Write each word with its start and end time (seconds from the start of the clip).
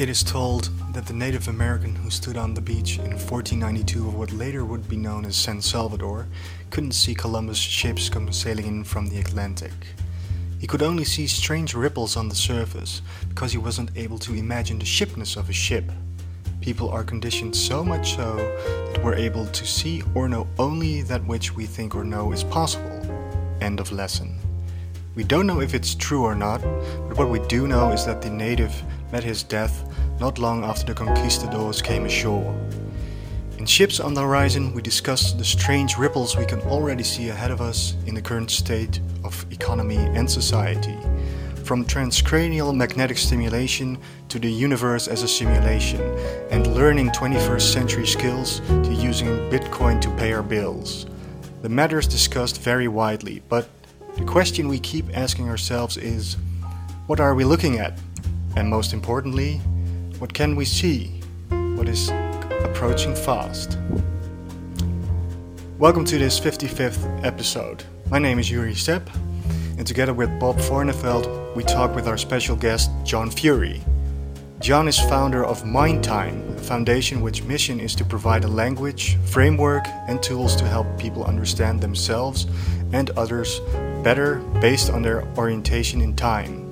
It 0.00 0.08
is 0.08 0.22
told 0.22 0.70
that 0.94 1.04
the 1.04 1.12
Native 1.12 1.48
American 1.48 1.94
who 1.94 2.08
stood 2.08 2.38
on 2.38 2.54
the 2.54 2.62
beach 2.62 2.96
in 2.96 3.10
1492 3.10 4.08
of 4.08 4.14
what 4.14 4.32
later 4.32 4.64
would 4.64 4.88
be 4.88 4.96
known 4.96 5.26
as 5.26 5.36
San 5.36 5.60
Salvador 5.60 6.26
couldn't 6.70 6.92
see 6.92 7.14
Columbus' 7.14 7.58
ships 7.58 8.08
come 8.08 8.32
sailing 8.32 8.64
in 8.64 8.82
from 8.82 9.08
the 9.08 9.20
Atlantic. 9.20 9.72
He 10.58 10.66
could 10.66 10.80
only 10.80 11.04
see 11.04 11.26
strange 11.26 11.74
ripples 11.74 12.16
on 12.16 12.30
the 12.30 12.34
surface 12.34 13.02
because 13.28 13.52
he 13.52 13.58
wasn't 13.58 13.94
able 13.94 14.18
to 14.20 14.32
imagine 14.32 14.78
the 14.78 14.86
shipness 14.86 15.36
of 15.36 15.50
a 15.50 15.52
ship. 15.52 15.84
People 16.62 16.88
are 16.88 17.04
conditioned 17.04 17.54
so 17.54 17.84
much 17.84 18.16
so 18.16 18.36
that 18.94 19.04
we're 19.04 19.16
able 19.16 19.44
to 19.48 19.66
see 19.66 20.02
or 20.14 20.30
know 20.30 20.46
only 20.58 21.02
that 21.02 21.26
which 21.26 21.54
we 21.54 21.66
think 21.66 21.94
or 21.94 22.04
know 22.04 22.32
is 22.32 22.42
possible. 22.42 23.02
End 23.60 23.80
of 23.80 23.92
lesson. 23.92 24.38
We 25.14 25.24
don't 25.24 25.46
know 25.46 25.60
if 25.60 25.74
it's 25.74 25.94
true 25.94 26.22
or 26.22 26.34
not, 26.34 26.62
but 26.62 27.18
what 27.18 27.28
we 27.28 27.40
do 27.48 27.68
know 27.68 27.90
is 27.90 28.06
that 28.06 28.22
the 28.22 28.30
native 28.30 28.72
met 29.12 29.24
his 29.24 29.42
death 29.42 29.89
not 30.20 30.38
long 30.38 30.62
after 30.64 30.84
the 30.84 30.94
conquistadors 30.94 31.80
came 31.80 32.04
ashore. 32.04 32.54
In 33.56 33.64
Ships 33.64 34.00
on 34.00 34.12
the 34.12 34.20
Horizon, 34.20 34.74
we 34.74 34.82
discuss 34.82 35.32
the 35.32 35.44
strange 35.44 35.96
ripples 35.96 36.36
we 36.36 36.44
can 36.44 36.60
already 36.62 37.02
see 37.02 37.30
ahead 37.30 37.50
of 37.50 37.62
us 37.62 37.96
in 38.04 38.14
the 38.14 38.20
current 38.20 38.50
state 38.50 39.00
of 39.24 39.46
economy 39.50 39.96
and 39.96 40.30
society. 40.30 40.96
From 41.64 41.86
transcranial 41.86 42.76
magnetic 42.76 43.16
stimulation 43.16 43.96
to 44.28 44.38
the 44.38 44.50
universe 44.50 45.08
as 45.08 45.22
a 45.22 45.28
simulation, 45.28 46.02
and 46.50 46.74
learning 46.74 47.10
21st 47.10 47.72
century 47.72 48.06
skills 48.06 48.60
to 48.68 48.92
using 48.92 49.28
Bitcoin 49.50 50.02
to 50.02 50.10
pay 50.16 50.34
our 50.34 50.42
bills. 50.42 51.06
The 51.62 51.68
matters 51.70 52.06
discussed 52.06 52.60
vary 52.60 52.88
widely, 52.88 53.42
but 53.48 53.68
the 54.16 54.24
question 54.24 54.68
we 54.68 54.80
keep 54.80 55.06
asking 55.16 55.48
ourselves 55.48 55.96
is 55.96 56.36
what 57.06 57.20
are 57.20 57.34
we 57.34 57.44
looking 57.44 57.78
at? 57.78 57.98
And 58.56 58.68
most 58.68 58.92
importantly, 58.92 59.60
what 60.20 60.34
can 60.34 60.54
we 60.54 60.66
see? 60.66 61.06
What 61.48 61.88
is 61.88 62.10
approaching 62.62 63.14
fast? 63.14 63.78
Welcome 65.78 66.04
to 66.04 66.18
this 66.18 66.38
55th 66.38 67.24
episode. 67.24 67.84
My 68.10 68.18
name 68.18 68.38
is 68.38 68.50
Yuri 68.50 68.74
Sepp, 68.74 69.08
and 69.78 69.86
together 69.86 70.12
with 70.12 70.28
Bob 70.38 70.58
Forneveld, 70.58 71.56
we 71.56 71.64
talk 71.64 71.94
with 71.94 72.06
our 72.06 72.18
special 72.18 72.54
guest, 72.54 72.90
John 73.02 73.30
Furey. 73.30 73.80
John 74.60 74.88
is 74.88 74.98
founder 74.98 75.42
of 75.42 75.62
MindTime, 75.62 76.54
a 76.54 76.58
foundation 76.58 77.22
which 77.22 77.42
mission 77.44 77.80
is 77.80 77.94
to 77.94 78.04
provide 78.04 78.44
a 78.44 78.48
language, 78.48 79.16
framework, 79.24 79.86
and 80.06 80.22
tools 80.22 80.54
to 80.56 80.66
help 80.66 80.86
people 80.98 81.24
understand 81.24 81.80
themselves 81.80 82.46
and 82.92 83.08
others 83.16 83.60
better 84.04 84.36
based 84.60 84.90
on 84.90 85.00
their 85.00 85.26
orientation 85.38 86.02
in 86.02 86.14
time. 86.14 86.66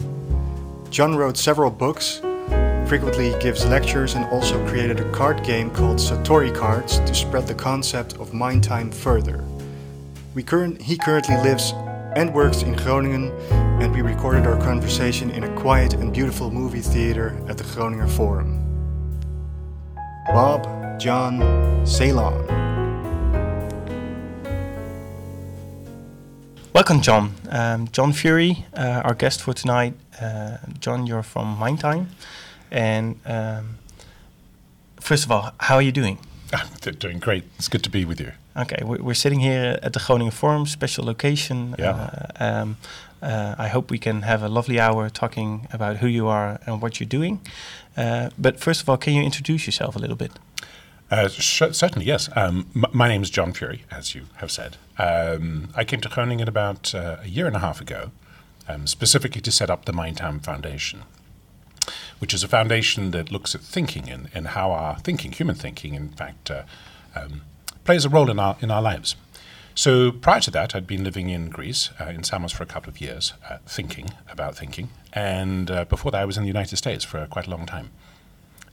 John 0.90 1.16
wrote 1.16 1.38
several 1.38 1.70
books, 1.70 2.20
frequently 2.88 3.38
gives 3.38 3.66
lectures, 3.66 4.14
and 4.14 4.24
also 4.26 4.66
created 4.66 4.98
a 4.98 5.10
card 5.12 5.44
game 5.44 5.70
called 5.70 5.98
Satori 5.98 6.54
Cards 6.54 7.00
to 7.00 7.14
spread 7.14 7.46
the 7.46 7.54
concept 7.54 8.14
of 8.14 8.32
mind 8.32 8.64
time 8.64 8.90
further. 8.90 9.44
Current, 10.46 10.80
he 10.80 10.96
currently 10.96 11.36
lives 11.36 11.74
and 12.16 12.32
works 12.32 12.62
in 12.62 12.74
Groningen, 12.74 13.30
and 13.82 13.94
we 13.94 14.00
recorded 14.00 14.46
our 14.46 14.56
conversation 14.58 15.30
in 15.30 15.44
a 15.44 15.54
quiet 15.56 15.92
and 15.92 16.14
beautiful 16.14 16.50
movie 16.50 16.80
theater 16.80 17.38
at 17.46 17.58
the 17.58 17.64
Groninger 17.64 18.08
Forum. 18.08 18.64
Bob, 20.28 20.98
John, 20.98 21.84
Ceylon. 21.84 22.46
Welcome, 26.72 27.02
John. 27.02 27.34
Um, 27.50 27.88
John 27.88 28.12
Furey, 28.12 28.64
uh, 28.74 29.02
our 29.04 29.14
guest 29.14 29.42
for 29.42 29.52
tonight. 29.52 29.92
Uh, 30.22 30.56
John, 30.80 31.06
you're 31.06 31.22
from 31.22 31.58
MindTime. 31.58 32.06
And 32.70 33.20
um, 33.24 33.78
first 35.00 35.24
of 35.24 35.32
all, 35.32 35.52
how 35.60 35.76
are 35.76 35.82
you 35.82 35.92
doing? 35.92 36.18
I'm 36.52 36.68
doing 36.98 37.18
great. 37.18 37.44
It's 37.58 37.68
good 37.68 37.82
to 37.84 37.90
be 37.90 38.04
with 38.04 38.20
you. 38.20 38.32
Okay, 38.56 38.82
we're 38.82 39.14
sitting 39.14 39.38
here 39.38 39.78
at 39.82 39.92
the 39.92 40.00
Groningen 40.00 40.32
Forum, 40.32 40.66
special 40.66 41.04
location. 41.04 41.76
Yeah. 41.78 41.90
Uh, 42.40 42.44
um, 42.44 42.76
uh, 43.22 43.54
I 43.58 43.68
hope 43.68 43.90
we 43.90 43.98
can 43.98 44.22
have 44.22 44.42
a 44.42 44.48
lovely 44.48 44.80
hour 44.80 45.08
talking 45.10 45.68
about 45.72 45.98
who 45.98 46.06
you 46.06 46.26
are 46.26 46.58
and 46.66 46.82
what 46.82 46.98
you're 46.98 47.08
doing. 47.08 47.40
Uh, 47.96 48.30
but 48.38 48.58
first 48.58 48.82
of 48.82 48.88
all, 48.88 48.96
can 48.96 49.12
you 49.12 49.22
introduce 49.22 49.66
yourself 49.66 49.96
a 49.96 49.98
little 49.98 50.16
bit? 50.16 50.32
Uh, 51.10 51.28
certainly, 51.28 52.04
yes. 52.04 52.28
Um, 52.36 52.66
my 52.92 53.08
name 53.08 53.22
is 53.22 53.30
John 53.30 53.52
Furey, 53.52 53.80
as 53.90 54.14
you 54.14 54.24
have 54.36 54.50
said. 54.50 54.76
Um, 54.98 55.68
I 55.74 55.84
came 55.84 56.00
to 56.02 56.08
Groningen 56.08 56.48
about 56.48 56.94
uh, 56.94 57.16
a 57.22 57.28
year 57.28 57.46
and 57.46 57.56
a 57.56 57.60
half 57.60 57.80
ago, 57.80 58.10
um, 58.68 58.86
specifically 58.86 59.40
to 59.40 59.50
set 59.50 59.70
up 59.70 59.86
the 59.86 59.92
MindTime 59.92 60.42
Foundation, 60.44 61.04
which 62.18 62.34
is 62.34 62.42
a 62.44 62.48
foundation 62.48 63.10
that 63.12 63.30
looks 63.30 63.54
at 63.54 63.60
thinking 63.60 64.08
and, 64.10 64.28
and 64.34 64.48
how 64.48 64.70
our 64.70 64.98
thinking, 64.98 65.32
human 65.32 65.54
thinking, 65.54 65.94
in 65.94 66.08
fact, 66.10 66.50
uh, 66.50 66.62
um, 67.14 67.42
plays 67.84 68.04
a 68.04 68.08
role 68.08 68.30
in 68.30 68.38
our 68.38 68.56
in 68.60 68.70
our 68.70 68.82
lives. 68.82 69.16
So 69.74 70.10
prior 70.10 70.40
to 70.40 70.50
that, 70.50 70.74
I'd 70.74 70.88
been 70.88 71.04
living 71.04 71.30
in 71.30 71.50
Greece, 71.50 71.90
uh, 72.00 72.06
in 72.06 72.24
Samos, 72.24 72.52
for 72.52 72.64
a 72.64 72.66
couple 72.66 72.90
of 72.90 73.00
years, 73.00 73.32
uh, 73.48 73.58
thinking 73.66 74.10
about 74.30 74.56
thinking, 74.56 74.90
and 75.12 75.70
uh, 75.70 75.84
before 75.84 76.10
that, 76.12 76.22
I 76.22 76.24
was 76.24 76.36
in 76.36 76.42
the 76.42 76.48
United 76.48 76.76
States 76.76 77.04
for 77.04 77.24
quite 77.26 77.46
a 77.46 77.50
long 77.50 77.64
time. 77.66 77.90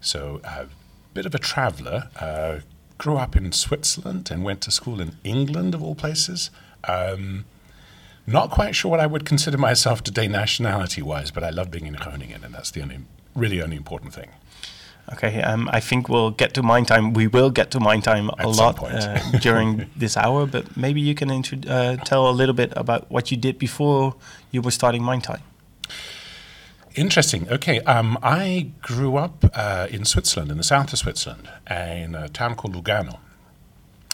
So 0.02 0.42
a 0.44 0.66
bit 1.14 1.26
of 1.26 1.36
a 1.36 1.40
traveller. 1.40 2.10
Uh, 2.20 2.60
grew 2.98 3.18
up 3.18 3.36
in 3.36 3.52
Switzerland 3.52 4.32
and 4.32 4.44
went 4.44 4.62
to 4.62 4.72
school 4.72 5.02
in 5.02 5.18
England, 5.24 5.76
of 5.76 5.84
all 5.84 5.96
places. 5.96 6.50
Um, 6.86 7.46
not 8.28 8.50
quite 8.50 8.76
sure 8.76 8.90
what 8.90 9.00
I 9.00 9.06
would 9.06 9.26
consider 9.26 9.58
myself 9.58 10.04
today 10.04 10.28
nationality 10.28 11.02
wise, 11.02 11.32
but 11.32 11.44
I 11.44 11.50
love 11.50 11.70
being 11.70 11.86
in 11.86 11.94
Groningen, 11.94 12.44
and 12.44 12.54
that's 12.54 12.72
the 12.72 12.82
only, 12.82 13.00
really 13.36 13.62
only 13.62 13.76
important 13.76 14.14
thing. 14.14 14.30
Okay, 15.14 15.40
um, 15.44 15.70
I 15.72 15.80
think 15.80 16.10
we'll 16.10 16.32
get 16.32 16.56
to 16.56 16.64
MindTime. 16.64 17.14
We 17.14 17.28
will 17.28 17.52
get 17.52 17.70
to 17.72 17.80
MindTime 17.80 18.30
a 18.40 18.42
At 18.42 18.48
lot 18.48 18.82
uh, 18.82 19.20
during 19.40 19.88
this 19.96 20.18
hour, 20.18 20.48
but 20.48 20.76
maybe 20.76 21.00
you 21.00 21.14
can 21.14 21.30
uh, 21.30 21.98
tell 21.98 22.28
a 22.28 22.32
little 22.32 22.56
bit 22.56 22.74
about 22.76 23.12
what 23.12 23.30
you 23.30 23.38
did 23.38 23.60
before 23.60 24.16
you 24.50 24.64
were 24.64 24.72
starting 24.72 25.04
MindTime. 25.04 25.42
Interesting. 26.96 27.48
Okay. 27.52 27.82
Um, 27.82 28.18
I 28.24 28.72
grew 28.82 29.18
up 29.18 29.46
uh, 29.54 29.88
in 29.92 30.06
Switzerland, 30.06 30.50
in 30.50 30.58
the 30.58 30.64
south 30.64 30.92
of 30.94 31.00
Switzerland, 31.00 31.50
in 31.70 32.16
a 32.16 32.30
town 32.30 32.56
called 32.56 32.74
Lugano. 32.74 33.20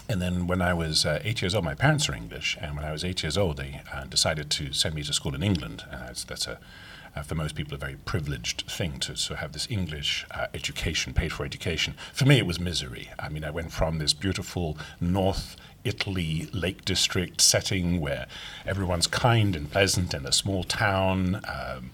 And 0.10 0.22
then 0.22 0.46
when 0.46 0.62
I 0.62 0.74
was 0.74 1.06
uh, 1.06 1.22
eight 1.24 1.42
years 1.42 1.56
old, 1.56 1.64
my 1.64 1.76
parents 1.76 2.10
are 2.10 2.14
English, 2.14 2.58
and 2.60 2.76
when 2.76 2.84
I 2.84 2.92
was 2.92 3.06
eight 3.06 3.24
years 3.24 3.38
old, 3.38 3.56
they 3.56 3.81
uh, 3.94 4.04
decided 4.06 4.50
to 4.50 4.74
send 4.74 4.94
me 4.94 5.04
to 5.04 5.14
school 5.14 5.34
in 5.34 5.42
England. 5.42 5.86
And 5.90 6.02
that's, 6.02 6.26
that's 6.26 6.48
a, 6.48 6.60
uh, 7.16 7.22
for 7.22 7.36
most 7.36 7.56
people, 7.56 7.74
a 7.74 7.78
very 7.78 7.98
privileged 8.06 8.64
thing 8.70 9.00
to, 9.00 9.14
to 9.16 9.36
have 9.36 9.52
this 9.52 9.68
English 9.70 10.26
uh, 10.32 10.48
education, 10.54 11.14
paid 11.14 11.32
for 11.32 11.46
education. 11.46 11.96
For 12.14 12.26
me, 12.26 12.38
it 12.38 12.46
was 12.46 12.60
misery. 12.60 13.10
I 13.20 13.30
mean, 13.30 13.44
I 13.44 13.52
went 13.52 13.72
from 13.72 13.98
this 13.98 14.14
beautiful 14.14 14.78
North 15.00 15.56
Italy 15.84 16.48
Lake 16.54 16.86
District 16.86 17.42
setting 17.42 18.00
where 18.00 18.28
everyone's 18.66 19.08
kind 19.08 19.56
and 19.56 19.72
pleasant 19.72 20.14
in 20.14 20.26
a 20.26 20.32
small 20.32 20.64
town. 20.64 21.42
Um, 21.48 21.92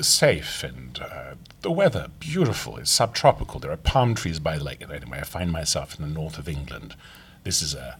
safe 0.00 0.62
and 0.62 1.00
uh, 1.00 1.34
the 1.62 1.70
weather 1.70 2.08
beautiful. 2.20 2.76
It's 2.76 2.90
subtropical. 2.90 3.58
There 3.58 3.72
are 3.72 3.76
palm 3.76 4.14
trees 4.14 4.38
by 4.38 4.58
the 4.58 4.64
lake. 4.64 4.82
Anyway, 4.82 5.18
I 5.18 5.24
find 5.24 5.50
myself 5.50 5.98
in 5.98 6.02
the 6.02 6.12
north 6.12 6.38
of 6.38 6.48
England. 6.48 6.94
This 7.42 7.62
is 7.62 7.74
a 7.74 7.98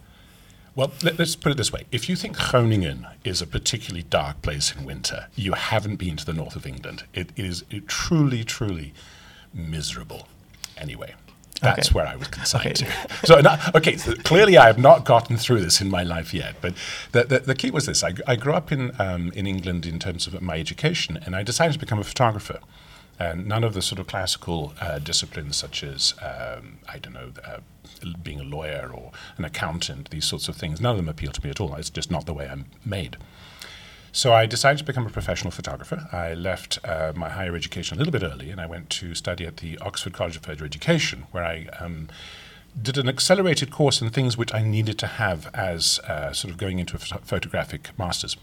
well. 0.78 0.92
Let, 1.02 1.20
us 1.20 1.36
put 1.36 1.52
it 1.52 1.58
this 1.58 1.72
way: 1.72 1.84
if 1.92 2.08
you 2.08 2.16
think 2.16 2.38
Groningen 2.38 3.06
is 3.24 3.42
a 3.42 3.46
particularly 3.46 4.04
dark 4.04 4.40
place 4.40 4.74
in 4.74 4.84
winter, 4.84 5.26
you 5.34 5.52
haven't 5.52 5.96
been 5.96 6.16
to 6.16 6.24
the 6.24 6.32
north 6.32 6.56
of 6.56 6.66
England. 6.66 7.04
It 7.12 7.30
is 7.36 7.64
it 7.70 7.88
truly, 7.88 8.44
truly 8.44 8.94
miserable. 9.52 10.28
Anyway. 10.76 11.14
That's 11.60 11.88
okay. 11.88 11.94
where 11.94 12.06
I 12.06 12.14
was 12.14 12.28
consigned 12.28 12.66
okay. 12.66 12.94
to. 13.08 13.26
So, 13.26 13.40
not, 13.40 13.74
okay, 13.74 13.96
so 13.96 14.14
clearly 14.14 14.56
I 14.56 14.66
have 14.66 14.78
not 14.78 15.04
gotten 15.04 15.36
through 15.36 15.60
this 15.60 15.80
in 15.80 15.90
my 15.90 16.04
life 16.04 16.32
yet. 16.32 16.54
But 16.60 16.74
the, 17.10 17.24
the, 17.24 17.38
the 17.40 17.54
key 17.56 17.72
was 17.72 17.86
this 17.86 18.04
I, 18.04 18.12
I 18.28 18.36
grew 18.36 18.52
up 18.52 18.70
in, 18.70 18.92
um, 19.00 19.32
in 19.34 19.44
England 19.48 19.84
in 19.84 19.98
terms 19.98 20.28
of 20.28 20.40
my 20.40 20.60
education, 20.60 21.18
and 21.26 21.34
I 21.34 21.42
decided 21.42 21.72
to 21.72 21.80
become 21.80 21.98
a 21.98 22.04
photographer. 22.04 22.60
And 23.18 23.48
none 23.48 23.64
of 23.64 23.74
the 23.74 23.82
sort 23.82 23.98
of 23.98 24.06
classical 24.06 24.72
uh, 24.80 25.00
disciplines, 25.00 25.56
such 25.56 25.82
as, 25.82 26.14
um, 26.22 26.78
I 26.88 26.98
don't 26.98 27.14
know, 27.14 27.32
uh, 27.44 27.58
being 28.22 28.40
a 28.40 28.44
lawyer 28.44 28.90
or 28.92 29.12
an 29.36 29.44
accountant, 29.44 30.10
these 30.10 30.24
sorts 30.24 30.48
of 30.48 30.56
things, 30.56 30.80
none 30.80 30.92
of 30.92 30.96
them 30.96 31.08
appeal 31.08 31.32
to 31.32 31.44
me 31.44 31.50
at 31.50 31.60
all. 31.60 31.74
It's 31.74 31.90
just 31.90 32.10
not 32.10 32.26
the 32.26 32.34
way 32.34 32.48
I'm 32.48 32.66
made. 32.84 33.16
So 34.12 34.32
I 34.32 34.46
decided 34.46 34.78
to 34.78 34.84
become 34.84 35.06
a 35.06 35.10
professional 35.10 35.50
photographer. 35.50 36.08
I 36.12 36.34
left 36.34 36.78
uh, 36.84 37.12
my 37.14 37.28
higher 37.28 37.54
education 37.54 37.96
a 37.96 37.98
little 37.98 38.12
bit 38.12 38.22
early 38.22 38.50
and 38.50 38.60
I 38.60 38.66
went 38.66 38.90
to 38.90 39.14
study 39.14 39.46
at 39.46 39.58
the 39.58 39.78
Oxford 39.78 40.12
College 40.12 40.36
of 40.36 40.42
Further 40.42 40.64
Education, 40.64 41.26
where 41.30 41.44
I 41.44 41.66
um, 41.78 42.08
did 42.80 42.96
an 42.96 43.08
accelerated 43.08 43.70
course 43.70 44.00
in 44.00 44.10
things 44.10 44.36
which 44.36 44.54
I 44.54 44.62
needed 44.62 44.98
to 45.00 45.06
have 45.06 45.50
as 45.54 45.98
uh, 46.00 46.32
sort 46.32 46.52
of 46.52 46.58
going 46.58 46.78
into 46.78 46.96
a 46.96 46.98
ph- 46.98 47.20
photographic 47.22 47.90
master's. 47.98 48.36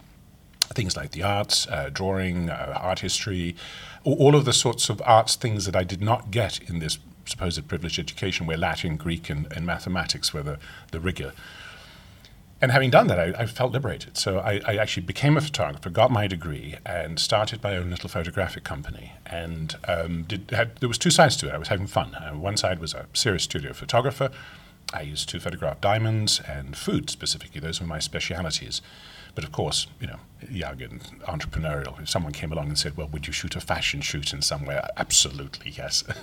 Things 0.73 0.97
like 0.97 1.11
the 1.11 1.23
arts, 1.23 1.67
uh, 1.67 1.89
drawing, 1.91 2.49
uh, 2.49 2.77
art 2.81 2.99
history, 2.99 3.55
all 4.03 4.35
of 4.35 4.45
the 4.45 4.53
sorts 4.53 4.89
of 4.89 5.01
arts 5.05 5.35
things 5.35 5.65
that 5.65 5.75
I 5.75 5.83
did 5.83 6.01
not 6.01 6.31
get 6.31 6.59
in 6.69 6.79
this 6.79 6.97
supposed 7.25 7.67
privileged 7.67 7.99
education, 7.99 8.45
where 8.45 8.57
Latin, 8.57 8.97
Greek, 8.97 9.29
and, 9.29 9.51
and 9.55 9.65
mathematics 9.65 10.33
were 10.33 10.43
the, 10.43 10.59
the 10.91 10.99
rigor 10.99 11.33
and 12.61 12.71
having 12.71 12.89
done 12.89 13.07
that, 13.07 13.19
I, 13.19 13.43
I 13.43 13.45
felt 13.45 13.73
liberated. 13.73 14.17
So 14.17 14.39
I, 14.39 14.61
I, 14.65 14.77
actually 14.77 15.05
became 15.05 15.35
a 15.35 15.41
photographer, 15.41 15.89
got 15.89 16.09
my 16.09 16.25
degree, 16.25 16.75
and 16.85 17.19
started 17.19 17.61
my 17.61 17.75
own 17.75 17.89
little 17.89 18.09
photographic 18.09 18.63
company. 18.63 19.11
And 19.25 19.75
um, 19.87 20.23
did, 20.23 20.51
had, 20.51 20.77
there 20.77 20.87
was 20.89 20.97
two 20.97 21.09
sides 21.09 21.35
to 21.37 21.49
it. 21.49 21.53
I 21.53 21.57
was 21.57 21.67
having 21.67 21.87
fun. 21.87 22.15
Uh, 22.15 22.31
one 22.31 22.55
side 22.55 22.79
was 22.79 22.93
a 22.93 23.07
serious 23.13 23.43
studio 23.43 23.73
photographer. 23.73 24.31
I 24.93 25.01
used 25.01 25.27
to 25.29 25.39
photograph 25.39 25.81
diamonds 25.81 26.39
and 26.47 26.77
food 26.77 27.09
specifically. 27.09 27.59
Those 27.59 27.81
were 27.81 27.87
my 27.87 27.99
specialities. 27.99 28.81
But 29.33 29.43
of 29.43 29.51
course, 29.51 29.87
you 29.99 30.07
know, 30.07 30.19
young 30.49 30.81
and 30.81 31.01
entrepreneurial. 31.23 32.01
If 32.01 32.09
someone 32.09 32.31
came 32.31 32.53
along 32.53 32.67
and 32.69 32.79
said, 32.79 32.95
"Well, 32.95 33.09
would 33.09 33.27
you 33.27 33.33
shoot 33.33 33.55
a 33.57 33.59
fashion 33.59 33.99
shoot 33.99 34.31
in 34.31 34.41
somewhere?" 34.41 34.87
Absolutely, 34.95 35.71
yes. 35.71 36.05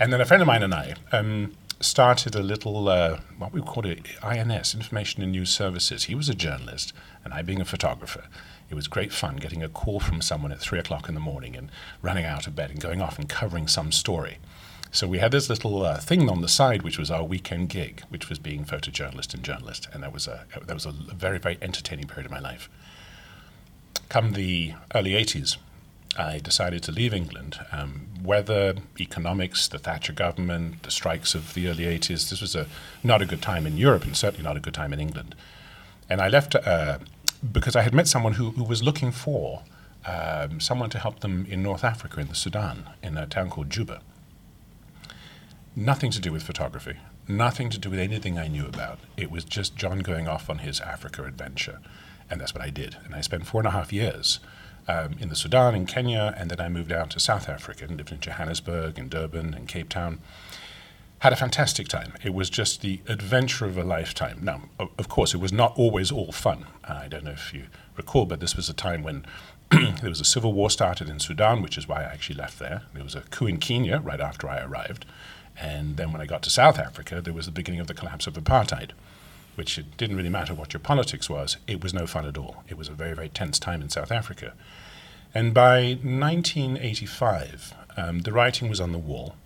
and 0.00 0.10
then 0.10 0.20
a 0.20 0.24
friend 0.24 0.40
of 0.42 0.46
mine 0.46 0.62
and 0.62 0.72
I 0.72 0.94
um, 1.12 1.52
started 1.78 2.34
a 2.34 2.42
little, 2.42 2.88
uh, 2.88 3.20
what 3.36 3.52
we 3.52 3.60
call 3.60 3.84
it, 3.84 4.00
INS, 4.22 4.74
Information 4.74 5.22
and 5.22 5.30
News 5.30 5.50
Services. 5.50 6.04
He 6.04 6.14
was 6.14 6.30
a 6.30 6.34
journalist, 6.34 6.94
and 7.22 7.34
I 7.34 7.42
being 7.42 7.60
a 7.60 7.66
photographer. 7.66 8.24
It 8.70 8.74
was 8.74 8.88
great 8.88 9.12
fun 9.12 9.36
getting 9.36 9.62
a 9.62 9.68
call 9.68 10.00
from 10.00 10.22
someone 10.22 10.52
at 10.52 10.60
three 10.60 10.78
o'clock 10.78 11.08
in 11.08 11.14
the 11.14 11.20
morning 11.20 11.54
and 11.54 11.70
running 12.00 12.24
out 12.24 12.46
of 12.46 12.56
bed 12.56 12.70
and 12.70 12.80
going 12.80 13.02
off 13.02 13.18
and 13.18 13.28
covering 13.28 13.68
some 13.68 13.92
story. 13.92 14.38
So 14.90 15.06
we 15.06 15.18
had 15.18 15.32
this 15.32 15.50
little 15.50 15.84
uh, 15.84 15.98
thing 15.98 16.30
on 16.30 16.40
the 16.40 16.48
side, 16.48 16.82
which 16.82 16.98
was 16.98 17.10
our 17.10 17.22
weekend 17.22 17.68
gig, 17.68 18.02
which 18.08 18.30
was 18.30 18.38
being 18.38 18.64
photojournalist 18.64 19.34
and 19.34 19.42
journalist, 19.42 19.86
and 19.92 20.02
that 20.02 20.14
was 20.14 20.26
a 20.26 20.46
that 20.66 20.74
was 20.74 20.86
a 20.86 20.92
very 20.92 21.38
very 21.38 21.58
entertaining 21.60 22.08
period 22.08 22.26
of 22.26 22.32
my 22.32 22.40
life. 22.40 22.68
Come 24.08 24.32
the 24.32 24.74
early 24.94 25.12
'80s, 25.12 25.58
I 26.16 26.38
decided 26.38 26.82
to 26.84 26.92
leave 26.92 27.14
England. 27.14 27.58
Um, 27.72 28.08
weather, 28.22 28.74
economics, 28.98 29.68
the 29.68 29.78
Thatcher 29.78 30.12
government, 30.12 30.82
the 30.82 30.90
strikes 30.90 31.34
of 31.34 31.54
the 31.54 31.68
early 31.68 31.84
80s, 31.84 32.28
this 32.30 32.40
was 32.40 32.54
a, 32.54 32.66
not 33.02 33.22
a 33.22 33.26
good 33.26 33.42
time 33.42 33.66
in 33.66 33.76
Europe 33.76 34.04
and 34.04 34.16
certainly 34.16 34.44
not 34.44 34.56
a 34.56 34.60
good 34.60 34.74
time 34.74 34.92
in 34.92 35.00
England. 35.00 35.34
And 36.08 36.20
I 36.20 36.28
left 36.28 36.54
uh, 36.54 36.98
because 37.52 37.76
I 37.76 37.82
had 37.82 37.94
met 37.94 38.08
someone 38.08 38.34
who, 38.34 38.50
who 38.50 38.64
was 38.64 38.82
looking 38.82 39.12
for 39.12 39.62
um, 40.06 40.60
someone 40.60 40.90
to 40.90 40.98
help 40.98 41.20
them 41.20 41.46
in 41.48 41.62
North 41.62 41.84
Africa, 41.84 42.20
in 42.20 42.28
the 42.28 42.34
Sudan, 42.34 42.90
in 43.02 43.16
a 43.16 43.26
town 43.26 43.50
called 43.50 43.70
Juba. 43.70 44.00
Nothing 45.76 46.10
to 46.10 46.20
do 46.20 46.32
with 46.32 46.42
photography, 46.42 46.96
nothing 47.28 47.70
to 47.70 47.78
do 47.78 47.90
with 47.90 48.00
anything 48.00 48.38
I 48.38 48.48
knew 48.48 48.66
about. 48.66 48.98
It 49.16 49.30
was 49.30 49.44
just 49.44 49.76
John 49.76 50.00
going 50.00 50.26
off 50.26 50.50
on 50.50 50.58
his 50.58 50.80
Africa 50.80 51.24
adventure. 51.24 51.78
And 52.28 52.40
that's 52.40 52.54
what 52.54 52.62
I 52.62 52.70
did. 52.70 52.96
And 53.04 53.14
I 53.14 53.20
spent 53.20 53.46
four 53.46 53.60
and 53.60 53.68
a 53.68 53.72
half 53.72 53.92
years 53.92 54.40
um, 54.90 55.16
in 55.20 55.28
the 55.28 55.36
Sudan, 55.36 55.74
in 55.74 55.86
Kenya, 55.86 56.34
and 56.36 56.50
then 56.50 56.60
I 56.60 56.68
moved 56.68 56.90
out 56.90 57.10
to 57.10 57.20
South 57.20 57.48
Africa 57.48 57.84
and 57.84 57.96
lived 57.96 58.10
in 58.10 58.20
Johannesburg, 58.20 58.98
in 58.98 59.08
Durban, 59.08 59.54
and 59.54 59.68
Cape 59.68 59.88
Town. 59.88 60.20
Had 61.20 61.32
a 61.32 61.36
fantastic 61.36 61.86
time. 61.86 62.14
It 62.24 62.34
was 62.34 62.50
just 62.50 62.80
the 62.80 63.00
adventure 63.06 63.66
of 63.66 63.76
a 63.78 63.84
lifetime. 63.84 64.40
Now, 64.42 64.62
of 64.78 65.08
course, 65.08 65.34
it 65.34 65.36
was 65.36 65.52
not 65.52 65.74
always 65.76 66.10
all 66.10 66.32
fun. 66.32 66.66
I 66.82 67.08
don't 67.08 67.24
know 67.24 67.32
if 67.32 67.54
you 67.54 67.66
recall, 67.96 68.24
but 68.24 68.40
this 68.40 68.56
was 68.56 68.68
a 68.68 68.74
time 68.74 69.02
when 69.02 69.24
there 69.70 70.08
was 70.08 70.20
a 70.20 70.24
civil 70.24 70.52
war 70.52 70.70
started 70.70 71.08
in 71.08 71.20
Sudan, 71.20 71.62
which 71.62 71.78
is 71.78 71.86
why 71.86 72.00
I 72.00 72.04
actually 72.04 72.36
left 72.36 72.58
there. 72.58 72.82
There 72.94 73.04
was 73.04 73.14
a 73.14 73.20
coup 73.20 73.46
in 73.46 73.58
Kenya 73.58 74.00
right 74.00 74.20
after 74.20 74.48
I 74.48 74.60
arrived. 74.60 75.04
And 75.60 75.98
then 75.98 76.10
when 76.10 76.22
I 76.22 76.26
got 76.26 76.42
to 76.44 76.50
South 76.50 76.78
Africa, 76.78 77.20
there 77.20 77.34
was 77.34 77.46
the 77.46 77.52
beginning 77.52 77.80
of 77.80 77.86
the 77.86 77.94
collapse 77.94 78.26
of 78.26 78.34
apartheid 78.34 78.92
which 79.60 79.76
it 79.76 79.96
didn't 79.98 80.16
really 80.16 80.30
matter 80.30 80.54
what 80.54 80.72
your 80.72 80.80
politics 80.80 81.28
was, 81.28 81.58
it 81.66 81.82
was 81.82 81.92
no 81.92 82.06
fun 82.06 82.24
at 82.24 82.38
all. 82.38 82.64
It 82.68 82.78
was 82.78 82.88
a 82.88 82.92
very, 82.92 83.14
very 83.14 83.28
tense 83.28 83.58
time 83.58 83.82
in 83.82 83.90
South 83.90 84.10
Africa. 84.10 84.54
And 85.34 85.54
by 85.54 85.98
1985, 86.02 87.74
um, 87.96 88.20
the 88.20 88.32
writing 88.32 88.68
was 88.68 88.80
on 88.80 88.92
the 88.92 88.98
wall. 88.98 89.36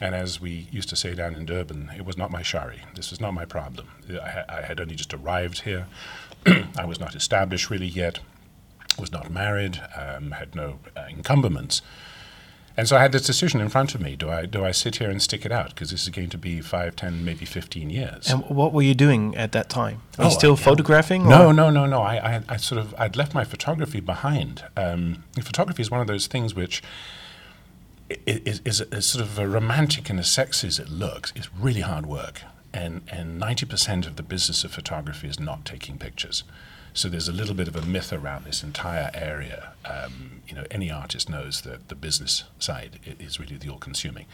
And 0.00 0.14
as 0.14 0.40
we 0.40 0.68
used 0.70 0.88
to 0.88 0.96
say 0.96 1.14
down 1.14 1.34
in 1.34 1.46
Durban, 1.46 1.90
it 1.96 2.04
was 2.04 2.16
not 2.16 2.30
my 2.30 2.42
shauri. 2.42 2.80
This 2.94 3.10
was 3.10 3.20
not 3.20 3.34
my 3.34 3.44
problem. 3.44 3.88
I, 4.10 4.44
I 4.48 4.62
had 4.62 4.80
only 4.80 4.94
just 4.94 5.14
arrived 5.14 5.60
here. 5.60 5.86
I 6.76 6.84
was 6.84 6.98
not 6.98 7.14
established 7.14 7.70
really 7.70 7.86
yet, 7.86 8.18
was 8.98 9.12
not 9.12 9.30
married, 9.30 9.80
um, 9.96 10.32
had 10.32 10.54
no 10.54 10.80
uh, 10.96 11.04
encumberments. 11.08 11.82
And 12.76 12.88
so 12.88 12.96
I 12.96 13.00
had 13.00 13.12
this 13.12 13.26
decision 13.26 13.60
in 13.60 13.68
front 13.68 13.94
of 13.94 14.00
me: 14.00 14.16
do 14.16 14.30
I 14.30 14.46
do 14.46 14.64
I 14.64 14.70
sit 14.70 14.96
here 14.96 15.10
and 15.10 15.20
stick 15.20 15.44
it 15.44 15.52
out 15.52 15.70
because 15.70 15.90
this 15.90 16.02
is 16.02 16.08
going 16.08 16.30
to 16.30 16.38
be 16.38 16.60
five, 16.60 16.96
ten, 16.96 17.24
maybe 17.24 17.44
fifteen 17.44 17.90
years? 17.90 18.30
And 18.30 18.44
what 18.48 18.72
were 18.72 18.82
you 18.82 18.94
doing 18.94 19.36
at 19.36 19.52
that 19.52 19.68
time? 19.68 20.02
Are 20.18 20.24
oh, 20.24 20.28
you 20.28 20.30
still 20.30 20.52
I, 20.54 20.56
photographing? 20.56 21.28
No, 21.28 21.48
or? 21.48 21.52
no, 21.52 21.70
no, 21.70 21.86
no. 21.86 22.00
I, 22.00 22.36
I, 22.36 22.42
I, 22.48 22.56
sort 22.56 22.80
of 22.80 22.94
I'd 22.98 23.16
left 23.16 23.34
my 23.34 23.44
photography 23.44 24.00
behind. 24.00 24.64
Um, 24.76 25.24
photography 25.42 25.82
is 25.82 25.90
one 25.90 26.00
of 26.00 26.06
those 26.06 26.26
things 26.26 26.54
which 26.54 26.82
is, 28.26 28.60
is, 28.64 28.80
is 28.80 29.06
sort 29.06 29.24
of 29.24 29.38
a 29.38 29.46
romantic 29.46 30.08
and 30.10 30.18
as 30.18 30.30
sexy 30.30 30.68
as 30.68 30.78
it 30.78 30.88
looks. 30.88 31.32
It's 31.36 31.52
really 31.54 31.82
hard 31.82 32.06
work, 32.06 32.42
and 32.72 33.02
and 33.08 33.38
ninety 33.38 33.66
percent 33.66 34.06
of 34.06 34.16
the 34.16 34.22
business 34.22 34.64
of 34.64 34.72
photography 34.72 35.28
is 35.28 35.38
not 35.38 35.64
taking 35.64 35.98
pictures. 35.98 36.44
So 36.94 37.08
there's 37.08 37.28
a 37.28 37.32
little 37.32 37.54
bit 37.54 37.68
of 37.68 37.76
a 37.76 37.82
myth 37.82 38.12
around 38.12 38.44
this 38.44 38.62
entire 38.62 39.10
area. 39.14 39.72
Um, 39.84 40.42
you 40.46 40.54
know, 40.54 40.64
any 40.70 40.90
artist 40.90 41.30
knows 41.30 41.62
that 41.62 41.88
the 41.88 41.94
business 41.94 42.44
side 42.58 42.98
is 43.18 43.40
really 43.40 43.56
the 43.56 43.70
all-consuming. 43.70 44.26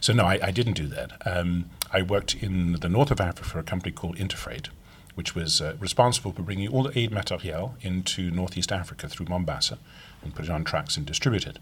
So 0.00 0.12
no, 0.12 0.24
I, 0.24 0.38
I 0.40 0.50
didn't 0.52 0.74
do 0.74 0.86
that. 0.88 1.10
Um, 1.26 1.70
I 1.92 2.02
worked 2.02 2.34
in 2.34 2.74
the 2.74 2.88
north 2.88 3.10
of 3.10 3.20
Africa 3.20 3.48
for 3.48 3.58
a 3.58 3.64
company 3.64 3.90
called 3.90 4.16
Interfreight, 4.16 4.68
which 5.16 5.34
was 5.34 5.60
uh, 5.60 5.74
responsible 5.80 6.32
for 6.32 6.42
bringing 6.42 6.68
all 6.68 6.84
the 6.84 6.96
aid 6.96 7.10
material 7.10 7.74
into 7.80 8.30
northeast 8.30 8.70
Africa 8.70 9.08
through 9.08 9.26
Mombasa 9.26 9.78
and 10.22 10.34
put 10.34 10.44
it 10.44 10.50
on 10.50 10.62
trucks 10.62 10.96
and 10.96 11.04
distribute 11.04 11.46
it. 11.46 11.58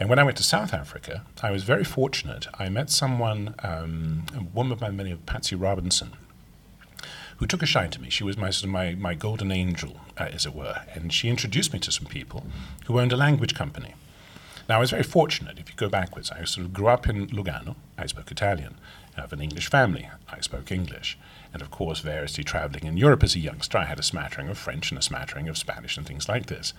And 0.00 0.08
when 0.08 0.18
I 0.18 0.24
went 0.24 0.38
to 0.38 0.42
South 0.42 0.72
Africa, 0.72 1.22
I 1.42 1.50
was 1.50 1.62
very 1.62 1.84
fortunate. 1.84 2.48
I 2.58 2.68
met 2.68 2.90
someone, 2.90 3.54
um, 3.62 4.24
a 4.34 4.42
woman 4.42 4.78
by 4.78 4.90
the 4.90 5.04
name 5.04 5.12
of 5.12 5.26
Patsy 5.26 5.54
Robinson, 5.54 6.12
who 7.36 7.46
took 7.46 7.62
a 7.62 7.66
shine 7.66 7.90
to 7.90 8.00
me. 8.00 8.10
She 8.10 8.24
was 8.24 8.36
my 8.36 8.50
sort 8.50 8.64
of 8.64 8.70
my, 8.70 8.94
my 8.94 9.14
golden 9.14 9.50
angel, 9.50 10.00
uh, 10.18 10.28
as 10.32 10.46
it 10.46 10.54
were, 10.54 10.82
and 10.94 11.12
she 11.12 11.28
introduced 11.28 11.72
me 11.72 11.78
to 11.80 11.92
some 11.92 12.06
people 12.06 12.46
who 12.86 12.98
owned 12.98 13.12
a 13.12 13.16
language 13.16 13.54
company. 13.54 13.94
Now, 14.68 14.76
I 14.76 14.80
was 14.80 14.90
very 14.90 15.02
fortunate. 15.02 15.58
If 15.58 15.68
you 15.68 15.74
go 15.76 15.88
backwards, 15.88 16.30
I 16.30 16.44
sort 16.44 16.66
of 16.66 16.72
grew 16.72 16.88
up 16.88 17.06
in 17.06 17.26
Lugano. 17.28 17.76
I 17.98 18.06
spoke 18.06 18.30
Italian. 18.30 18.76
I 19.16 19.20
have 19.20 19.32
an 19.32 19.42
English 19.42 19.68
family. 19.68 20.08
I 20.30 20.40
spoke 20.40 20.72
English. 20.72 21.18
And 21.52 21.60
of 21.60 21.70
course, 21.70 22.00
variously 22.00 22.44
traveling 22.44 22.84
in 22.84 22.96
Europe 22.96 23.22
as 23.22 23.36
a 23.36 23.40
youngster, 23.40 23.78
I 23.78 23.84
had 23.84 23.98
a 23.98 24.02
smattering 24.02 24.48
of 24.48 24.56
French 24.56 24.90
and 24.90 24.98
a 24.98 25.02
smattering 25.02 25.48
of 25.48 25.58
Spanish 25.58 25.96
and 25.96 26.06
things 26.06 26.28
like 26.28 26.46
this. 26.46 26.72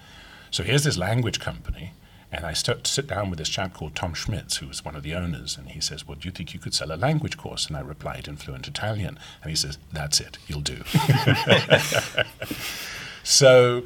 So 0.50 0.64
here's 0.64 0.84
this 0.84 0.98
language 0.98 1.40
company 1.40 1.94
and 2.36 2.46
I 2.46 2.54
start 2.54 2.84
to 2.84 2.92
sit 2.92 3.08
down 3.08 3.30
with 3.30 3.40
this 3.40 3.48
chap 3.48 3.74
called 3.74 3.96
Tom 3.96 4.14
Schmitz, 4.14 4.58
who 4.58 4.68
was 4.68 4.84
one 4.84 4.96
of 4.96 5.04
the 5.04 5.16
owners, 5.16 5.58
and 5.58 5.70
he 5.70 5.80
says, 5.80 6.06
Well, 6.06 6.18
do 6.20 6.28
you 6.28 6.32
think 6.32 6.54
you 6.54 6.60
could 6.60 6.74
sell 6.74 6.92
a 6.92 6.98
language 6.98 7.38
course? 7.38 7.68
And 7.68 7.78
I 7.78 7.80
replied 7.80 8.28
in 8.28 8.36
fluent 8.36 8.68
Italian. 8.68 9.18
And 9.42 9.50
he 9.50 9.56
says, 9.56 9.78
That's 9.94 10.20
it, 10.20 10.38
you'll 10.48 10.62
do. 10.62 10.84
so 13.24 13.84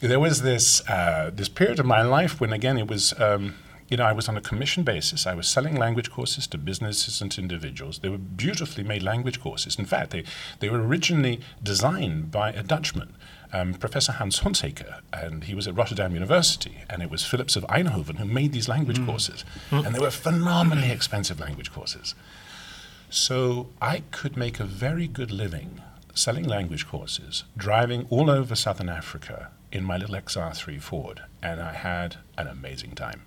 there 0.00 0.18
was 0.18 0.42
this, 0.42 0.86
uh, 0.88 1.30
this 1.32 1.48
period 1.48 1.78
of 1.78 1.86
my 1.86 2.02
life 2.02 2.40
when, 2.40 2.52
again, 2.52 2.76
it 2.76 2.88
was. 2.88 3.18
Um, 3.20 3.54
you 3.88 3.98
know, 3.98 4.04
I 4.04 4.12
was 4.12 4.26
on 4.26 4.38
a 4.38 4.40
commission 4.40 4.84
basis. 4.84 5.26
I 5.26 5.34
was 5.34 5.46
selling 5.46 5.76
language 5.76 6.10
courses 6.10 6.46
to 6.46 6.56
businesses 6.56 7.20
and 7.20 7.30
to 7.32 7.42
individuals. 7.42 7.98
They 7.98 8.08
were 8.08 8.16
beautifully 8.16 8.84
made 8.84 9.02
language 9.02 9.38
courses. 9.38 9.78
In 9.78 9.84
fact, 9.84 10.12
they, 10.12 10.24
they 10.60 10.70
were 10.70 10.80
originally 10.80 11.40
designed 11.62 12.30
by 12.30 12.52
a 12.52 12.62
Dutchman 12.62 13.14
um, 13.52 13.74
Professor 13.74 14.12
Hans 14.12 14.40
Hunsaker, 14.40 15.00
and 15.12 15.44
he 15.44 15.54
was 15.54 15.68
at 15.68 15.76
Rotterdam 15.76 16.14
University, 16.14 16.78
and 16.88 17.02
it 17.02 17.10
was 17.10 17.24
Philips 17.24 17.56
of 17.56 17.64
Eindhoven 17.64 18.18
who 18.18 18.24
made 18.24 18.52
these 18.52 18.68
language 18.68 18.98
mm. 18.98 19.06
courses, 19.06 19.44
mm. 19.70 19.84
and 19.84 19.94
they 19.94 20.00
were 20.00 20.10
phenomenally 20.10 20.90
expensive 20.90 21.38
language 21.38 21.72
courses. 21.72 22.14
So 23.10 23.68
I 23.80 24.04
could 24.10 24.36
make 24.36 24.58
a 24.58 24.64
very 24.64 25.06
good 25.06 25.30
living 25.30 25.82
selling 26.14 26.44
language 26.44 26.86
courses, 26.86 27.44
driving 27.56 28.06
all 28.10 28.30
over 28.30 28.54
southern 28.54 28.88
Africa 28.88 29.50
in 29.70 29.84
my 29.84 29.96
little 29.96 30.14
XR3 30.14 30.80
Ford, 30.80 31.22
and 31.42 31.60
I 31.60 31.72
had 31.72 32.16
an 32.36 32.46
amazing 32.46 32.92
time. 32.92 33.22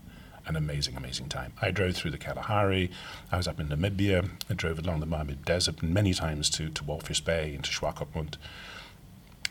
An 0.48 0.56
amazing, 0.56 0.96
amazing 0.96 1.28
time. 1.28 1.54
I 1.60 1.72
drove 1.72 1.96
through 1.96 2.12
the 2.12 2.20
Kalahari. 2.20 2.92
I 3.32 3.38
was 3.38 3.48
up 3.48 3.60
in 3.60 3.70
Namibia. 3.70 4.30
I 4.48 4.54
drove 4.54 4.78
along 4.78 5.00
the 5.00 5.08
Namib 5.08 5.44
Desert 5.44 5.82
many 5.82 6.14
times 6.14 6.52
to, 6.52 6.70
to 6.70 6.84
Walvis 6.84 7.24
Bay 7.24 7.56
and 7.56 7.64
to 7.64 7.72
Swakopmund 7.72 8.36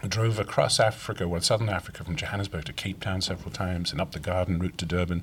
drove 0.06 0.38
across 0.38 0.80
Africa, 0.80 1.28
well, 1.28 1.40
southern 1.40 1.68
Africa, 1.68 2.04
from 2.04 2.16
Johannesburg 2.16 2.64
to 2.66 2.72
Cape 2.72 3.00
Town 3.00 3.20
several 3.20 3.50
times, 3.50 3.92
and 3.92 4.00
up 4.00 4.12
the 4.12 4.20
Garden 4.20 4.58
route 4.58 4.78
to 4.78 4.86
Durban. 4.86 5.22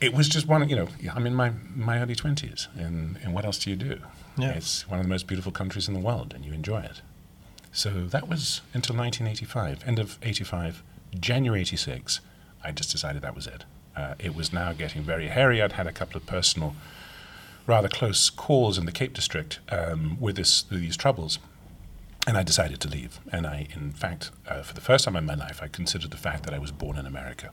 It 0.00 0.12
was 0.12 0.28
just 0.28 0.46
one, 0.46 0.68
you 0.68 0.76
know, 0.76 0.88
I'm 1.14 1.26
in 1.26 1.34
my, 1.34 1.52
my 1.74 2.00
early 2.00 2.14
20s, 2.14 2.68
and, 2.76 3.18
and 3.22 3.32
what 3.34 3.44
else 3.44 3.58
do 3.58 3.70
you 3.70 3.76
do? 3.76 4.00
Yeah. 4.36 4.50
It's 4.50 4.88
one 4.88 5.00
of 5.00 5.06
the 5.06 5.10
most 5.10 5.26
beautiful 5.26 5.52
countries 5.52 5.88
in 5.88 5.94
the 5.94 6.00
world, 6.00 6.32
and 6.34 6.44
you 6.44 6.52
enjoy 6.52 6.80
it. 6.80 7.00
So 7.72 8.06
that 8.06 8.28
was 8.28 8.60
until 8.74 8.96
1985, 8.96 9.86
end 9.86 9.98
of 9.98 10.18
85, 10.22 10.82
January 11.18 11.62
86, 11.62 12.20
I 12.62 12.72
just 12.72 12.90
decided 12.90 13.22
that 13.22 13.34
was 13.34 13.46
it. 13.46 13.64
Uh, 13.96 14.14
it 14.18 14.34
was 14.34 14.52
now 14.52 14.72
getting 14.72 15.02
very 15.02 15.28
hairy. 15.28 15.62
I'd 15.62 15.72
had 15.72 15.86
a 15.86 15.92
couple 15.92 16.18
of 16.18 16.26
personal, 16.26 16.74
rather 17.66 17.88
close 17.88 18.28
calls 18.28 18.76
in 18.76 18.84
the 18.84 18.92
Cape 18.92 19.14
District 19.14 19.60
um, 19.70 20.18
with, 20.20 20.36
this, 20.36 20.68
with 20.70 20.80
these 20.80 20.96
troubles 20.96 21.38
and 22.26 22.36
I 22.36 22.42
decided 22.42 22.80
to 22.80 22.88
leave. 22.88 23.20
And 23.30 23.46
I, 23.46 23.68
in 23.74 23.92
fact, 23.92 24.30
uh, 24.48 24.62
for 24.62 24.74
the 24.74 24.80
first 24.80 25.04
time 25.04 25.16
in 25.16 25.24
my 25.24 25.34
life, 25.34 25.60
I 25.62 25.68
considered 25.68 26.10
the 26.10 26.16
fact 26.16 26.42
that 26.44 26.52
I 26.52 26.58
was 26.58 26.72
born 26.72 26.98
in 26.98 27.06
America. 27.06 27.50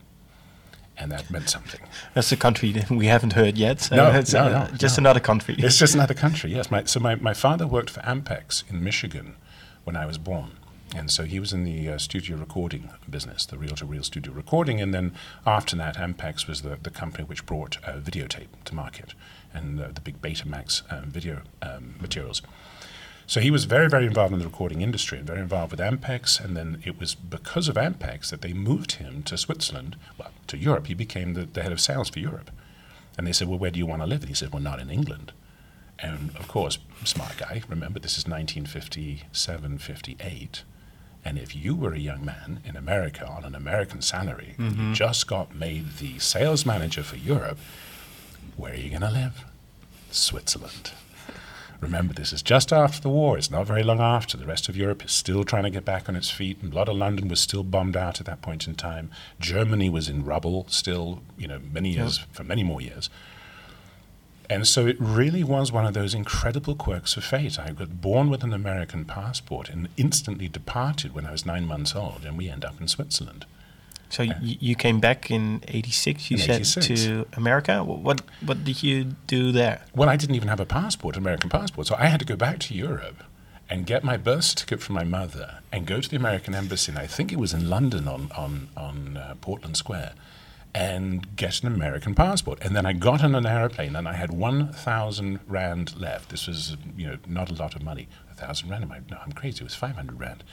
And 0.96 1.10
that 1.10 1.30
meant 1.30 1.48
something. 1.48 1.80
That's 2.14 2.30
a 2.30 2.36
country 2.36 2.70
that 2.72 2.88
we 2.90 3.06
haven't 3.06 3.32
heard 3.32 3.56
yet. 3.56 3.80
So 3.80 3.96
no, 3.96 4.10
it's 4.10 4.32
no, 4.32 4.44
uh, 4.44 4.68
no, 4.70 4.76
just 4.76 4.96
no. 4.96 5.02
another 5.02 5.20
country. 5.20 5.56
It's 5.58 5.78
just 5.78 5.94
another 5.94 6.14
country, 6.14 6.52
yes. 6.52 6.70
My, 6.70 6.84
so 6.84 7.00
my, 7.00 7.16
my 7.16 7.34
father 7.34 7.66
worked 7.66 7.90
for 7.90 8.00
Ampex 8.00 8.68
in 8.70 8.82
Michigan 8.82 9.36
when 9.84 9.96
I 9.96 10.06
was 10.06 10.18
born. 10.18 10.52
And 10.96 11.10
so 11.10 11.24
he 11.24 11.40
was 11.40 11.52
in 11.52 11.64
the 11.64 11.88
uh, 11.88 11.98
studio 11.98 12.36
recording 12.36 12.90
business, 13.10 13.44
the 13.44 13.58
reel 13.58 13.74
to 13.74 13.84
reel 13.84 14.04
studio 14.04 14.32
recording. 14.32 14.80
And 14.80 14.94
then 14.94 15.14
after 15.44 15.74
that, 15.76 15.96
Ampex 15.96 16.46
was 16.46 16.62
the, 16.62 16.78
the 16.80 16.90
company 16.90 17.24
which 17.24 17.44
brought 17.44 17.78
uh, 17.84 17.94
videotape 17.94 18.48
to 18.66 18.74
market 18.74 19.14
and 19.52 19.80
uh, 19.80 19.88
the 19.92 20.00
big 20.00 20.22
Betamax 20.22 20.82
um, 20.92 21.10
video 21.10 21.42
um, 21.62 21.96
materials. 22.00 22.42
So 23.26 23.40
he 23.40 23.50
was 23.50 23.64
very, 23.64 23.88
very 23.88 24.06
involved 24.06 24.32
in 24.34 24.38
the 24.38 24.44
recording 24.44 24.82
industry 24.82 25.18
and 25.18 25.26
very 25.26 25.40
involved 25.40 25.70
with 25.70 25.80
Ampex. 25.80 26.38
And 26.42 26.56
then 26.56 26.82
it 26.84 26.98
was 27.00 27.14
because 27.14 27.68
of 27.68 27.76
Ampex 27.76 28.28
that 28.30 28.42
they 28.42 28.52
moved 28.52 28.92
him 28.92 29.22
to 29.24 29.38
Switzerland, 29.38 29.96
well, 30.18 30.30
to 30.48 30.58
Europe. 30.58 30.86
He 30.88 30.94
became 30.94 31.32
the, 31.34 31.44
the 31.46 31.62
head 31.62 31.72
of 31.72 31.80
sales 31.80 32.10
for 32.10 32.18
Europe. 32.18 32.50
And 33.16 33.26
they 33.26 33.32
said, 33.32 33.48
Well, 33.48 33.58
where 33.58 33.70
do 33.70 33.78
you 33.78 33.86
want 33.86 34.02
to 34.02 34.06
live? 34.06 34.20
And 34.20 34.28
he 34.28 34.34
said, 34.34 34.52
Well, 34.52 34.62
not 34.62 34.78
in 34.80 34.90
England. 34.90 35.32
And 36.00 36.36
of 36.36 36.48
course, 36.48 36.78
smart 37.04 37.36
guy, 37.38 37.62
remember, 37.68 37.98
this 38.00 38.18
is 38.18 38.26
1957, 38.26 39.78
58. 39.78 40.62
And 41.24 41.38
if 41.38 41.56
you 41.56 41.74
were 41.74 41.94
a 41.94 41.98
young 41.98 42.24
man 42.24 42.60
in 42.64 42.76
America 42.76 43.26
on 43.26 43.44
an 43.44 43.54
American 43.54 44.02
salary, 44.02 44.54
Mm-hmm. 44.58 44.88
you 44.90 44.94
just 44.94 45.26
got 45.26 45.54
made 45.54 45.96
the 45.98 46.18
sales 46.18 46.66
manager 46.66 47.02
for 47.02 47.16
Europe, 47.16 47.58
where 48.56 48.72
are 48.72 48.76
you 48.76 48.90
going 48.90 49.00
to 49.02 49.10
live? 49.10 49.44
Switzerland. 50.10 50.90
Remember, 51.80 52.14
this 52.14 52.32
is 52.32 52.42
just 52.42 52.72
after 52.72 53.00
the 53.00 53.08
war. 53.08 53.36
It's 53.36 53.50
not 53.50 53.66
very 53.66 53.82
long 53.82 54.00
after. 54.00 54.36
The 54.36 54.46
rest 54.46 54.68
of 54.68 54.76
Europe 54.76 55.04
is 55.04 55.12
still 55.12 55.44
trying 55.44 55.64
to 55.64 55.70
get 55.70 55.84
back 55.84 56.08
on 56.08 56.16
its 56.16 56.30
feet, 56.30 56.58
and 56.62 56.72
a 56.72 56.76
lot 56.76 56.88
of 56.88 56.96
London 56.96 57.28
was 57.28 57.40
still 57.40 57.62
bombed 57.62 57.96
out 57.96 58.20
at 58.20 58.26
that 58.26 58.42
point 58.42 58.66
in 58.66 58.74
time. 58.74 59.10
Germany 59.38 59.90
was 59.90 60.08
in 60.08 60.24
rubble 60.24 60.66
still, 60.68 61.22
you 61.36 61.46
know, 61.46 61.60
many 61.72 61.90
years, 61.90 62.18
for 62.32 62.44
many 62.44 62.64
more 62.64 62.80
years. 62.80 63.10
And 64.50 64.66
so 64.66 64.86
it 64.86 64.96
really 64.98 65.42
was 65.42 65.72
one 65.72 65.86
of 65.86 65.94
those 65.94 66.14
incredible 66.14 66.74
quirks 66.74 67.16
of 67.16 67.24
fate. 67.24 67.58
I 67.58 67.72
got 67.72 68.00
born 68.02 68.28
with 68.28 68.44
an 68.44 68.52
American 68.52 69.04
passport 69.04 69.70
and 69.70 69.88
instantly 69.96 70.48
departed 70.48 71.14
when 71.14 71.26
I 71.26 71.32
was 71.32 71.46
nine 71.46 71.66
months 71.66 71.94
old, 71.94 72.24
and 72.24 72.36
we 72.36 72.50
end 72.50 72.64
up 72.64 72.80
in 72.80 72.88
Switzerland. 72.88 73.46
So 74.10 74.24
y- 74.24 74.36
you 74.40 74.74
came 74.76 75.00
back 75.00 75.30
in 75.30 75.62
'86. 75.68 76.30
You 76.30 76.36
In 76.36 76.42
said 76.42 76.60
86. 76.60 77.04
to 77.04 77.26
America. 77.36 77.82
What 77.82 78.22
what 78.44 78.64
did 78.64 78.82
you 78.82 79.16
do 79.26 79.50
there? 79.52 79.82
Well, 79.94 80.08
I 80.08 80.16
didn't 80.16 80.36
even 80.36 80.48
have 80.48 80.60
a 80.60 80.66
passport, 80.66 81.16
an 81.16 81.22
American 81.22 81.50
passport, 81.50 81.86
so 81.86 81.96
I 81.98 82.06
had 82.06 82.20
to 82.20 82.26
go 82.26 82.36
back 82.36 82.58
to 82.60 82.74
Europe 82.74 83.24
and 83.70 83.86
get 83.86 84.04
my 84.04 84.16
birth 84.18 84.44
certificate 84.44 84.82
from 84.82 84.94
my 84.94 85.04
mother 85.04 85.58
and 85.72 85.86
go 85.86 86.00
to 86.00 86.08
the 86.08 86.16
American 86.16 86.54
embassy, 86.54 86.92
and 86.92 86.98
I 86.98 87.06
think 87.06 87.32
it 87.32 87.38
was 87.38 87.52
in 87.54 87.68
London 87.70 88.06
on 88.06 88.30
on 88.36 88.68
on 88.76 89.16
uh, 89.16 89.34
Portland 89.40 89.76
Square, 89.76 90.12
and 90.74 91.34
get 91.36 91.62
an 91.62 91.68
American 91.74 92.14
passport. 92.14 92.58
And 92.62 92.74
then 92.76 92.84
I 92.86 92.92
got 92.92 93.24
on 93.24 93.34
an 93.34 93.46
aeroplane, 93.46 93.96
and 93.96 94.06
I 94.08 94.12
had 94.14 94.30
one 94.32 94.72
thousand 94.72 95.40
rand 95.48 95.98
left. 95.98 96.28
This 96.30 96.46
was 96.46 96.76
you 96.96 97.06
know 97.06 97.16
not 97.26 97.50
a 97.50 97.54
lot 97.54 97.74
of 97.74 97.82
money. 97.82 98.06
A 98.30 98.34
thousand 98.34 98.68
rand? 98.70 98.84
Am 98.84 98.92
I, 98.92 98.98
no, 99.10 99.18
I'm 99.24 99.32
crazy. 99.32 99.60
It 99.60 99.64
was 99.64 99.74
five 99.74 99.96
hundred 99.96 100.20
rand. 100.20 100.44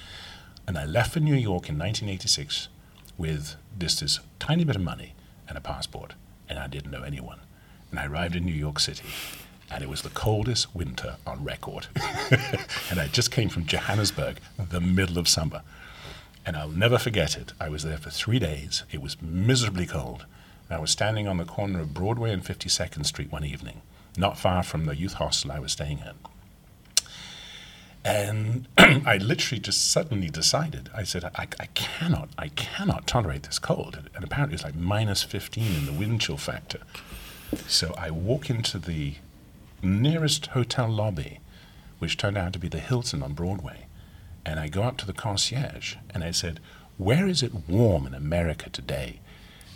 And 0.67 0.77
I 0.77 0.85
left 0.85 1.13
for 1.13 1.19
New 1.19 1.33
York 1.35 1.69
in 1.69 1.77
1986 1.77 2.69
with 3.17 3.55
just 3.77 3.99
this 3.99 4.19
tiny 4.39 4.63
bit 4.63 4.75
of 4.75 4.81
money 4.81 5.13
and 5.47 5.57
a 5.57 5.61
passport, 5.61 6.13
and 6.49 6.59
I 6.59 6.67
didn't 6.67 6.91
know 6.91 7.03
anyone. 7.03 7.39
And 7.89 7.99
I 7.99 8.05
arrived 8.05 8.35
in 8.35 8.45
New 8.45 8.53
York 8.53 8.79
City, 8.79 9.09
and 9.69 9.83
it 9.83 9.89
was 9.89 10.01
the 10.01 10.09
coldest 10.09 10.73
winter 10.75 11.17
on 11.25 11.43
record. 11.43 11.87
and 12.89 12.99
I 12.99 13.07
just 13.11 13.31
came 13.31 13.49
from 13.49 13.65
Johannesburg, 13.65 14.39
the 14.57 14.81
middle 14.81 15.17
of 15.17 15.27
summer. 15.27 15.61
And 16.45 16.57
I'll 16.57 16.69
never 16.69 16.97
forget 16.97 17.37
it. 17.37 17.53
I 17.59 17.69
was 17.69 17.83
there 17.83 17.97
for 17.97 18.09
three 18.09 18.39
days. 18.39 18.83
It 18.91 19.01
was 19.01 19.21
miserably 19.21 19.85
cold. 19.85 20.25
And 20.67 20.77
I 20.77 20.81
was 20.81 20.91
standing 20.91 21.27
on 21.27 21.37
the 21.37 21.45
corner 21.45 21.81
of 21.81 21.93
Broadway 21.93 22.31
and 22.31 22.43
52nd 22.43 23.05
Street 23.05 23.31
one 23.31 23.45
evening, 23.45 23.81
not 24.17 24.39
far 24.39 24.63
from 24.63 24.85
the 24.85 24.95
youth 24.95 25.13
hostel 25.13 25.51
I 25.51 25.59
was 25.59 25.73
staying 25.73 25.99
at. 26.01 26.15
And 28.03 28.67
I 28.77 29.17
literally 29.17 29.59
just 29.59 29.91
suddenly 29.91 30.29
decided, 30.29 30.89
I 30.93 31.03
said, 31.03 31.23
I, 31.23 31.47
I 31.59 31.65
cannot, 31.73 32.29
I 32.37 32.49
cannot 32.49 33.07
tolerate 33.07 33.43
this 33.43 33.59
cold. 33.59 33.99
And 34.15 34.23
apparently 34.23 34.55
it's 34.55 34.63
like 34.63 34.75
minus 34.75 35.23
15 35.23 35.75
in 35.75 35.85
the 35.85 35.93
wind 35.93 36.21
chill 36.21 36.37
factor. 36.37 36.79
So 37.67 37.93
I 37.97 38.11
walk 38.11 38.49
into 38.49 38.79
the 38.79 39.15
nearest 39.83 40.47
hotel 40.47 40.89
lobby, 40.89 41.39
which 41.99 42.17
turned 42.17 42.37
out 42.37 42.53
to 42.53 42.59
be 42.59 42.67
the 42.67 42.79
Hilton 42.79 43.21
on 43.21 43.33
Broadway. 43.33 43.85
And 44.45 44.59
I 44.59 44.67
go 44.67 44.83
up 44.83 44.97
to 44.97 45.05
the 45.05 45.13
concierge 45.13 45.95
and 46.13 46.23
I 46.23 46.31
said, 46.31 46.59
Where 46.97 47.27
is 47.27 47.43
it 47.43 47.67
warm 47.69 48.07
in 48.07 48.15
America 48.15 48.69
today? 48.69 49.19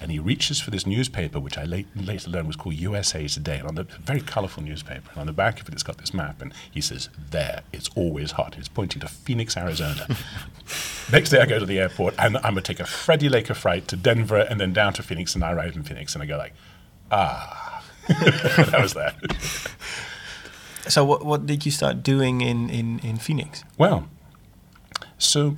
And 0.02 0.12
he 0.12 0.20
reaches 0.20 0.60
for 0.60 0.72
this 0.72 0.86
newspaper, 0.86 1.40
which 1.40 1.58
I 1.58 1.64
late, 1.64 1.88
later 1.96 2.30
learned 2.30 2.48
was 2.48 2.56
called 2.56 2.76
USA 2.76 3.28
Today, 3.28 3.60
and 3.60 3.68
on 3.68 3.76
the 3.76 3.84
very 3.84 4.22
colourful 4.22 4.62
newspaper. 4.62 5.10
And 5.12 5.20
on 5.22 5.26
the 5.26 5.34
back 5.34 5.62
of 5.62 5.68
it, 5.68 5.74
it's 5.74 5.84
got 5.84 5.98
this 5.98 6.14
map, 6.14 6.42
and 6.42 6.54
he 6.70 6.82
says, 6.82 7.10
"There, 7.32 7.62
it's 7.72 7.90
always 7.96 8.32
hot." 8.32 8.56
He's 8.56 8.68
pointing 8.68 9.00
to 9.02 9.08
Phoenix, 9.08 9.56
Arizona. 9.56 10.08
Next 11.12 11.30
day, 11.30 11.40
I 11.40 11.46
go 11.46 11.60
to 11.60 11.66
the 11.66 11.80
airport, 11.80 12.14
and 12.20 12.38
I'm 12.38 12.44
gonna 12.44 12.62
take 12.62 12.80
a 12.80 12.86
Freddie 12.86 13.30
Laker 13.30 13.54
flight 13.54 13.88
to 13.88 13.96
Denver, 13.96 14.40
and 14.40 14.60
then 14.60 14.74
down 14.74 14.94
to 14.94 15.04
Phoenix, 15.04 15.34
and 15.34 15.44
I 15.44 15.54
arrive 15.54 15.76
in 15.76 15.84
Phoenix, 15.84 16.14
and 16.14 16.22
I 16.22 16.26
go 16.26 16.38
like, 16.38 16.54
"Ah." 17.12 17.84
that 18.08 18.80
was 18.80 18.94
that. 18.94 19.16
So 20.88 21.04
what 21.04 21.26
what 21.26 21.46
did 21.46 21.66
you 21.66 21.72
start 21.72 22.04
doing 22.04 22.42
in 22.42 22.70
in 22.70 23.00
in 23.00 23.18
Phoenix? 23.18 23.64
Well, 23.78 24.08
so 25.18 25.58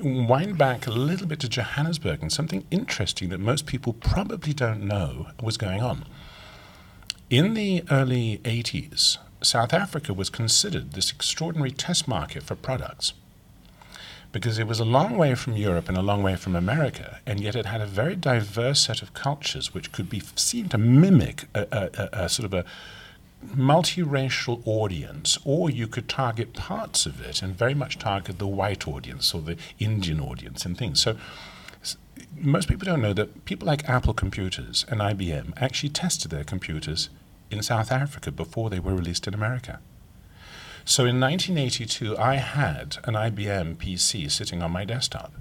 wind 0.00 0.58
back 0.58 0.86
a 0.86 0.90
little 0.90 1.26
bit 1.26 1.40
to 1.40 1.48
Johannesburg 1.48 2.22
and 2.22 2.32
something 2.32 2.66
interesting 2.70 3.28
that 3.30 3.40
most 3.40 3.66
people 3.66 3.92
probably 3.92 4.52
don't 4.52 4.82
know 4.82 5.28
was 5.42 5.56
going 5.56 5.82
on. 5.82 6.04
In 7.30 7.54
the 7.54 7.84
early 7.90 8.38
80s, 8.44 9.18
South 9.42 9.72
Africa 9.72 10.12
was 10.14 10.30
considered 10.30 10.92
this 10.92 11.10
extraordinary 11.10 11.70
test 11.70 12.08
market 12.08 12.42
for 12.42 12.54
products 12.54 13.14
because 14.32 14.58
it 14.58 14.66
was 14.66 14.80
a 14.80 14.84
long 14.84 15.16
way 15.16 15.34
from 15.34 15.56
Europe 15.56 15.88
and 15.88 15.96
a 15.96 16.02
long 16.02 16.22
way 16.22 16.34
from 16.34 16.56
America, 16.56 17.20
and 17.24 17.40
yet 17.40 17.54
it 17.54 17.66
had 17.66 17.80
a 17.80 17.86
very 17.86 18.16
diverse 18.16 18.80
set 18.80 19.00
of 19.00 19.14
cultures 19.14 19.72
which 19.72 19.92
could 19.92 20.10
be 20.10 20.20
seen 20.34 20.68
to 20.68 20.76
mimic 20.76 21.44
a, 21.54 21.66
a, 21.70 21.90
a, 22.02 22.24
a 22.24 22.28
sort 22.28 22.44
of 22.44 22.52
a 22.52 22.64
multiracial 23.56 24.62
audience, 24.66 25.38
or 25.44 25.70
you 25.70 25.86
could 25.86 26.08
target 26.08 26.52
parts 26.54 27.06
of 27.06 27.20
it 27.20 27.42
and 27.42 27.56
very 27.56 27.74
much 27.74 27.98
target 27.98 28.38
the 28.38 28.46
white 28.46 28.88
audience 28.88 29.34
or 29.34 29.40
the 29.40 29.56
Indian 29.78 30.20
audience 30.20 30.64
and 30.64 30.76
things. 30.76 31.00
So 31.00 31.16
most 32.36 32.68
people 32.68 32.84
don't 32.84 33.02
know 33.02 33.12
that 33.12 33.44
people 33.44 33.66
like 33.66 33.88
Apple 33.88 34.14
Computers 34.14 34.84
and 34.88 35.00
IBM 35.00 35.52
actually 35.56 35.90
tested 35.90 36.30
their 36.30 36.44
computers 36.44 37.10
in 37.50 37.62
South 37.62 37.92
Africa 37.92 38.32
before 38.32 38.70
they 38.70 38.80
were 38.80 38.94
released 38.94 39.26
in 39.26 39.34
America. 39.34 39.80
So 40.84 41.06
in 41.06 41.18
1982, 41.18 42.18
I 42.18 42.36
had 42.36 42.98
an 43.04 43.14
IBM 43.14 43.76
PC 43.76 44.30
sitting 44.30 44.62
on 44.62 44.70
my 44.70 44.84
desktop. 44.84 45.32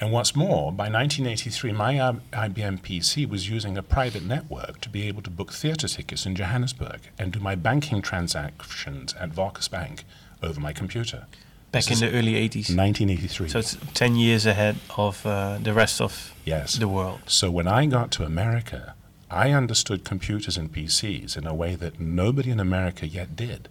And 0.00 0.12
what's 0.12 0.34
more, 0.34 0.72
by 0.72 0.90
1983, 0.90 1.72
my 1.72 1.94
IBM 1.94 2.80
PC 2.80 3.28
was 3.28 3.48
using 3.48 3.78
a 3.78 3.82
private 3.82 4.24
network 4.24 4.80
to 4.80 4.88
be 4.88 5.06
able 5.06 5.22
to 5.22 5.30
book 5.30 5.52
theatre 5.52 5.86
tickets 5.86 6.26
in 6.26 6.34
Johannesburg 6.34 7.00
and 7.18 7.32
do 7.32 7.38
my 7.38 7.54
banking 7.54 8.02
transactions 8.02 9.14
at 9.14 9.30
Volkskas 9.30 9.70
Bank 9.70 10.04
over 10.42 10.60
my 10.60 10.72
computer. 10.72 11.26
Back 11.70 11.84
This 11.84 12.00
in 12.00 12.10
the 12.10 12.16
early 12.16 12.34
80s. 12.34 12.76
1983. 12.76 13.48
So 13.48 13.58
it's 13.58 13.76
10 13.94 14.16
years 14.16 14.46
ahead 14.46 14.76
of 14.96 15.24
uh, 15.24 15.58
the 15.58 15.72
rest 15.72 16.00
of 16.00 16.34
yes. 16.44 16.74
the 16.74 16.88
world. 16.88 17.20
So 17.26 17.50
when 17.50 17.68
I 17.68 17.86
got 17.86 18.10
to 18.12 18.24
America, 18.24 18.94
I 19.30 19.50
understood 19.50 20.04
computers 20.04 20.56
and 20.56 20.72
PCs 20.72 21.36
in 21.36 21.46
a 21.46 21.54
way 21.54 21.76
that 21.76 21.98
nobody 21.98 22.50
in 22.50 22.60
America 22.60 23.06
yet 23.06 23.34
did. 23.34 23.68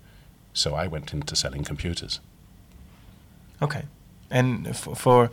So 0.54 0.76
I 0.76 0.88
went 0.88 1.14
into 1.14 1.36
selling 1.36 1.64
computers. 1.64 2.20
Okay. 3.62 3.84
And 4.30 4.68
f- 4.68 4.90
for 4.98 5.32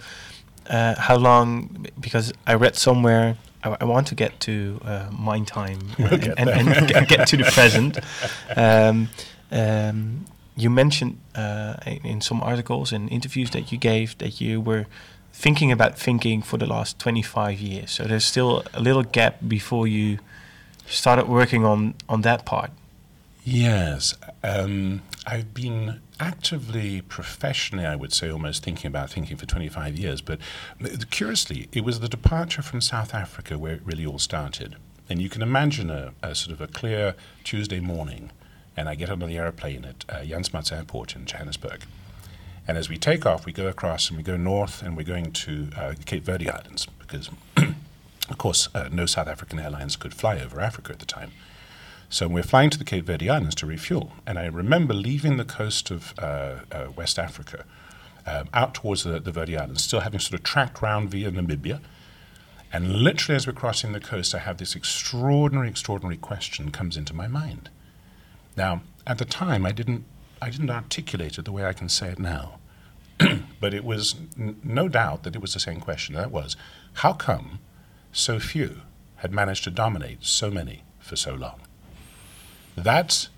uh, 0.69 0.95
how 0.99 1.17
long? 1.17 1.87
Because 1.99 2.33
I 2.47 2.55
read 2.55 2.77
somewhere, 2.77 3.37
I, 3.63 3.77
I 3.81 3.85
want 3.85 4.07
to 4.09 4.15
get 4.15 4.41
to 4.41 4.81
uh, 4.85 5.09
MindTime 5.11 5.99
We'll 5.99 6.19
get 6.19 6.39
and, 6.39 6.49
and, 6.49 6.69
and 6.93 7.09
get, 7.09 7.27
to 7.29 7.37
the 7.37 7.45
present. 7.45 7.99
Um, 8.57 9.09
um, 9.53 10.27
you 10.57 10.71
mentioned 10.71 11.19
uh, 11.35 11.77
in, 11.87 12.07
in 12.07 12.21
some 12.21 12.41
articles 12.43 12.93
and 12.93 13.11
interviews 13.11 13.51
that 13.51 13.73
you 13.73 13.79
gave 13.79 14.17
that 14.19 14.41
you 14.41 14.61
were 14.61 14.87
thinking 15.33 15.73
about 15.73 15.99
thinking 15.99 16.43
for 16.43 16.59
the 16.59 16.67
last 16.67 16.99
25 16.99 17.61
years. 17.61 17.91
So 17.91 18.05
there's 18.05 18.25
still 18.25 18.65
a 18.75 18.81
little 18.81 19.03
gap 19.03 19.39
before 19.47 19.87
you 19.87 20.19
started 20.87 21.29
working 21.29 21.65
on, 21.65 21.95
on 22.09 22.23
that 22.23 22.45
part. 22.45 22.71
Yes. 23.45 24.15
Um, 24.43 25.03
I've 25.27 25.55
been 25.55 26.01
actively, 26.21 27.01
professionally, 27.01 27.87
I 27.87 27.97
would 27.97 28.13
say, 28.13 28.31
almost 28.31 28.63
thinking 28.63 28.87
about 28.87 29.11
thinking 29.11 29.37
for 29.37 29.47
25 29.47 29.99
years. 29.99 30.21
But 30.21 30.39
curiously, 31.11 31.69
it 31.73 31.83
was 31.83 32.01
the 32.01 32.09
departure 32.09 32.63
from 32.63 32.81
South 32.81 33.15
Africa 33.15 33.59
where 33.59 33.73
it 33.73 33.83
really 33.85 34.05
all 34.05 34.19
started. 34.19 34.77
And 35.09 35.21
you 35.21 35.29
can 35.29 35.43
imagine 35.43 35.91
a, 35.91 36.13
a 36.23 36.35
sort 36.35 36.53
of 36.53 36.61
a 36.61 36.67
clear 36.67 37.15
Tuesday 37.43 37.81
morning, 37.81 38.31
and 38.77 38.89
I 38.89 38.95
get 38.95 39.11
on 39.11 39.19
the 39.19 39.37
airplane 39.37 39.85
at 39.85 40.05
uh, 40.09 40.25
Jan 40.25 40.45
Smuts 40.45 40.71
Airport 40.71 41.17
in 41.17 41.25
Johannesburg. 41.25 41.85
And 42.69 42.79
as 42.79 42.89
we 42.89 42.99
take 42.99 43.27
off, 43.27 43.47
we 43.47 43.53
go 43.53 43.67
across 43.67 44.09
and 44.09 44.17
we 44.17 44.23
go 44.23 44.37
north, 44.37 44.83
and 44.83 44.97
we're 44.97 45.03
going 45.03 45.33
to 45.33 45.71
uh, 45.77 45.95
Cape 46.05 46.23
Verde 46.23 46.49
Islands 46.49 46.87
because, 47.01 47.31
of 47.57 48.39
course, 48.39 48.69
uh, 48.75 48.89
no 48.93 49.07
South 49.07 49.27
African 49.27 49.59
airlines 49.59 49.97
could 49.97 50.15
fly 50.15 50.39
over 50.39 50.61
Africa 50.61 50.93
at 50.93 51.01
the 51.01 51.07
time. 51.07 51.33
So 52.13 52.27
we're 52.27 52.43
flying 52.43 52.71
to 52.71 52.79
the 52.79 52.85
Cape 52.85 53.05
Verde 53.05 53.31
Islands 53.31 53.55
to 53.55 53.67
refuel. 53.67 54.11
And 54.27 54.37
I 54.37 54.47
remember 54.47 54.93
leaving 54.93 55.37
the 55.37 55.45
coast 55.45 55.93
of 55.93 56.13
uh, 56.19 56.57
uh, 56.73 56.89
West 56.97 57.21
Africa 57.21 57.65
um, 58.27 58.49
out 58.53 58.75
towards 58.75 59.05
the, 59.05 59.21
the 59.21 59.31
Verde 59.31 59.57
Islands, 59.57 59.85
still 59.85 60.01
having 60.01 60.19
sort 60.19 60.35
of 60.35 60.43
tracked 60.43 60.83
round 60.83 61.09
via 61.09 61.31
Namibia. 61.31 61.81
And 62.73 62.97
literally, 62.97 63.37
as 63.37 63.47
we're 63.47 63.53
crossing 63.53 63.93
the 63.93 64.01
coast, 64.01 64.35
I 64.35 64.39
have 64.39 64.59
this 64.59 64.75
extraordinary, 64.75 65.69
extraordinary 65.69 66.17
question 66.17 66.73
comes 66.73 66.97
into 66.97 67.15
my 67.15 67.29
mind. 67.29 67.71
Now, 68.57 68.83
at 69.07 69.19
the 69.19 69.25
time, 69.25 69.65
I 69.65 69.71
didn't, 69.71 70.05
I 70.43 70.51
didn't 70.51 70.71
articulate 70.71 71.39
it 71.39 71.45
the 71.45 71.53
way 71.53 71.65
I 71.65 71.73
can 71.73 71.89
say 71.89 72.09
it 72.09 72.19
now. 72.19 72.59
but 73.61 73.73
it 73.73 73.85
was 73.85 74.17
n- 74.37 74.61
no 74.65 74.89
doubt 74.89 75.23
that 75.23 75.37
it 75.37 75.43
was 75.43 75.55
the 75.55 75.61
same 75.61 75.79
question. 75.79 76.17
That 76.17 76.33
was, 76.33 76.57
how 76.95 77.13
come 77.13 77.61
so 78.11 78.41
few 78.41 78.83
had 79.17 79.33
managed 79.33 79.63
to 79.65 79.71
dominate 79.71 80.25
so 80.25 80.51
many 80.51 80.83
for 80.99 81.15
so 81.15 81.35
long? 81.35 81.61
That 82.85 83.29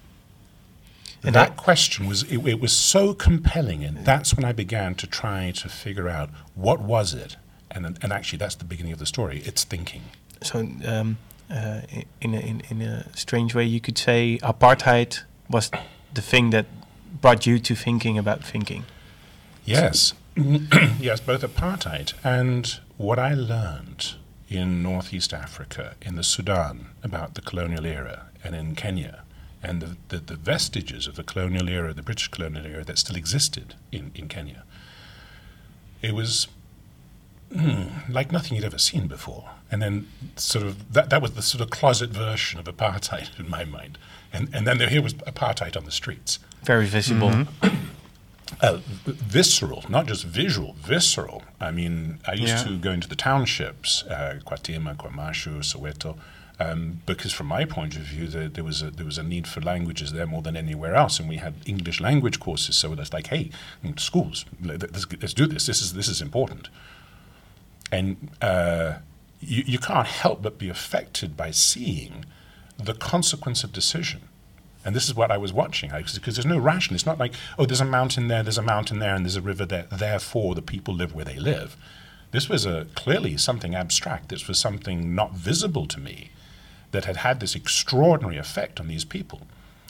And 1.24 1.34
that 1.34 1.48
that- 1.50 1.56
question 1.56 2.06
was 2.06 2.22
it, 2.24 2.38
it 2.46 2.60
was 2.60 2.72
so 2.72 3.14
compelling, 3.14 3.84
and 3.84 4.04
that's 4.04 4.34
when 4.34 4.44
I 4.44 4.52
began 4.52 4.94
to 4.96 5.06
try 5.06 5.50
to 5.52 5.68
figure 5.68 6.08
out 6.08 6.30
what 6.54 6.80
was 6.80 7.14
it, 7.14 7.36
and 7.70 7.98
and 8.02 8.12
actually 8.12 8.38
that's 8.38 8.56
the 8.56 8.64
beginning 8.64 8.92
of 8.92 8.98
the 8.98 9.06
story. 9.06 9.42
It's 9.44 9.64
thinking. 9.64 10.02
So, 10.42 10.58
um, 10.84 11.18
uh, 11.48 11.82
in, 12.20 12.34
a, 12.34 12.40
in, 12.40 12.62
in 12.68 12.82
a 12.82 13.06
strange 13.16 13.54
way, 13.54 13.64
you 13.64 13.80
could 13.80 13.96
say 13.98 14.38
apartheid 14.42 15.20
was 15.48 15.70
the 16.14 16.22
thing 16.22 16.50
that 16.50 16.66
brought 17.20 17.46
you 17.46 17.58
to 17.60 17.74
thinking 17.76 18.18
about 18.18 18.42
thinking. 18.44 18.84
Yes, 19.64 20.14
yes, 21.00 21.20
both 21.20 21.42
apartheid 21.42 22.14
and 22.24 22.80
what 22.96 23.18
I 23.20 23.34
learned 23.34 24.14
in 24.48 24.82
Northeast 24.82 25.32
Africa, 25.32 25.94
in 26.02 26.16
the 26.16 26.24
Sudan 26.24 26.86
about 27.04 27.34
the 27.34 27.40
colonial 27.40 27.86
era, 27.86 28.26
and 28.42 28.54
in 28.56 28.74
Kenya, 28.74 29.21
and 29.62 29.80
the, 29.80 29.96
the, 30.08 30.18
the 30.18 30.36
vestiges 30.36 31.06
of 31.06 31.14
the 31.16 31.22
colonial 31.22 31.68
era, 31.68 31.92
the 31.94 32.02
British 32.02 32.28
colonial 32.28 32.66
era 32.66 32.84
that 32.84 32.98
still 32.98 33.16
existed 33.16 33.74
in, 33.90 34.10
in 34.14 34.28
Kenya. 34.28 34.64
It 36.00 36.14
was 36.14 36.48
mm, 37.54 38.08
like 38.08 38.32
nothing 38.32 38.56
you'd 38.56 38.64
ever 38.64 38.78
seen 38.78 39.06
before. 39.06 39.50
And 39.70 39.80
then, 39.80 40.08
sort 40.36 40.66
of, 40.66 40.92
that, 40.92 41.10
that 41.10 41.22
was 41.22 41.32
the 41.32 41.42
sort 41.42 41.62
of 41.62 41.70
closet 41.70 42.10
version 42.10 42.58
of 42.58 42.66
apartheid 42.66 43.28
in 43.38 43.48
my 43.48 43.64
mind. 43.64 43.98
And, 44.32 44.48
and 44.52 44.66
then 44.66 44.78
there, 44.78 44.88
here 44.88 45.02
was 45.02 45.14
apartheid 45.14 45.76
on 45.76 45.84
the 45.84 45.90
streets 45.90 46.38
Very 46.64 46.86
visible. 46.86 47.46
uh, 48.60 48.78
visceral, 49.06 49.84
not 49.88 50.06
just 50.06 50.24
visual, 50.24 50.74
visceral. 50.78 51.42
I 51.60 51.70
mean, 51.70 52.18
I 52.26 52.32
used 52.32 52.66
Yeah. 52.66 52.72
to 52.72 52.78
go 52.78 52.90
into 52.90 53.08
the 53.08 53.16
townships, 53.16 54.04
uh, 54.04 54.40
KwaThema, 54.44 54.96
Kwamashu, 54.96 55.58
Soweto, 55.60 56.16
um, 56.62 57.00
because 57.06 57.32
from 57.32 57.46
my 57.46 57.64
point 57.64 57.96
of 57.96 58.02
view, 58.02 58.26
there, 58.26 58.48
there 58.48 58.64
was 58.64 58.82
a 58.82 58.90
there 58.90 59.06
was 59.06 59.18
a 59.18 59.22
need 59.22 59.46
for 59.46 59.60
languages 59.60 60.12
there 60.12 60.26
more 60.26 60.42
than 60.42 60.56
anywhere 60.56 60.94
else, 60.94 61.18
and 61.20 61.28
we 61.28 61.36
had 61.36 61.54
English 61.66 62.00
language 62.00 62.38
courses. 62.38 62.76
So 62.76 62.92
it's 62.92 63.12
like, 63.12 63.28
hey, 63.28 63.50
mm, 63.84 63.98
schools, 63.98 64.44
let- 64.62 64.82
let's, 64.92 65.06
let's 65.22 65.34
do 65.34 65.46
this. 65.46 65.66
This 65.66 65.80
is 65.82 65.92
this 65.94 66.08
is 66.08 66.20
important. 66.20 66.68
And 67.90 68.30
uh, 68.40 68.94
you, 69.40 69.62
you 69.66 69.78
can't 69.78 70.06
help 70.06 70.42
but 70.42 70.58
be 70.58 70.68
affected 70.68 71.36
by 71.36 71.50
seeing 71.50 72.24
the 72.78 72.94
consequence 72.94 73.64
of 73.64 73.72
decision. 73.72 74.22
And 74.84 74.96
this 74.96 75.08
is 75.08 75.14
what 75.14 75.30
I 75.30 75.38
was 75.38 75.52
watching, 75.52 75.90
because 75.90 76.36
there's 76.36 76.46
no 76.46 76.58
ration. 76.58 76.94
It's 76.94 77.06
not 77.06 77.18
like, 77.18 77.34
oh, 77.56 77.66
there's 77.66 77.80
a 77.80 77.84
mountain 77.84 78.28
there, 78.28 78.42
there's 78.42 78.58
a 78.58 78.62
mountain 78.62 78.98
there, 78.98 79.14
and 79.14 79.24
there's 79.24 79.36
a 79.36 79.42
river 79.42 79.64
there. 79.64 79.86
Therefore, 79.92 80.54
the 80.54 80.62
people 80.62 80.92
live 80.94 81.14
where 81.14 81.24
they 81.24 81.38
live. 81.38 81.76
This 82.32 82.48
was 82.48 82.66
a, 82.66 82.86
clearly 82.96 83.36
something 83.36 83.74
abstract. 83.76 84.30
This 84.30 84.48
was 84.48 84.58
something 84.58 85.14
not 85.14 85.34
visible 85.34 85.86
to 85.86 86.00
me 86.00 86.30
that 86.92 87.04
had 87.04 87.18
had 87.18 87.40
this 87.40 87.54
extraordinary 87.54 88.38
effect 88.38 88.80
on 88.80 88.88
these 88.88 89.04
people. 89.04 89.42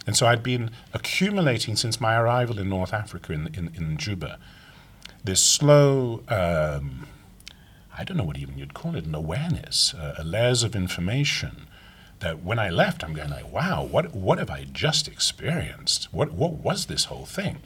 And 0.07 0.17
so 0.17 0.27
I'd 0.27 0.43
been 0.43 0.71
accumulating 0.93 1.77
since 1.77 2.01
my 2.01 2.17
arrival 2.17 2.59
in 2.59 2.69
North 2.69 2.93
Africa, 2.93 3.33
in, 3.33 3.49
in, 3.55 3.71
in 3.77 3.97
Juba, 3.97 4.39
this 5.23 5.41
slow, 5.41 6.23
um, 6.29 7.07
I 7.97 8.03
don't 8.03 8.17
know 8.17 8.25
what 8.25 8.39
even 8.39 8.59
you'd 8.59 8.75
call 8.75 8.97
it, 8.97 9.05
an 9.05 9.15
awareness, 9.15 9.95
uh, 9.95 10.17
a 10.19 10.25
layers 10.25 10.63
of 10.65 10.75
information 10.75 11.69
that 12.21 12.43
when 12.43 12.59
I 12.59 12.71
left, 12.71 13.05
I'm 13.05 13.15
going 13.15 13.31
like, 13.31 13.53
wow, 13.53 13.85
what, 13.85 14.15
what 14.15 14.39
have 14.39 14.51
I 14.51 14.65
just 14.73 15.09
experienced? 15.09 16.09
What, 16.13 16.33
what 16.33 16.53
was 16.53 16.87
this 16.87 17.05
whole 17.05 17.27
thing? 17.27 17.61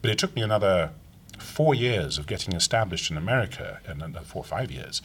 But 0.00 0.10
it 0.10 0.18
took 0.18 0.34
me 0.34 0.42
another 0.42 0.90
four 1.38 1.74
years 1.74 2.18
of 2.18 2.26
getting 2.26 2.54
established 2.54 3.10
in 3.10 3.16
America, 3.16 3.80
and 3.86 4.02
another 4.02 4.24
four 4.24 4.40
or 4.40 4.44
five 4.44 4.70
years. 4.70 5.02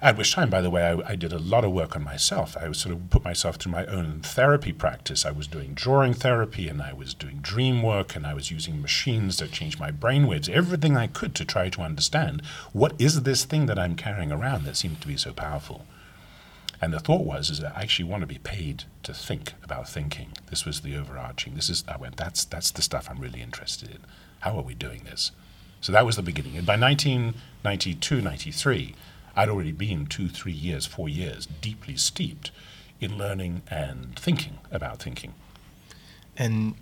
At 0.00 0.16
which 0.16 0.32
time, 0.32 0.48
by 0.48 0.60
the 0.60 0.70
way, 0.70 0.84
I, 0.84 1.12
I 1.12 1.16
did 1.16 1.32
a 1.32 1.40
lot 1.40 1.64
of 1.64 1.72
work 1.72 1.96
on 1.96 2.04
myself. 2.04 2.56
I 2.56 2.68
was 2.68 2.78
sort 2.78 2.94
of 2.94 3.10
put 3.10 3.24
myself 3.24 3.56
through 3.56 3.72
my 3.72 3.84
own 3.86 4.20
therapy 4.20 4.72
practice. 4.72 5.26
I 5.26 5.32
was 5.32 5.48
doing 5.48 5.74
drawing 5.74 6.14
therapy, 6.14 6.68
and 6.68 6.80
I 6.80 6.92
was 6.92 7.14
doing 7.14 7.38
dream 7.38 7.82
work, 7.82 8.14
and 8.14 8.24
I 8.24 8.32
was 8.32 8.52
using 8.52 8.80
machines 8.80 9.38
that 9.38 9.50
changed 9.50 9.80
my 9.80 9.90
brainwaves, 9.90 10.48
everything 10.48 10.96
I 10.96 11.08
could 11.08 11.34
to 11.34 11.44
try 11.44 11.68
to 11.70 11.82
understand 11.82 12.42
what 12.72 12.94
is 13.00 13.22
this 13.22 13.44
thing 13.44 13.66
that 13.66 13.78
I'm 13.78 13.96
carrying 13.96 14.30
around 14.30 14.64
that 14.64 14.76
seems 14.76 15.00
to 15.00 15.08
be 15.08 15.16
so 15.16 15.32
powerful. 15.32 15.84
And 16.80 16.92
the 16.92 17.00
thought 17.00 17.24
was, 17.24 17.50
is 17.50 17.58
that 17.58 17.76
I 17.76 17.82
actually 17.82 18.08
want 18.08 18.20
to 18.20 18.28
be 18.28 18.38
paid 18.38 18.84
to 19.02 19.12
think 19.12 19.54
about 19.64 19.88
thinking. 19.88 20.28
This 20.48 20.64
was 20.64 20.82
the 20.82 20.96
overarching. 20.96 21.56
This 21.56 21.68
is, 21.68 21.82
I 21.88 21.96
went, 21.96 22.16
that's, 22.16 22.44
that's 22.44 22.70
the 22.70 22.82
stuff 22.82 23.08
I'm 23.10 23.18
really 23.18 23.42
interested 23.42 23.90
in. 23.90 23.98
How 24.40 24.56
are 24.56 24.62
we 24.62 24.74
doing 24.74 25.02
this? 25.02 25.32
So 25.80 25.90
that 25.90 26.06
was 26.06 26.14
the 26.14 26.22
beginning. 26.22 26.56
And 26.56 26.66
by 26.66 26.76
1992, 26.76 28.20
93, 28.20 28.94
I'd 29.38 29.48
already 29.48 29.70
been 29.70 30.06
two, 30.06 30.28
three 30.28 30.52
years, 30.52 30.84
four 30.84 31.08
years 31.08 31.46
deeply 31.60 31.96
steeped 31.96 32.50
in 33.00 33.16
learning 33.16 33.62
and 33.70 34.18
thinking 34.18 34.58
about 34.72 35.00
thinking. 35.00 35.32
And 36.36 36.74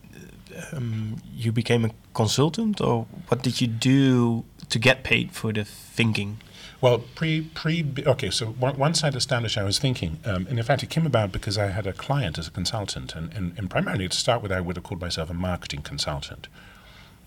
um, 0.72 1.18
you 1.34 1.52
became 1.52 1.84
a 1.84 1.90
consultant, 2.14 2.80
or 2.80 3.06
what 3.28 3.42
did 3.42 3.60
you 3.60 3.66
do 3.66 4.44
to 4.70 4.78
get 4.78 5.04
paid 5.04 5.32
for 5.32 5.52
the 5.52 5.64
thinking? 5.66 6.38
Well, 6.80 7.00
pre 7.14 7.42
pre 7.42 7.84
okay. 8.06 8.30
So 8.30 8.54
on- 8.62 8.78
once 8.78 9.04
I'd 9.04 9.14
established, 9.14 9.58
I 9.58 9.64
was 9.64 9.78
thinking, 9.78 10.18
um, 10.24 10.46
and 10.48 10.58
in 10.58 10.64
fact, 10.64 10.82
it 10.82 10.88
came 10.88 11.04
about 11.04 11.32
because 11.32 11.58
I 11.58 11.66
had 11.66 11.86
a 11.86 11.92
client 11.92 12.38
as 12.38 12.48
a 12.48 12.50
consultant, 12.50 13.14
and, 13.14 13.34
and, 13.34 13.52
and 13.58 13.68
primarily 13.68 14.08
to 14.08 14.16
start 14.16 14.42
with, 14.42 14.50
I 14.50 14.62
would 14.62 14.76
have 14.76 14.84
called 14.84 15.02
myself 15.02 15.28
a 15.28 15.34
marketing 15.34 15.82
consultant. 15.82 16.48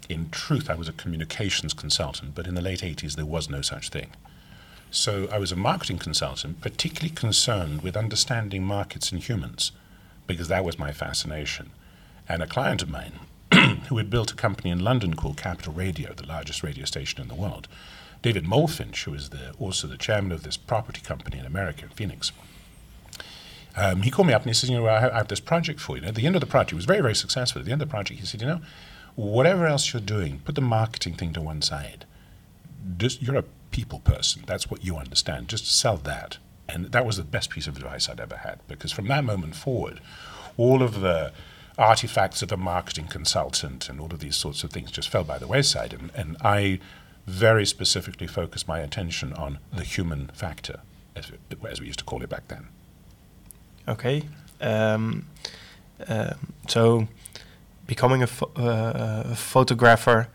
In 0.08 0.32
truth, 0.32 0.72
I 0.72 0.76
was 0.76 0.88
a 0.88 0.94
communications 0.94 1.74
consultant, 1.76 2.34
but 2.34 2.48
in 2.48 2.56
the 2.56 2.62
late 2.62 2.82
'80s, 2.82 3.16
there 3.16 3.28
was 3.28 3.48
no 3.48 3.62
such 3.62 3.90
thing. 3.90 4.10
So 4.92 5.28
I 5.32 5.38
was 5.38 5.52
a 5.52 5.56
marketing 5.56 6.00
consultant, 6.00 6.62
particularly 6.62 7.14
concerned 7.14 7.84
with 7.84 7.96
understanding 7.96 8.64
markets 8.64 9.12
and 9.12 9.22
humans, 9.22 9.72
because 10.26 10.48
that 10.48 10.66
was 10.66 10.80
my 10.80 10.92
fascination. 10.92 11.72
And 12.28 12.42
a 12.42 12.48
client 12.48 12.82
of 12.82 12.90
mine, 12.90 13.20
who 13.90 13.98
had 13.98 14.10
built 14.10 14.32
a 14.32 14.36
company 14.36 14.72
in 14.72 14.84
London 14.84 15.16
called 15.16 15.38
Capital 15.38 15.74
Radio, 15.74 16.14
the 16.14 16.26
largest 16.26 16.64
radio 16.64 16.86
station 16.86 17.22
in 17.22 17.28
the 17.28 17.36
world, 17.36 17.68
David 18.22 18.46
Molfinch, 18.46 19.04
who 19.04 19.14
is 19.14 19.30
the, 19.30 19.54
also 19.60 19.88
the 19.88 19.98
chairman 19.98 20.32
of 20.32 20.44
this 20.44 20.58
property 20.58 21.02
company 21.02 21.38
in 21.38 21.46
America, 21.46 21.84
in 21.84 21.90
Phoenix. 21.90 22.32
Um, 23.78 24.02
he 24.02 24.12
called 24.12 24.28
me 24.28 24.34
up 24.34 24.42
and 24.42 24.50
he 24.50 24.54
said, 24.54 24.70
you 24.70 24.78
know, 24.78 24.88
I 24.88 25.00
have, 25.00 25.12
I 25.14 25.18
have 25.18 25.28
this 25.28 25.40
project 25.40 25.80
for 25.80 25.96
you. 25.96 26.02
And 26.02 26.10
at 26.10 26.16
the 26.16 26.26
end 26.26 26.36
of 26.36 26.42
the 26.42 26.48
project, 26.48 26.74
it 26.74 26.76
was 26.76 26.86
very, 26.86 27.02
very 27.02 27.16
successful. 27.16 27.60
At 27.60 27.66
the 27.66 27.72
end 27.72 27.82
of 27.82 27.88
the 27.88 27.92
project, 27.92 28.20
he 28.20 28.26
said, 28.26 28.42
you 28.42 28.48
know, 28.48 28.62
whatever 29.16 29.68
else 29.68 29.94
you're 29.94 30.02
doing, 30.02 30.40
put 30.44 30.56
the 30.56 30.62
marketing 30.62 31.14
thing 31.14 31.32
to 31.34 31.42
one 31.42 31.62
side. 31.62 32.06
Just, 32.98 33.22
you're 33.22 33.38
a 33.38 33.44
people 33.72 34.00
person. 34.00 34.44
That's 34.46 34.70
what 34.70 34.84
you 34.84 34.98
understand. 34.98 35.48
Just 35.48 35.68
sell 35.68 35.98
that. 35.98 36.38
And 36.68 36.92
that 36.92 37.06
was 37.06 37.18
the 37.18 37.24
best 37.24 37.50
piece 37.50 37.68
of 37.68 37.78
advice 37.78 38.10
I'd 38.10 38.20
ever 38.20 38.38
had 38.38 38.60
because 38.68 38.92
from 38.92 39.08
that 39.08 39.24
moment 39.24 39.56
forward, 39.56 40.02
all 40.58 40.84
of 40.84 41.02
the 41.02 41.32
artifacts 41.78 42.42
of 42.42 42.52
a 42.52 42.58
marketing 42.58 43.08
consultant 43.08 43.90
and 43.90 44.00
all 44.00 44.14
of 44.14 44.20
these 44.20 44.36
sorts 44.36 44.64
of 44.64 44.72
things 44.72 44.92
just 44.92 45.10
fell 45.10 45.24
by 45.24 45.38
the 45.38 45.48
wayside. 45.48 45.94
And, 45.94 46.12
and 46.14 46.38
I 46.42 46.80
very 47.26 47.66
specifically 47.66 48.28
focused 48.28 48.68
my 48.68 48.80
attention 48.80 49.34
on 49.34 49.60
the 49.74 49.84
human 49.84 50.28
factor, 50.34 50.82
as, 51.16 51.32
as 51.68 51.80
we 51.80 51.88
used 51.88 52.00
to 52.00 52.06
call 52.06 52.22
it 52.22 52.30
back 52.30 52.48
then. 52.50 52.68
Okay. 53.88 54.24
Um, 54.62 55.28
um, 56.08 56.54
so, 56.68 57.08
becoming 57.88 58.24
a, 58.24 58.30
uh, 58.56 59.24
a 59.32 59.36
photographer, 59.36 60.28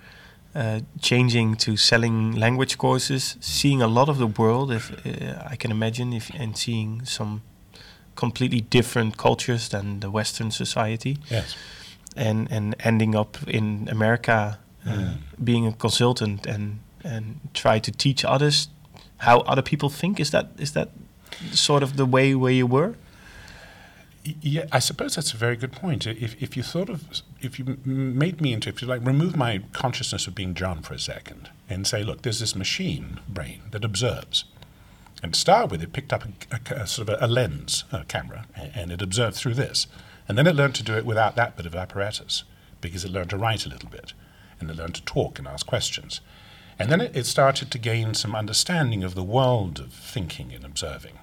uh, 0.55 0.81
changing 1.01 1.57
to 1.57 1.77
selling 1.77 2.33
language 2.39 2.77
courses, 2.79 3.37
seeing 3.41 3.83
a 3.83 3.87
lot 3.89 4.09
of 4.09 4.17
the 4.19 4.27
world, 4.27 4.71
if 4.71 4.91
uh, 5.07 5.53
I 5.53 5.57
can 5.57 5.71
imagine, 5.71 6.13
if 6.17 6.31
and 6.41 6.57
seeing 6.57 7.05
some 7.05 7.41
completely 8.15 8.61
different 8.71 9.17
cultures 9.17 9.69
than 9.69 10.01
the 10.01 10.11
Western 10.11 10.51
society, 10.51 11.19
Yes. 11.31 11.57
and 12.17 12.49
and 12.53 12.75
ending 12.85 13.17
up 13.17 13.37
in 13.47 13.89
America, 13.91 14.59
uh, 14.87 14.91
Mm. 14.91 15.17
being 15.45 15.67
a 15.67 15.73
consultant 15.73 16.47
and 16.47 16.79
and 17.05 17.41
try 17.53 17.81
to 17.81 17.91
teach 17.91 18.25
others 18.25 18.69
how 19.17 19.41
other 19.41 19.63
people 19.63 19.89
think. 19.91 20.21
Is 20.21 20.31
that 20.31 20.47
is 20.59 20.73
that 20.73 20.89
sort 21.53 21.83
of 21.83 21.97
the 21.97 22.05
way 22.07 22.35
where 22.35 22.53
you 22.55 22.67
were? 22.71 22.95
Yeah, 24.25 24.65
I 24.73 24.79
suppose 24.79 25.17
that's 25.17 25.35
a 25.35 25.37
very 25.37 25.55
good 25.57 25.73
point. 25.73 26.07
If, 26.07 26.43
if 26.43 26.57
you 26.57 26.63
thought 26.63 26.89
of, 26.89 27.05
if 27.43 27.59
you 27.59 27.77
made 27.85 28.41
me 28.41 28.55
into, 28.55 28.71
if 28.71 28.81
you 28.81 28.89
like, 28.89 29.05
remove 29.05 29.37
my 29.37 29.61
consciousness 29.73 30.27
of 30.27 30.35
being 30.35 30.55
John 30.55 30.81
for 30.81 30.95
a 30.95 30.99
second 30.99 31.51
and 31.69 31.87
say, 31.87 32.03
look, 32.03 32.23
there's 32.23 32.41
this 32.41 32.57
machine 32.57 33.21
brain 33.29 33.61
that 33.73 33.85
observes. 33.85 34.45
And 35.23 35.35
to 35.35 35.41
start 35.41 35.71
with, 35.71 35.83
it 35.83 35.93
picked 35.93 36.13
up 36.13 36.25
a, 36.25 36.29
a- 36.75 36.83
a 36.83 36.87
sort 36.87 37.09
of 37.11 37.21
a, 37.23 37.25
a 37.27 37.29
lens, 37.29 37.85
a 37.93 38.05
camera, 38.05 38.47
and 38.75 38.91
it 38.91 39.03
observed 39.03 39.37
through 39.37 39.55
this. 39.55 39.87
And 40.27 40.39
then 40.39 40.47
it 40.47 40.57
learned 40.57 40.75
to 40.77 40.83
do 40.83 40.95
it 40.97 41.05
without 41.05 41.37
that 41.37 41.55
bit 41.57 41.67
of 41.67 41.75
apparatus 41.75 42.45
because 42.81 43.05
it 43.05 43.11
learned 43.11 43.31
to 43.31 43.37
write 43.37 43.67
a 43.67 43.69
little 43.69 43.91
bit. 43.91 44.15
and 44.61 44.71
it 44.71 44.77
learned 44.77 44.95
to 44.95 45.05
talk 45.05 45.39
and 45.39 45.47
ask 45.47 45.67
questions. 45.67 46.21
And 46.79 46.91
then 46.91 47.01
it, 47.03 47.15
it 47.15 47.27
started 47.27 47.71
to 47.71 47.79
gain 47.79 48.15
some 48.15 48.35
understanding 48.35 49.05
of 49.05 49.15
the 49.15 49.23
world 49.23 49.79
of 49.81 49.93
thinking 49.93 50.53
and 50.55 50.65
observing. 50.65 51.19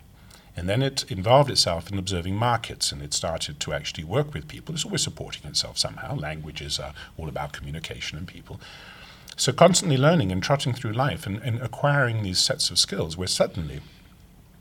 And 0.56 0.68
then 0.68 0.82
it 0.82 1.10
involved 1.10 1.50
itself 1.50 1.92
in 1.92 1.98
observing 1.98 2.36
markets 2.36 2.92
and 2.92 3.02
it 3.02 3.14
started 3.14 3.60
to 3.62 3.74
actually 3.74 4.04
work 4.04 4.34
with 4.34 4.48
people. 4.48 4.76
It's 4.76 4.86
always 4.86 5.02
supporting 5.02 5.50
itself 5.50 5.78
somehow. 5.78 6.16
Languages 6.16 6.80
are 6.80 6.94
all 7.18 7.30
about 7.30 7.54
communication 7.54 8.18
and 8.18 8.28
people. 8.28 8.60
So 9.38 9.54
constantly 9.54 9.98
learning 9.98 10.32
and 10.32 10.44
trotting 10.44 10.74
through 10.74 10.92
life 10.92 11.26
and, 11.26 11.38
and 11.42 11.62
acquiring 11.62 12.22
these 12.22 12.40
sets 12.40 12.70
of 12.70 12.78
skills 12.78 13.18
where 13.18 13.28
suddenly 13.28 13.80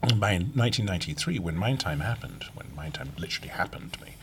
by 0.00 0.33
1993, 0.33 1.38
when 1.38 1.57
Mind 1.57 1.81
Time 1.81 2.00
happened, 2.00 2.44
when 2.55 2.74
Mind 2.74 2.94
Time 2.94 3.12
literally 3.18 3.50
happened 3.50 3.92
to 3.94 4.03
me, 4.03 4.14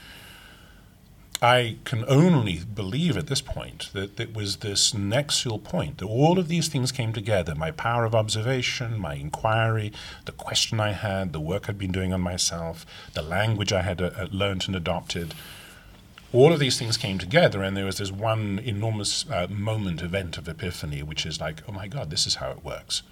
I 1.41 1.77
can 1.83 2.03
only 2.07 2.61
believe 2.63 3.15
at 3.15 3.27
this 3.27 3.41
point 3.41 3.91
that 3.93 4.19
it 4.19 4.35
was 4.35 4.57
this 4.57 4.93
nexual 4.93 5.59
point, 5.59 5.99
that 5.99 6.05
all 6.05 6.39
of 6.39 6.47
these 6.47 6.67
things 6.67 6.91
came 6.91 7.13
together 7.13 7.53
my 7.53 7.69
power 7.69 8.05
of 8.05 8.15
observation, 8.15 8.97
my 8.97 9.13
inquiry, 9.13 9.93
the 10.25 10.31
question 10.31 10.79
I 10.79 10.93
had, 10.93 11.33
the 11.33 11.39
work 11.39 11.69
I'd 11.69 11.77
been 11.77 11.91
doing 11.91 12.11
on 12.11 12.21
myself, 12.21 12.87
the 13.13 13.21
language 13.21 13.71
I 13.71 13.83
had 13.83 14.01
uh, 14.01 14.11
uh 14.17 14.27
learned 14.31 14.65
and 14.65 14.75
adopted. 14.75 15.35
All 16.33 16.51
of 16.51 16.59
these 16.59 16.79
things 16.79 16.97
came 16.97 17.19
together, 17.19 17.61
and 17.61 17.77
there 17.77 17.85
was 17.85 17.99
this 17.99 18.11
one 18.11 18.59
enormous 18.59 19.29
uh, 19.29 19.47
moment, 19.47 20.01
event 20.01 20.37
of 20.37 20.49
epiphany, 20.49 21.03
which 21.03 21.25
is 21.25 21.39
like, 21.39 21.61
oh 21.69 21.71
my 21.71 21.87
God, 21.87 22.09
this 22.09 22.25
is 22.25 22.35
how 22.35 22.49
it 22.49 22.65
works. 22.65 23.03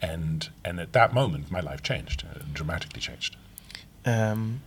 And, 0.00 0.48
and 0.64 0.80
at 0.80 0.92
that 0.94 1.12
moment, 1.12 1.50
my 1.50 1.60
life 1.60 1.82
changed, 1.82 2.24
uh, 2.24 2.40
dramatically 2.52 3.00
changed. 3.00 3.36
Um, 4.04 4.62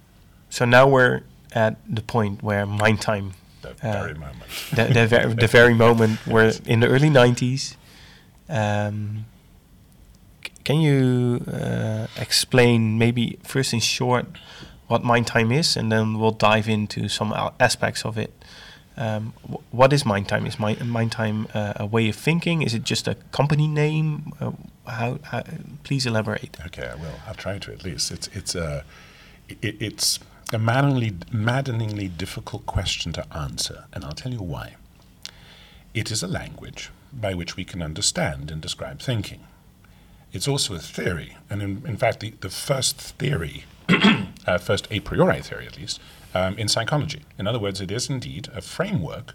so 0.50 0.66
now 0.66 0.88
we're 0.88 1.24
at 1.52 1.78
the 1.88 2.02
point 2.02 2.44
where 2.44 2.66
mind 2.66 3.02
time. 3.02 3.34
The 3.62 3.70
uh, 3.70 3.74
very 3.82 4.14
moment. 4.16 4.44
the, 4.72 4.86
the, 4.86 5.08
ver- 5.08 5.34
the, 5.34 5.48
very 5.48 5.74
moment 5.74 6.26
where 6.26 6.52
in 6.66 6.80
the 6.80 6.88
early 6.88 7.10
90s. 7.10 7.76
Um, 8.50 9.26
c- 10.44 10.52
can 10.64 10.82
you 10.82 11.44
uh, 11.48 12.08
explain, 12.18 12.98
maybe 12.98 13.38
first 13.44 13.74
in 13.74 13.80
short, 13.80 14.26
what 14.88 15.04
mind 15.04 15.28
time 15.28 15.52
is, 15.52 15.78
and 15.78 15.92
then 15.92 16.20
we'll 16.20 16.32
dive 16.32 16.68
into 16.68 17.08
some 17.08 17.34
aspects 17.60 18.04
of 18.04 18.18
it. 18.18 18.34
Um, 18.98 19.34
what 19.72 19.94
is 19.94 20.06
mind 20.06 20.28
time? 20.28 20.46
Is 20.46 20.60
mind, 20.60 20.86
mind 20.90 21.12
time 21.12 21.48
uh, 21.54 21.74
a 21.78 21.86
way 21.86 22.10
of 22.10 22.16
thinking? 22.16 22.62
Is 22.62 22.74
it 22.74 22.84
just 22.84 23.08
a 23.08 23.16
company 23.32 23.68
name? 23.68 24.34
Uh, 24.40 24.52
how, 24.86 25.20
how, 25.24 25.44
Please 25.84 26.06
elaborate. 26.06 26.58
Okay, 26.66 26.88
I 26.88 26.96
will. 26.96 27.14
I'll 27.26 27.34
try 27.36 27.58
to 27.58 27.72
at 27.72 27.84
least. 27.86 28.12
It's 28.12 28.28
it's 28.34 28.54
a 28.54 28.66
uh, 28.66 28.84
it, 29.62 29.82
it's 29.82 30.20
a 30.54 30.60
maddeningly, 30.60 31.14
maddeningly 31.32 32.08
difficult 32.08 32.66
question 32.66 33.14
to 33.14 33.36
answer, 33.36 33.86
and 33.94 34.04
I'll 34.04 34.12
tell 34.12 34.32
you 34.32 34.42
why. 34.42 34.76
It 35.94 36.12
is 36.12 36.24
a 36.24 36.28
language 36.28 36.90
by 37.14 37.34
which 37.34 37.56
we 37.56 37.66
can 37.66 37.82
understand 37.82 38.52
and 38.52 38.62
describe 38.62 39.02
thinking. 39.02 39.42
It's 40.34 40.48
also 40.48 40.76
a 40.76 40.80
theory, 40.80 41.38
and 41.50 41.62
in, 41.62 41.84
in 41.86 41.98
fact, 41.98 42.22
the, 42.22 42.34
the 42.42 42.50
first 42.50 42.98
theory, 42.98 43.66
uh, 44.48 44.58
first 44.58 44.88
a 44.90 45.02
priori 45.02 45.42
theory 45.42 45.68
at 45.68 45.78
least, 45.78 46.00
um, 46.34 46.58
in 46.58 46.68
psychology. 46.68 47.24
In 47.38 47.48
other 47.48 47.60
words, 47.60 47.82
it 47.82 47.92
is 47.92 48.10
indeed 48.10 48.48
a 48.54 48.62
framework, 48.62 49.34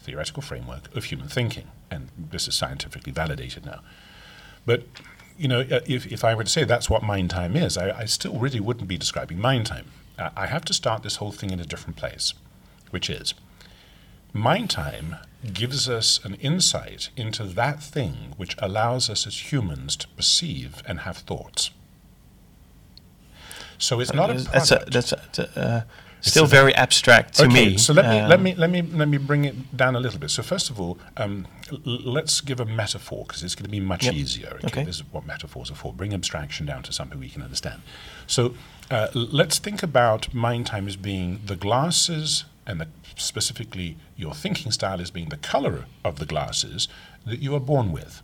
theoretical 0.00 0.42
framework 0.42 0.94
of 0.96 1.04
human 1.04 1.28
thinking, 1.28 1.68
and 1.90 2.08
this 2.16 2.48
is 2.48 2.54
scientifically 2.54 3.12
validated 3.12 3.66
now. 3.66 3.80
But 4.64 4.84
you 5.36 5.48
know, 5.48 5.60
uh, 5.60 5.80
if, 5.86 6.06
if 6.06 6.24
I 6.24 6.34
were 6.34 6.44
to 6.44 6.50
say 6.50 6.64
that's 6.64 6.90
what 6.90 7.02
mind 7.02 7.30
time 7.30 7.54
is, 7.56 7.76
I, 7.78 8.00
I 8.00 8.04
still 8.06 8.38
really 8.38 8.60
wouldn't 8.60 8.88
be 8.88 8.96
describing 8.96 9.38
mind 9.40 9.66
time. 9.66 9.86
I 10.18 10.46
have 10.46 10.64
to 10.66 10.74
start 10.74 11.02
this 11.02 11.16
whole 11.16 11.32
thing 11.32 11.50
in 11.50 11.60
a 11.60 11.64
different 11.64 11.96
place, 11.96 12.34
which 12.90 13.08
is 13.08 13.34
mind 14.32 14.70
time 14.70 15.16
gives 15.52 15.88
us 15.88 16.20
an 16.24 16.34
insight 16.34 17.10
into 17.16 17.44
that 17.44 17.82
thing 17.82 18.34
which 18.36 18.56
allows 18.58 19.08
us 19.08 19.26
as 19.26 19.52
humans 19.52 19.96
to 19.96 20.08
perceive 20.08 20.82
and 20.86 21.00
have 21.00 21.18
thoughts. 21.18 21.70
So 23.78 24.00
it's 24.00 24.12
not 24.12 24.30
a 24.30 24.34
product. 24.34 24.52
That's 24.52 24.70
a, 24.72 24.84
that's 24.90 25.38
a, 25.38 25.60
uh, 25.60 25.80
still 26.20 26.46
very 26.46 26.74
abstract 26.74 27.34
to 27.34 27.44
okay, 27.44 27.70
me. 27.70 27.78
So 27.78 27.92
let 27.92 28.06
me 28.06 28.18
um, 28.18 28.28
let 28.28 28.40
me 28.40 28.54
let 28.56 28.70
me 28.70 28.82
let 28.82 29.08
me 29.08 29.18
bring 29.18 29.44
it 29.44 29.76
down 29.76 29.94
a 29.94 30.00
little 30.00 30.18
bit. 30.18 30.30
So 30.30 30.42
first 30.42 30.68
of 30.68 30.80
all, 30.80 30.98
um, 31.16 31.46
l- 31.70 31.78
let's 31.84 32.40
give 32.40 32.58
a 32.58 32.64
metaphor 32.64 33.24
because 33.26 33.44
it's 33.44 33.54
going 33.54 33.66
to 33.66 33.70
be 33.70 33.80
much 33.80 34.04
yep. 34.04 34.14
easier. 34.14 34.54
Okay? 34.56 34.66
okay, 34.66 34.84
this 34.84 34.96
is 34.96 35.04
what 35.12 35.24
metaphors 35.24 35.70
are 35.70 35.76
for. 35.76 35.92
Bring 35.92 36.12
abstraction 36.12 36.66
down 36.66 36.82
to 36.82 36.92
something 36.92 37.20
we 37.20 37.28
can 37.28 37.42
understand. 37.42 37.82
So 38.26 38.54
uh, 38.90 39.08
let's 39.14 39.58
think 39.58 39.82
about 39.82 40.32
mind 40.34 40.66
time 40.66 40.86
as 40.86 40.96
being 40.96 41.40
the 41.44 41.56
glasses, 41.56 42.44
and 42.66 42.80
the, 42.80 42.88
specifically 43.16 43.96
your 44.16 44.34
thinking 44.34 44.70
style 44.72 45.00
as 45.00 45.10
being 45.10 45.28
the 45.28 45.36
color 45.36 45.86
of 46.04 46.18
the 46.18 46.26
glasses 46.26 46.88
that 47.26 47.40
you 47.40 47.54
are 47.54 47.60
born 47.60 47.92
with. 47.92 48.22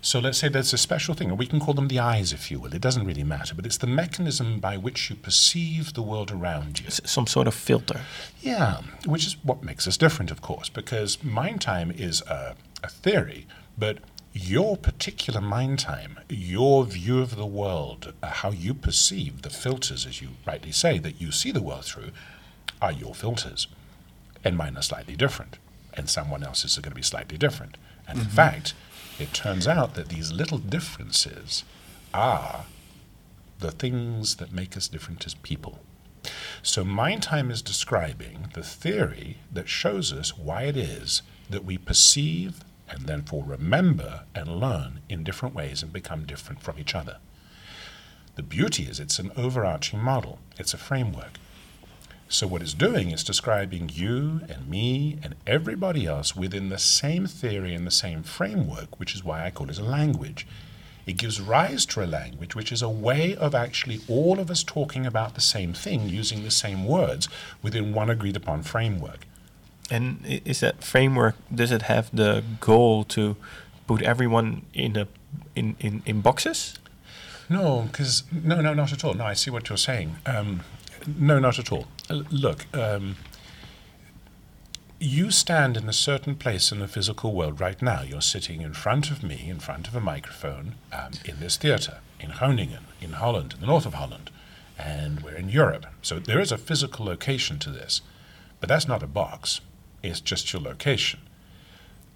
So 0.00 0.20
let's 0.20 0.38
say 0.38 0.48
there's 0.48 0.72
a 0.72 0.78
special 0.78 1.14
thing, 1.14 1.32
or 1.32 1.34
we 1.34 1.46
can 1.46 1.58
call 1.58 1.74
them 1.74 1.88
the 1.88 1.98
eyes, 1.98 2.32
if 2.32 2.48
you 2.48 2.60
will. 2.60 2.72
It 2.72 2.80
doesn't 2.80 3.04
really 3.04 3.24
matter, 3.24 3.56
but 3.56 3.66
it's 3.66 3.78
the 3.78 3.88
mechanism 3.88 4.60
by 4.60 4.76
which 4.76 5.10
you 5.10 5.16
perceive 5.16 5.94
the 5.94 6.02
world 6.02 6.30
around 6.30 6.80
you. 6.80 6.90
Some 6.90 7.26
sort 7.26 7.48
of 7.48 7.54
filter. 7.54 8.02
Yeah, 8.40 8.82
which 9.04 9.26
is 9.26 9.36
what 9.42 9.64
makes 9.64 9.88
us 9.88 9.96
different, 9.96 10.30
of 10.30 10.42
course, 10.42 10.68
because 10.68 11.24
mind 11.24 11.60
time 11.60 11.90
is 11.90 12.22
a, 12.22 12.54
a 12.84 12.88
theory, 12.88 13.46
but 13.76 13.98
your 14.36 14.76
particular 14.76 15.40
mind 15.40 15.78
time, 15.78 16.20
your 16.28 16.84
view 16.84 17.20
of 17.20 17.36
the 17.36 17.46
world, 17.46 18.12
uh, 18.22 18.26
how 18.26 18.50
you 18.50 18.74
perceive 18.74 19.42
the 19.42 19.50
filters, 19.50 20.04
as 20.04 20.20
you 20.20 20.28
rightly 20.46 20.72
say, 20.72 20.98
that 20.98 21.20
you 21.20 21.32
see 21.32 21.50
the 21.50 21.62
world 21.62 21.86
through, 21.86 22.10
are 22.82 22.92
your 22.92 23.14
filters. 23.14 23.66
And 24.44 24.56
mine 24.56 24.76
are 24.76 24.82
slightly 24.82 25.16
different, 25.16 25.58
and 25.94 26.10
someone 26.10 26.42
else's 26.42 26.76
are 26.76 26.82
going 26.82 26.92
to 26.92 26.96
be 26.96 27.02
slightly 27.02 27.38
different. 27.38 27.78
And 28.06 28.18
mm-hmm. 28.18 28.28
in 28.28 28.34
fact, 28.34 28.74
it 29.18 29.32
turns 29.32 29.66
out 29.66 29.94
that 29.94 30.10
these 30.10 30.30
little 30.32 30.58
differences 30.58 31.64
are 32.12 32.66
the 33.58 33.70
things 33.70 34.36
that 34.36 34.52
make 34.52 34.76
us 34.76 34.86
different 34.86 35.24
as 35.24 35.34
people. 35.34 35.78
So, 36.62 36.84
mind 36.84 37.22
time 37.22 37.50
is 37.50 37.62
describing 37.62 38.50
the 38.52 38.62
theory 38.62 39.38
that 39.50 39.68
shows 39.68 40.12
us 40.12 40.36
why 40.36 40.64
it 40.64 40.76
is 40.76 41.22
that 41.48 41.64
we 41.64 41.78
perceive 41.78 42.60
and 42.88 43.06
therefore 43.06 43.44
remember 43.44 44.24
and 44.34 44.60
learn 44.60 45.00
in 45.08 45.24
different 45.24 45.54
ways 45.54 45.82
and 45.82 45.92
become 45.92 46.24
different 46.24 46.62
from 46.62 46.78
each 46.78 46.94
other. 46.94 47.18
The 48.36 48.42
beauty 48.42 48.84
is 48.84 49.00
it's 49.00 49.18
an 49.18 49.32
overarching 49.36 49.98
model, 49.98 50.38
it's 50.58 50.74
a 50.74 50.78
framework. 50.78 51.38
So, 52.28 52.46
what 52.46 52.60
it's 52.60 52.74
doing 52.74 53.12
is 53.12 53.22
describing 53.22 53.88
you 53.92 54.40
and 54.48 54.68
me 54.68 55.18
and 55.22 55.36
everybody 55.46 56.06
else 56.06 56.34
within 56.34 56.68
the 56.68 56.78
same 56.78 57.26
theory 57.26 57.72
and 57.72 57.86
the 57.86 57.92
same 57.92 58.24
framework, 58.24 58.98
which 58.98 59.14
is 59.14 59.22
why 59.22 59.46
I 59.46 59.50
call 59.50 59.70
it 59.70 59.78
a 59.78 59.84
language. 59.84 60.46
It 61.06 61.18
gives 61.18 61.40
rise 61.40 61.86
to 61.86 62.02
a 62.02 62.06
language 62.06 62.56
which 62.56 62.72
is 62.72 62.82
a 62.82 62.90
way 62.90 63.36
of 63.36 63.54
actually 63.54 64.00
all 64.08 64.40
of 64.40 64.50
us 64.50 64.64
talking 64.64 65.06
about 65.06 65.34
the 65.34 65.40
same 65.40 65.72
thing 65.72 66.08
using 66.08 66.42
the 66.42 66.50
same 66.50 66.84
words 66.84 67.28
within 67.62 67.94
one 67.94 68.10
agreed 68.10 68.36
upon 68.36 68.64
framework. 68.64 69.24
And 69.90 70.20
is 70.24 70.60
that 70.60 70.82
framework, 70.82 71.36
does 71.54 71.70
it 71.70 71.82
have 71.82 72.10
the 72.12 72.42
goal 72.60 73.04
to 73.04 73.36
put 73.86 74.02
everyone 74.02 74.62
in, 74.74 74.96
a, 74.96 75.06
in, 75.54 75.76
in, 75.78 76.02
in 76.04 76.20
boxes? 76.20 76.78
No, 77.48 77.82
because, 77.82 78.24
no, 78.32 78.60
no, 78.60 78.74
not 78.74 78.92
at 78.92 79.04
all. 79.04 79.14
No, 79.14 79.24
I 79.24 79.34
see 79.34 79.50
what 79.50 79.68
you're 79.68 79.78
saying. 79.78 80.16
Um, 80.26 80.62
no, 81.06 81.38
not 81.38 81.60
at 81.60 81.70
all. 81.70 81.86
Uh, 82.10 82.22
look, 82.30 82.66
um, 82.76 83.14
you 84.98 85.30
stand 85.30 85.76
in 85.76 85.88
a 85.88 85.92
certain 85.92 86.34
place 86.34 86.72
in 86.72 86.80
the 86.80 86.88
physical 86.88 87.32
world 87.32 87.60
right 87.60 87.80
now. 87.80 88.02
You're 88.02 88.22
sitting 88.22 88.62
in 88.62 88.72
front 88.72 89.10
of 89.12 89.22
me, 89.22 89.48
in 89.48 89.60
front 89.60 89.86
of 89.86 89.94
a 89.94 90.00
microphone, 90.00 90.74
um, 90.92 91.12
in 91.24 91.38
this 91.38 91.56
theatre, 91.56 91.98
in 92.18 92.30
Groningen, 92.30 92.86
in 93.00 93.12
Holland, 93.12 93.54
in 93.54 93.60
the 93.60 93.66
north 93.66 93.86
of 93.86 93.94
Holland, 93.94 94.30
and 94.76 95.20
we're 95.20 95.36
in 95.36 95.48
Europe. 95.48 95.86
So 96.02 96.18
there 96.18 96.40
is 96.40 96.50
a 96.50 96.58
physical 96.58 97.06
location 97.06 97.60
to 97.60 97.70
this. 97.70 98.00
But 98.58 98.68
that's 98.70 98.88
not 98.88 99.02
a 99.02 99.06
box, 99.06 99.60
it's 100.02 100.20
just 100.20 100.52
your 100.52 100.62
location. 100.62 101.20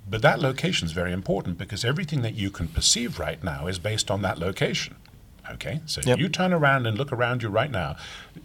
But 0.09 0.23
that 0.23 0.41
location 0.41 0.87
is 0.87 0.93
very 0.93 1.13
important 1.13 1.59
because 1.59 1.85
everything 1.85 2.23
that 2.23 2.35
you 2.35 2.51
can 2.51 2.69
perceive 2.69 3.19
right 3.19 3.43
now 3.43 3.67
is 3.67 3.79
based 3.79 4.11
on 4.11 4.23
that 4.23 4.39
location. 4.39 4.97
Okay, 5.53 5.81
so 5.87 6.01
yep. 6.05 6.15
if 6.15 6.21
you 6.21 6.29
turn 6.29 6.53
around 6.53 6.87
and 6.87 6.97
look 6.97 7.13
around 7.13 7.43
you 7.43 7.49
right 7.49 7.71
now, 7.71 7.97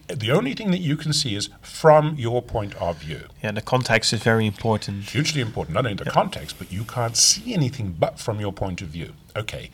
the 0.08 0.32
only 0.32 0.54
thing 0.54 0.72
that 0.72 0.80
you 0.80 0.98
can 0.98 1.14
see 1.14 1.36
is 1.36 1.50
from 1.62 2.16
your 2.16 2.42
point 2.42 2.74
of 2.76 2.98
view. 2.98 3.28
Yeah, 3.44 3.52
the 3.52 3.62
context 3.62 4.12
is 4.12 4.24
very 4.24 4.48
important. 4.48 5.04
Hugely 5.04 5.42
important, 5.42 5.76
not 5.76 5.86
only 5.86 5.96
the 5.96 6.06
yep. 6.06 6.14
context, 6.14 6.58
but 6.58 6.72
you 6.72 6.84
can't 6.84 7.16
see 7.16 7.54
anything 7.54 7.96
but 8.00 8.20
from 8.20 8.40
your 8.40 8.52
point 8.52 8.82
of 8.82 8.88
view. 8.88 9.14
Okay, 9.36 9.70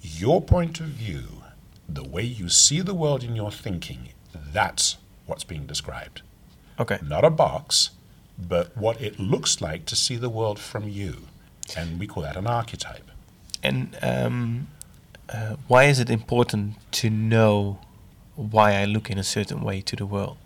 your 0.00 0.40
point 0.40 0.80
of 0.80 0.86
view, 0.86 1.42
the 1.88 2.04
way 2.04 2.22
you 2.22 2.48
see 2.48 2.80
the 2.80 2.94
world 2.94 3.22
in 3.22 3.36
your 3.36 3.50
thinking, 3.50 4.10
that's 4.32 4.96
what's 5.26 5.44
being 5.44 5.66
described. 5.66 6.22
Okay. 6.80 6.98
Not 7.02 7.24
a 7.24 7.30
box, 7.30 7.90
but 8.38 8.76
what 8.76 9.00
it 9.00 9.18
looks 9.18 9.60
like 9.60 9.84
to 9.86 9.96
see 9.96 10.16
the 10.16 10.28
world 10.28 10.58
from 10.58 10.88
you. 10.88 11.24
And 11.76 11.98
we 11.98 12.06
call 12.06 12.22
that 12.22 12.36
an 12.36 12.46
archetype. 12.46 13.10
And 13.62 13.98
um, 14.00 14.68
uh, 15.28 15.56
why 15.66 15.84
is 15.84 15.98
it 15.98 16.08
important 16.08 16.76
to 16.92 17.10
know 17.10 17.78
why 18.36 18.74
I 18.74 18.84
look 18.84 19.10
in 19.10 19.18
a 19.18 19.24
certain 19.24 19.62
way 19.62 19.80
to 19.82 19.96
the 19.96 20.06
world? 20.06 20.36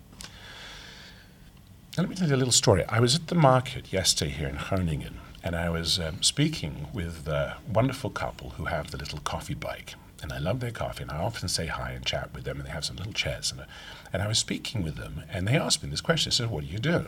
Let 1.97 2.09
me 2.09 2.15
tell 2.15 2.27
you 2.27 2.35
a 2.35 2.37
little 2.37 2.51
story. 2.51 2.83
I 2.89 2.99
was 2.99 3.15
at 3.15 3.27
the 3.27 3.35
market 3.35 3.93
yesterday 3.93 4.31
here 4.31 4.47
in 4.47 4.55
Groningen, 4.55 5.19
and 5.43 5.55
I 5.55 5.69
was 5.69 5.99
um, 5.99 6.23
speaking 6.23 6.87
with 6.91 7.27
a 7.27 7.57
wonderful 7.71 8.09
couple 8.09 8.51
who 8.51 8.65
have 8.65 8.89
the 8.89 8.97
little 8.97 9.19
coffee 9.19 9.53
bike. 9.53 9.93
And 10.23 10.31
I 10.33 10.39
love 10.39 10.59
their 10.59 10.71
coffee, 10.71 11.03
and 11.03 11.11
I 11.11 11.17
often 11.17 11.49
say 11.49 11.67
hi 11.67 11.91
and 11.91 12.03
chat 12.03 12.33
with 12.33 12.45
them, 12.45 12.57
and 12.57 12.65
they 12.65 12.71
have 12.71 12.85
some 12.85 12.95
little 12.95 13.13
chairs. 13.13 13.51
And, 13.51 13.65
and 14.11 14.23
I 14.23 14.27
was 14.27 14.39
speaking 14.39 14.81
with 14.81 14.95
them, 14.95 15.23
and 15.29 15.47
they 15.47 15.55
asked 15.55 15.83
me 15.83 15.89
this 15.89 16.01
question. 16.01 16.31
They 16.31 16.35
said, 16.35 16.49
What 16.49 16.63
do 16.63 16.69
you 16.69 16.79
do? 16.79 17.07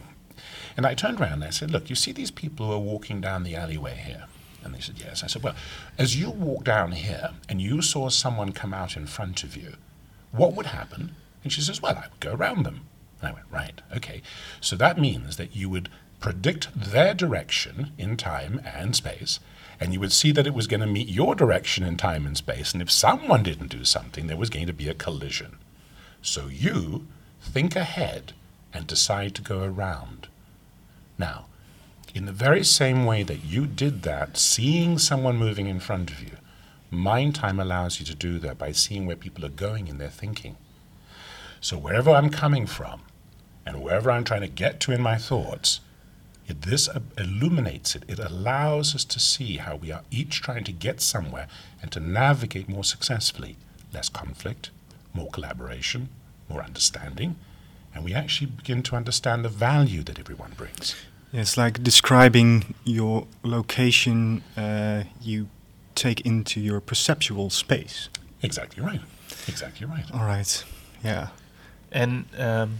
And 0.75 0.85
I 0.85 0.93
turned 0.93 1.19
around 1.19 1.33
and 1.33 1.43
I 1.45 1.49
said, 1.49 1.71
Look, 1.71 1.89
you 1.89 1.95
see 1.95 2.11
these 2.11 2.31
people 2.31 2.67
who 2.67 2.73
are 2.73 2.79
walking 2.79 3.21
down 3.21 3.43
the 3.43 3.55
alleyway 3.55 3.95
here? 4.05 4.25
And 4.63 4.73
they 4.73 4.79
said, 4.79 4.95
Yes. 4.99 5.23
I 5.23 5.27
said, 5.27 5.43
Well, 5.43 5.55
as 5.97 6.19
you 6.19 6.29
walk 6.29 6.63
down 6.63 6.93
here 6.93 7.31
and 7.47 7.61
you 7.61 7.81
saw 7.81 8.09
someone 8.09 8.51
come 8.51 8.73
out 8.73 8.97
in 8.97 9.07
front 9.07 9.43
of 9.43 9.55
you, 9.55 9.75
what 10.31 10.53
would 10.55 10.67
happen? 10.67 11.15
And 11.43 11.53
she 11.53 11.61
says, 11.61 11.81
Well, 11.81 11.95
I 11.95 12.07
would 12.09 12.19
go 12.19 12.33
around 12.33 12.63
them. 12.63 12.81
And 13.21 13.29
I 13.29 13.33
went, 13.33 13.45
Right, 13.51 13.81
okay. 13.95 14.21
So 14.61 14.75
that 14.75 14.99
means 14.99 15.37
that 15.37 15.55
you 15.55 15.69
would 15.69 15.89
predict 16.19 16.69
their 16.75 17.13
direction 17.13 17.91
in 17.97 18.17
time 18.17 18.61
and 18.65 18.95
space, 18.95 19.39
and 19.79 19.93
you 19.93 19.99
would 19.99 20.11
see 20.11 20.31
that 20.31 20.47
it 20.47 20.53
was 20.53 20.67
going 20.67 20.79
to 20.79 20.87
meet 20.87 21.07
your 21.07 21.35
direction 21.35 21.83
in 21.83 21.97
time 21.97 22.25
and 22.25 22.37
space. 22.37 22.73
And 22.73 22.81
if 22.81 22.89
someone 22.89 23.43
didn't 23.43 23.67
do 23.67 23.83
something, 23.83 24.27
there 24.27 24.37
was 24.37 24.49
going 24.49 24.67
to 24.67 24.73
be 24.73 24.89
a 24.89 24.93
collision. 24.93 25.57
So 26.21 26.47
you 26.47 27.05
think 27.41 27.75
ahead 27.75 28.33
and 28.75 28.85
decide 28.87 29.33
to 29.35 29.41
go 29.41 29.63
around. 29.63 30.27
Now, 31.17 31.45
in 32.13 32.25
the 32.25 32.31
very 32.31 32.63
same 32.63 33.05
way 33.05 33.23
that 33.23 33.43
you 33.43 33.65
did 33.65 34.03
that, 34.03 34.37
seeing 34.37 34.97
someone 34.97 35.37
moving 35.37 35.67
in 35.67 35.79
front 35.79 36.11
of 36.11 36.21
you, 36.21 36.37
mind 36.91 37.35
time 37.35 37.59
allows 37.59 37.99
you 37.99 38.05
to 38.05 38.15
do 38.15 38.37
that 38.39 38.57
by 38.57 38.71
seeing 38.71 39.05
where 39.05 39.15
people 39.15 39.45
are 39.45 39.49
going 39.49 39.87
in 39.87 39.97
their 39.97 40.09
thinking. 40.09 40.57
So 41.61 41.77
wherever 41.77 42.11
I'm 42.11 42.29
coming 42.29 42.67
from, 42.67 43.01
and 43.65 43.81
wherever 43.81 44.11
I'm 44.11 44.23
trying 44.23 44.41
to 44.41 44.47
get 44.47 44.79
to 44.81 44.91
in 44.91 45.01
my 45.01 45.17
thoughts, 45.17 45.79
it, 46.47 46.61
this 46.61 46.87
illuminates 47.17 47.95
it. 47.95 48.03
It 48.07 48.19
allows 48.19 48.93
us 48.93 49.03
to 49.05 49.19
see 49.19 49.57
how 49.57 49.75
we 49.75 49.91
are 49.91 50.03
each 50.11 50.41
trying 50.41 50.63
to 50.65 50.71
get 50.71 51.01
somewhere 51.01 51.47
and 51.81 51.91
to 51.91 51.99
navigate 51.99 52.69
more 52.69 52.83
successfully. 52.83 53.57
Less 53.91 54.09
conflict, 54.09 54.69
more 55.13 55.29
collaboration, 55.31 56.09
more 56.47 56.61
understanding, 56.61 57.37
and 57.95 58.03
we 58.03 58.13
actually 58.13 58.47
begin 58.47 58.83
to 58.83 58.95
understand 58.95 59.43
the 59.45 59.49
value 59.49 60.03
that 60.03 60.19
everyone 60.19 60.51
brings. 60.57 60.95
It's 61.33 61.57
like 61.57 61.81
describing 61.81 62.75
your 62.83 63.25
location 63.43 64.43
uh, 64.55 65.03
you 65.21 65.47
take 65.95 66.21
into 66.21 66.59
your 66.59 66.79
perceptual 66.81 67.49
space. 67.49 68.09
Exactly 68.41 68.83
right. 68.83 69.01
Exactly 69.47 69.87
right. 69.87 70.05
All 70.13 70.25
right. 70.25 70.63
Yeah. 71.03 71.29
And 71.91 72.25
um, 72.37 72.79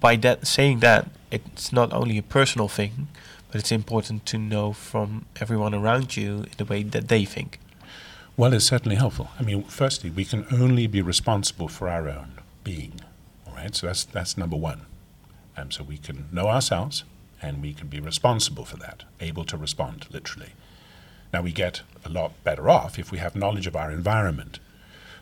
by 0.00 0.16
that 0.16 0.46
saying 0.46 0.80
that, 0.80 1.08
it's 1.30 1.72
not 1.72 1.92
only 1.92 2.18
a 2.18 2.22
personal 2.22 2.68
thing, 2.68 3.08
but 3.50 3.60
it's 3.60 3.72
important 3.72 4.26
to 4.26 4.38
know 4.38 4.72
from 4.72 5.26
everyone 5.40 5.74
around 5.74 6.16
you 6.16 6.46
the 6.56 6.64
way 6.64 6.82
that 6.82 7.08
they 7.08 7.24
think. 7.24 7.58
Well, 8.36 8.52
it's 8.52 8.66
certainly 8.66 8.96
helpful. 8.96 9.30
I 9.38 9.42
mean, 9.42 9.64
firstly, 9.64 10.10
we 10.10 10.24
can 10.24 10.46
only 10.52 10.86
be 10.86 11.00
responsible 11.00 11.68
for 11.68 11.88
our 11.88 12.08
own 12.08 12.32
being. 12.64 13.00
Right. 13.66 13.74
So 13.74 13.88
that's 13.88 14.04
that's 14.04 14.38
number 14.38 14.56
one. 14.56 14.82
Um, 15.56 15.72
so 15.72 15.82
we 15.82 15.98
can 15.98 16.28
know 16.30 16.46
ourselves, 16.46 17.02
and 17.42 17.60
we 17.60 17.74
can 17.74 17.88
be 17.88 17.98
responsible 17.98 18.64
for 18.64 18.76
that, 18.76 19.02
able 19.20 19.44
to 19.44 19.56
respond 19.56 20.06
literally. 20.08 20.52
Now 21.32 21.42
we 21.42 21.50
get 21.50 21.82
a 22.04 22.08
lot 22.08 22.32
better 22.44 22.70
off 22.70 22.96
if 22.96 23.10
we 23.10 23.18
have 23.18 23.34
knowledge 23.34 23.66
of 23.66 23.74
our 23.74 23.90
environment. 23.90 24.60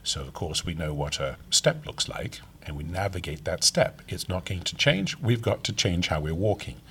So 0.02 0.20
of 0.20 0.34
course 0.34 0.66
we 0.66 0.74
know 0.74 0.92
what 0.92 1.20
a 1.20 1.38
step 1.48 1.86
looks 1.86 2.06
like, 2.06 2.42
and 2.62 2.76
we 2.76 2.84
navigate 2.84 3.44
that 3.44 3.64
step. 3.64 4.02
It's 4.08 4.28
not 4.28 4.44
going 4.44 4.64
to 4.64 4.76
change. 4.76 5.16
We've 5.16 5.40
got 5.40 5.64
to 5.64 5.72
change 5.72 6.08
how 6.08 6.20
we're 6.20 6.34
walking. 6.34 6.82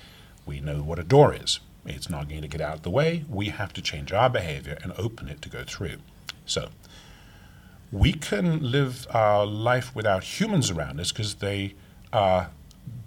We 0.47 0.59
know 0.59 0.81
what 0.81 0.97
a 0.97 1.03
door 1.03 1.35
is. 1.35 1.59
It's 1.85 2.09
not 2.09 2.29
going 2.29 2.41
to 2.41 2.47
get 2.47 2.61
out 2.61 2.77
of 2.77 2.81
the 2.81 2.89
way. 2.89 3.25
We 3.29 3.49
have 3.49 3.73
to 3.73 3.81
change 3.83 4.11
our 4.11 4.29
behavior 4.29 4.79
and 4.81 4.91
open 4.97 5.29
it 5.29 5.43
to 5.43 5.49
go 5.49 5.63
through. 5.63 5.97
So 6.47 6.69
we 7.93 8.11
can 8.11 8.71
live 8.71 9.05
our 9.11 9.45
life 9.45 9.95
without 9.95 10.23
humans 10.23 10.71
around 10.71 10.99
us 10.99 11.11
because 11.11 11.35
they 11.35 11.75
are 12.11 12.49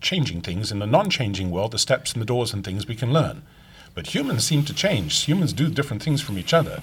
changing 0.01 0.41
things. 0.41 0.71
In 0.71 0.79
the 0.79 0.87
non 0.87 1.11
changing 1.11 1.51
world, 1.51 1.73
the 1.73 1.79
steps 1.79 2.13
and 2.13 2.23
the 2.23 2.27
doors 2.27 2.55
and 2.55 2.65
things 2.65 2.87
we 2.87 2.95
can 2.95 3.13
learn. 3.13 3.43
But 3.95 4.15
humans 4.15 4.45
seem 4.45 4.65
to 4.67 4.75
change. 4.75 5.25
Humans 5.25 5.53
do 5.55 5.69
different 5.69 6.03
things 6.05 6.21
from 6.21 6.39
each 6.39 6.55
other. 6.55 6.83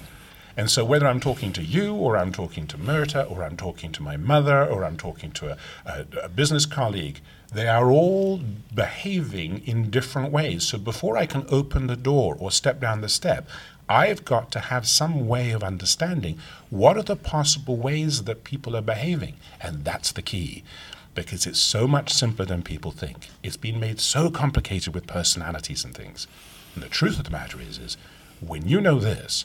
And 0.56 0.70
so, 0.70 0.84
whether 0.84 1.06
I'm 1.06 1.18
talking 1.18 1.52
to 1.54 1.64
you, 1.64 1.94
or 1.94 2.16
I'm 2.16 2.30
talking 2.30 2.66
to 2.68 2.78
Myrta, 2.78 3.28
or 3.28 3.42
I'm 3.42 3.56
talking 3.56 3.90
to 3.92 4.02
my 4.02 4.16
mother, 4.16 4.64
or 4.64 4.84
I'm 4.84 4.96
talking 4.96 5.32
to 5.32 5.52
a, 5.52 5.56
a, 5.84 6.06
a, 6.24 6.28
business 6.28 6.64
colleague, 6.64 7.20
they 7.52 7.66
are 7.66 7.90
all 7.90 8.40
behaving 8.72 9.66
in 9.66 9.90
different 9.90 10.30
ways. 10.30 10.62
So, 10.64 10.78
before 10.78 11.16
I 11.16 11.26
can 11.26 11.44
open 11.48 11.88
the 11.88 11.96
door 11.96 12.36
or 12.38 12.52
step 12.52 12.80
down 12.80 13.00
the 13.00 13.08
step, 13.08 13.48
I've 13.88 14.24
got 14.24 14.50
to 14.52 14.60
have 14.60 14.86
some 14.86 15.26
way 15.26 15.50
of 15.50 15.62
understanding 15.62 16.38
what 16.70 16.96
are 16.96 17.02
the 17.02 17.16
possible 17.16 17.76
ways 17.76 18.24
that 18.24 18.44
people 18.44 18.76
are 18.76 18.82
behaving. 18.82 19.34
And 19.60 19.84
that's 19.84 20.12
the 20.12 20.22
key 20.22 20.64
because 21.14 21.46
it's 21.46 21.60
so 21.60 21.86
much 21.86 22.12
simpler 22.12 22.44
than 22.44 22.62
people 22.62 22.90
think. 22.90 23.28
It's 23.42 23.56
been 23.56 23.78
made 23.78 24.00
so 24.00 24.30
complicated 24.30 24.94
with 24.94 25.06
personalities 25.06 25.84
and 25.84 25.94
things. 25.94 26.26
And 26.74 26.82
the 26.82 26.88
truth 26.88 27.18
of 27.18 27.24
the 27.24 27.30
matter 27.30 27.60
is, 27.60 27.78
is 27.78 27.96
when 28.40 28.66
you 28.66 28.80
know 28.80 28.98
this, 28.98 29.44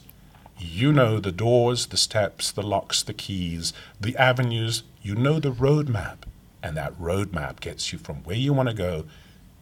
you 0.58 0.92
know 0.92 1.20
the 1.20 1.32
doors, 1.32 1.86
the 1.86 1.96
steps, 1.96 2.50
the 2.50 2.62
locks, 2.62 3.02
the 3.02 3.14
keys, 3.14 3.72
the 4.00 4.16
avenues, 4.16 4.82
you 5.02 5.14
know 5.14 5.38
the 5.38 5.52
roadmap. 5.52 6.18
And 6.62 6.76
that 6.76 6.98
roadmap 6.98 7.60
gets 7.60 7.92
you 7.92 7.98
from 7.98 8.16
where 8.24 8.36
you 8.36 8.52
want 8.52 8.68
to 8.68 8.74
go 8.74 9.04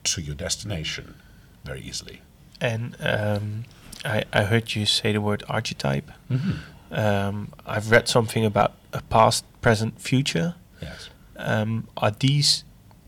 to 0.05 0.21
your 0.21 0.35
destination 0.35 1.14
very 1.64 1.81
easily. 1.81 2.23
And 2.61 2.97
um, 3.01 3.64
I, 4.05 4.25
I 4.33 4.45
heard 4.45 4.75
you 4.75 4.87
say 4.87 5.13
the 5.13 5.21
word 5.21 5.43
archetype. 5.49 6.11
Mm-hmm. 6.31 6.95
Um, 6.95 7.53
I've 7.67 7.91
read 7.91 8.09
something 8.09 8.45
about 8.45 8.75
a 8.93 9.03
past, 9.03 9.45
present, 9.61 10.01
future. 10.01 10.55
Yes. 10.81 11.11
Um, 11.37 11.89
are 11.97 12.11
these 12.11 12.65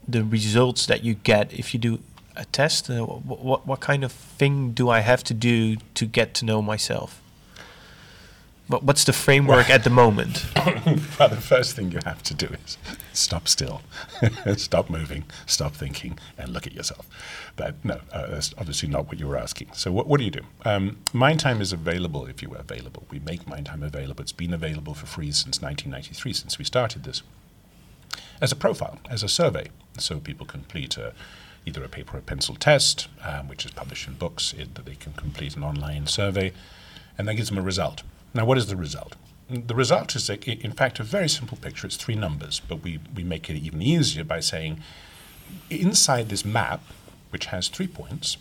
the 0.06 0.24
results 0.24 0.86
that 0.86 1.04
you 1.04 1.14
get 1.14 1.52
if 1.52 1.72
you 1.72 1.80
do 1.80 2.00
a 2.36 2.44
test? 2.46 2.90
Uh, 2.90 3.04
what 3.04 3.66
what 3.66 3.80
kind 3.80 4.04
of 4.04 4.12
thing 4.12 4.72
do 4.72 4.88
I 4.90 5.00
have 5.00 5.22
to 5.24 5.34
do 5.34 5.76
to 5.94 6.06
get 6.06 6.34
to 6.34 6.44
know 6.44 6.60
myself? 6.62 7.19
What 8.70 8.84
what's 8.84 9.02
the 9.02 9.12
framework 9.12 9.68
at 9.68 9.82
the 9.82 9.90
moment? 9.90 10.46
well, 11.18 11.28
the 11.28 11.40
first 11.40 11.74
thing 11.74 11.90
you 11.90 11.98
have 12.04 12.22
to 12.22 12.34
do 12.34 12.46
is 12.46 12.78
stop 13.12 13.48
still, 13.48 13.82
stop 14.56 14.88
moving, 14.88 15.24
stop 15.44 15.72
thinking, 15.74 16.20
and 16.38 16.50
look 16.50 16.68
at 16.68 16.72
yourself. 16.72 17.04
But 17.56 17.84
no, 17.84 17.98
uh, 18.12 18.28
that's 18.28 18.54
obviously 18.56 18.88
not 18.88 19.08
what 19.08 19.18
you 19.18 19.26
were 19.26 19.36
asking. 19.36 19.70
So 19.72 19.90
what, 19.90 20.06
what 20.06 20.18
do 20.18 20.24
you 20.24 20.30
do? 20.30 20.42
Um, 20.64 20.98
Mindtime 21.12 21.60
is 21.60 21.72
available 21.72 22.26
if 22.26 22.42
you 22.42 22.48
were 22.48 22.58
available. 22.58 23.06
We 23.10 23.18
make 23.18 23.44
Mindtime 23.44 23.82
available. 23.82 24.22
It's 24.22 24.30
been 24.30 24.54
available 24.54 24.94
for 24.94 25.06
free 25.06 25.32
since 25.32 25.60
1993, 25.60 26.32
since 26.32 26.56
we 26.56 26.64
started 26.64 27.02
this 27.02 27.24
as 28.40 28.52
a 28.52 28.56
profile, 28.56 29.00
as 29.10 29.24
a 29.24 29.28
survey. 29.28 29.66
So 29.98 30.20
people 30.20 30.46
complete 30.46 30.96
a, 30.96 31.12
either 31.66 31.82
a 31.82 31.88
paper 31.88 32.18
or 32.18 32.20
pencil 32.20 32.54
test, 32.54 33.08
um, 33.24 33.48
which 33.48 33.64
is 33.64 33.72
published 33.72 34.06
in 34.06 34.14
books, 34.14 34.54
it, 34.56 34.76
that 34.76 34.84
they 34.84 34.94
can 34.94 35.14
complete 35.14 35.56
an 35.56 35.64
online 35.64 36.06
survey, 36.06 36.52
and 37.18 37.26
that 37.26 37.34
gives 37.34 37.48
them 37.48 37.58
a 37.58 37.62
result. 37.62 38.04
Now, 38.34 38.44
what 38.44 38.58
is 38.58 38.66
the 38.66 38.76
result? 38.76 39.16
The 39.48 39.74
result 39.74 40.14
is, 40.14 40.30
in 40.30 40.72
fact, 40.72 41.00
a 41.00 41.02
very 41.02 41.28
simple 41.28 41.56
picture. 41.56 41.86
It's 41.86 41.96
three 41.96 42.14
numbers, 42.14 42.60
but 42.60 42.82
we, 42.82 43.00
we 43.14 43.24
make 43.24 43.50
it 43.50 43.56
even 43.56 43.82
easier 43.82 44.22
by 44.22 44.40
saying 44.40 44.80
inside 45.68 46.28
this 46.28 46.44
map, 46.44 46.82
which 47.30 47.46
has 47.46 47.68
three 47.68 47.88
points 47.88 48.36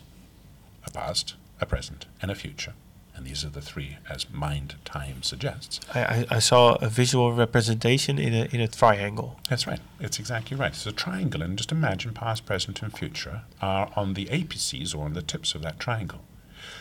a 0.86 0.92
past, 0.92 1.34
a 1.60 1.66
present, 1.66 2.06
and 2.22 2.30
a 2.30 2.36
future 2.36 2.74
and 3.20 3.28
these 3.28 3.44
are 3.44 3.50
the 3.50 3.60
three, 3.60 3.98
as 4.10 4.30
mind 4.32 4.76
time 4.86 5.22
suggests. 5.24 5.82
I, 5.94 6.00
I, 6.00 6.26
I, 6.32 6.40
saw 6.40 6.76
a 6.76 6.88
visual 6.88 7.34
representation 7.34 8.18
in 8.18 8.34
a, 8.34 8.46
in 8.46 8.62
a 8.62 8.68
triangle. 8.70 9.38
That's 9.50 9.68
right. 9.68 9.82
It's 10.00 10.20
exactly 10.20 10.56
right. 10.56 10.72
It's 10.72 10.86
a 10.86 10.94
triangle, 10.94 11.42
and 11.42 11.58
just 11.58 11.74
imagine 11.74 12.14
past, 12.14 12.46
present, 12.46 12.82
and 12.82 12.98
future 12.98 13.42
are 13.62 13.92
on 13.98 14.14
the 14.14 14.28
apices 14.28 14.96
or 14.96 15.04
on 15.04 15.16
the 15.16 15.22
tips 15.22 15.54
of 15.54 15.62
that 15.64 15.82
triangle. 15.82 16.22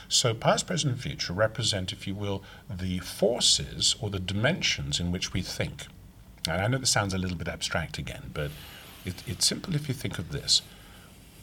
So, 0.09 0.33
past, 0.33 0.67
present, 0.67 0.95
and 0.95 1.03
future 1.03 1.35
represent, 1.35 1.93
if 1.93 2.07
you 2.07 2.15
will, 2.15 2.43
the 2.71 2.99
forces 3.01 3.95
or 4.01 4.09
the 4.09 4.19
dimensions 4.19 4.99
in 4.99 5.13
which 5.13 5.35
we 5.35 5.43
think. 5.43 5.87
And 6.49 6.63
I 6.63 6.67
know 6.67 6.79
this 6.79 6.91
sounds 6.91 7.13
a 7.13 7.19
little 7.19 7.37
bit 7.37 7.49
abstract 7.49 7.99
again, 7.99 8.31
but 8.33 8.51
it, 9.05 9.23
it's 9.27 9.47
simple 9.47 9.75
if 9.75 9.87
you 9.87 9.95
think 9.95 10.19
of 10.19 10.33
this. 10.33 10.63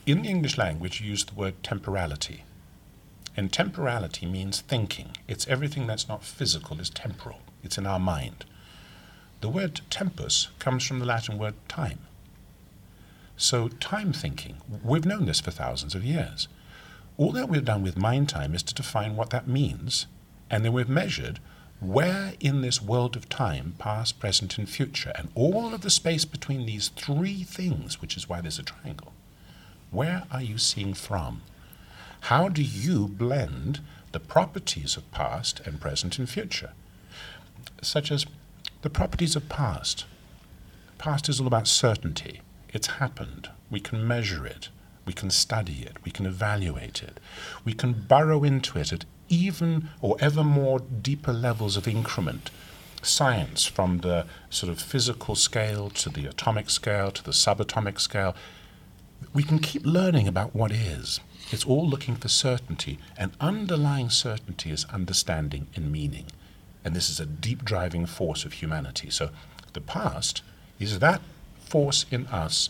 In 0.08 0.24
the 0.24 0.30
English 0.30 0.58
language, 0.58 1.00
you 1.00 1.10
use 1.10 1.26
the 1.26 1.36
word 1.36 1.62
temporality. 1.62 2.44
And 3.38 3.52
temporality 3.52 4.26
means 4.26 4.62
thinking. 4.62 5.16
It's 5.28 5.48
everything 5.48 5.86
that's 5.86 6.08
not 6.08 6.24
physical 6.24 6.80
is 6.80 6.90
temporal. 6.90 7.42
It's 7.64 7.78
in 7.78 7.86
our 7.86 8.00
mind. 8.00 8.46
The 9.42 9.50
word 9.50 9.82
tempus 9.92 10.48
comes 10.58 10.86
from 10.86 11.00
the 11.00 11.06
Latin 11.06 11.38
word 11.38 11.56
time. 11.68 12.00
So, 13.38 13.68
time 13.68 14.14
thinking, 14.14 14.58
we've 14.84 15.06
known 15.06 15.26
this 15.26 15.42
for 15.42 15.52
thousands 15.52 15.94
of 15.94 16.06
years. 16.06 16.48
All 17.18 17.32
that 17.32 17.48
we've 17.48 17.64
done 17.64 17.82
with 17.82 17.98
mind 17.98 18.28
time 18.28 18.54
is 18.54 18.64
to 18.64 18.74
define 18.74 19.16
what 19.16 19.30
that 19.30 19.48
means, 19.48 20.08
and 20.50 20.66
then 20.66 20.74
we've 20.74 20.90
measured 20.90 21.40
where 21.80 22.34
in 22.40 22.62
this 22.62 22.82
world 22.82 23.16
of 23.16 23.30
time, 23.30 23.76
past, 23.78 24.20
present, 24.20 24.58
and 24.58 24.68
future, 24.68 25.12
and 25.16 25.30
all 25.36 25.74
of 25.74 25.82
the 25.82 25.90
space 25.90 26.26
between 26.26 26.66
these 26.66 26.90
three 26.90 27.44
things, 27.44 28.02
which 28.02 28.18
is 28.18 28.28
why 28.28 28.42
there's 28.42 28.60
a 28.60 28.64
triangle, 28.64 29.14
Where 29.92 30.24
are 30.32 30.42
you 30.42 30.58
seeing 30.58 30.94
from? 30.94 31.42
How 32.22 32.50
do 32.50 32.62
you 32.64 33.08
blend 33.08 33.82
the 34.12 34.20
properties 34.20 34.98
of 34.98 35.10
past 35.12 35.62
and 35.66 35.80
present 35.80 36.18
and 36.18 36.30
future? 36.30 36.72
Such 37.82 38.12
as 38.12 38.26
the 38.82 38.90
properties 38.90 39.36
of 39.36 39.48
past. 39.48 40.06
Past 40.98 41.30
is 41.30 41.40
all 41.40 41.48
about 41.48 41.68
certainty. 41.68 42.42
It's 42.74 42.88
happened. 42.88 43.50
We 43.70 43.80
can 43.80 44.08
measure 44.08 44.46
it. 44.46 44.70
We 45.06 45.14
can 45.14 45.30
study 45.30 45.84
it. 45.84 45.98
We 46.04 46.12
can 46.12 46.26
evaluate 46.26 47.04
it. 47.04 47.20
We 47.64 47.74
can 47.74 47.94
burrow 47.94 48.44
into 48.44 48.80
it 48.80 48.92
at 48.92 49.06
even 49.30 49.90
or 50.02 50.18
ever 50.20 50.44
more 50.44 50.80
deeper 50.80 51.34
levels 51.34 51.78
of 51.78 51.88
increment. 51.88 52.52
Science, 53.02 53.66
from 53.66 54.00
the 54.00 54.26
sort 54.50 54.72
of 54.72 54.82
physical 54.82 55.36
scale 55.36 55.90
to 55.92 56.10
the 56.10 56.26
atomic 56.26 56.70
scale 56.70 57.12
to 57.12 57.24
the 57.24 57.32
subatomic 57.32 58.00
scale, 58.00 58.36
we 59.34 59.44
can 59.44 59.60
keep 59.60 59.86
learning 59.86 60.28
about 60.28 60.56
what 60.56 60.72
is. 60.72 61.20
It's 61.52 61.66
all 61.66 61.88
looking 61.88 62.16
for 62.16 62.28
certainty, 62.28 62.98
and 63.18 63.32
underlying 63.40 64.10
certainty 64.10 64.72
is 64.72 64.86
understanding 64.86 65.68
and 65.76 65.92
meaning. 65.92 66.26
And 66.84 66.96
this 66.96 67.10
is 67.10 67.20
a 67.20 67.26
deep 67.26 67.64
driving 67.64 68.06
force 68.06 68.46
of 68.46 68.54
humanity. 68.54 69.10
So 69.10 69.30
the 69.74 69.82
past 69.82 70.42
is 70.80 71.00
that 71.00 71.22
force 71.60 72.06
in 72.12 72.26
us 72.28 72.70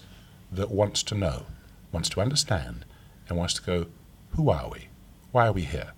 that 0.52 0.72
wants 0.72 1.04
to 1.04 1.16
know, 1.16 1.46
wants 1.92 2.10
to 2.10 2.22
understand, 2.22 2.86
and 3.28 3.38
wants 3.38 3.54
to 3.56 3.62
go, 3.62 3.88
who 4.32 4.50
are 4.50 4.70
we? 4.70 4.90
Why 5.32 5.48
are 5.48 5.54
we 5.54 5.64
here? 5.64 5.94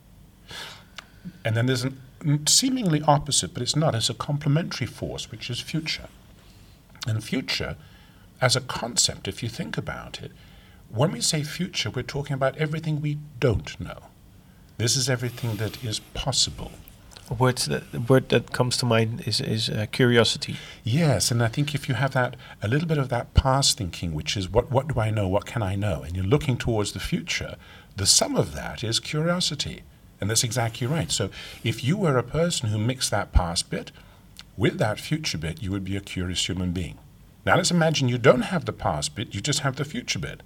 And 1.44 1.56
then 1.56 1.66
there's 1.66 1.84
an 1.84 2.00
seemingly 2.48 3.02
opposite, 3.04 3.54
but 3.54 3.62
it's 3.62 3.76
not. 3.76 3.96
It's 3.96 4.10
a 4.10 4.14
complementary 4.14 4.88
force, 4.88 5.30
which 5.30 5.50
is 5.50 5.60
future. 5.60 6.08
And 7.08 7.24
future, 7.24 7.76
as 8.42 8.56
a 8.56 8.62
concept, 8.62 9.28
if 9.28 9.44
you 9.44 9.50
think 9.50 9.78
about 9.78 10.22
it, 10.22 10.32
when 10.90 11.12
we 11.12 11.22
say 11.22 11.44
future, 11.44 11.90
we're 11.90 12.04
talking 12.04 12.34
about 12.34 12.58
everything 12.58 13.02
we 13.02 13.18
don't 13.40 13.80
know. 13.80 14.04
This 14.78 14.96
is 14.96 15.10
everything 15.10 15.58
that 15.58 15.84
is 15.84 16.00
possible. 16.00 16.72
Word 17.30 17.58
that, 17.58 18.10
word 18.10 18.30
that 18.30 18.54
comes 18.54 18.78
to 18.78 18.86
mind 18.86 19.28
is, 19.28 19.42
is 19.42 19.70
uh, 19.70 19.86
curiosity. 19.92 20.56
Yes, 20.86 21.30
and 21.30 21.44
I 21.44 21.50
think 21.50 21.76
if 21.76 21.90
you 21.90 21.96
have 21.96 22.14
that, 22.14 22.38
a 22.62 22.70
little 22.70 22.88
bit 22.88 22.98
of 22.98 23.10
that 23.10 23.34
past 23.34 23.78
thinking, 23.78 24.14
which 24.14 24.38
is 24.38 24.50
what, 24.50 24.72
what 24.72 24.88
do 24.88 25.00
I 25.00 25.10
know, 25.10 25.28
what 25.28 25.46
can 25.46 25.62
I 25.62 25.76
know, 25.76 26.04
and 26.04 26.16
you're 26.16 26.26
looking 26.26 26.58
towards 26.58 26.94
the 26.94 27.02
future, 27.02 27.58
the 27.98 28.06
sum 28.06 28.38
of 28.38 28.54
that 28.54 28.82
is 28.82 29.02
curiosity. 29.02 29.84
And 30.22 30.30
that's 30.30 30.44
exactly 30.44 30.88
right. 30.88 31.12
So 31.12 31.30
if 31.64 31.84
you 31.84 31.98
were 31.98 32.18
a 32.18 32.24
person 32.24 32.70
who 32.70 32.78
mixed 32.78 33.12
that 33.12 33.34
past 33.34 33.70
bit 33.70 33.92
with 34.56 34.78
that 34.80 35.00
future 35.00 35.38
bit, 35.38 35.62
you 35.62 35.72
would 35.72 35.84
be 35.84 35.98
a 35.98 36.02
curious 36.02 36.48
human 36.48 36.72
being. 36.72 36.98
Now 37.46 37.58
let's 37.58 37.72
imagine 37.72 38.10
you 38.10 38.18
don't 38.18 38.42
have 38.42 38.66
the 38.66 38.74
past 38.74 39.16
bit, 39.16 39.36
you 39.36 39.42
just 39.42 39.60
have 39.60 39.76
the 39.76 39.86
future 39.86 40.20
bit. 40.20 40.44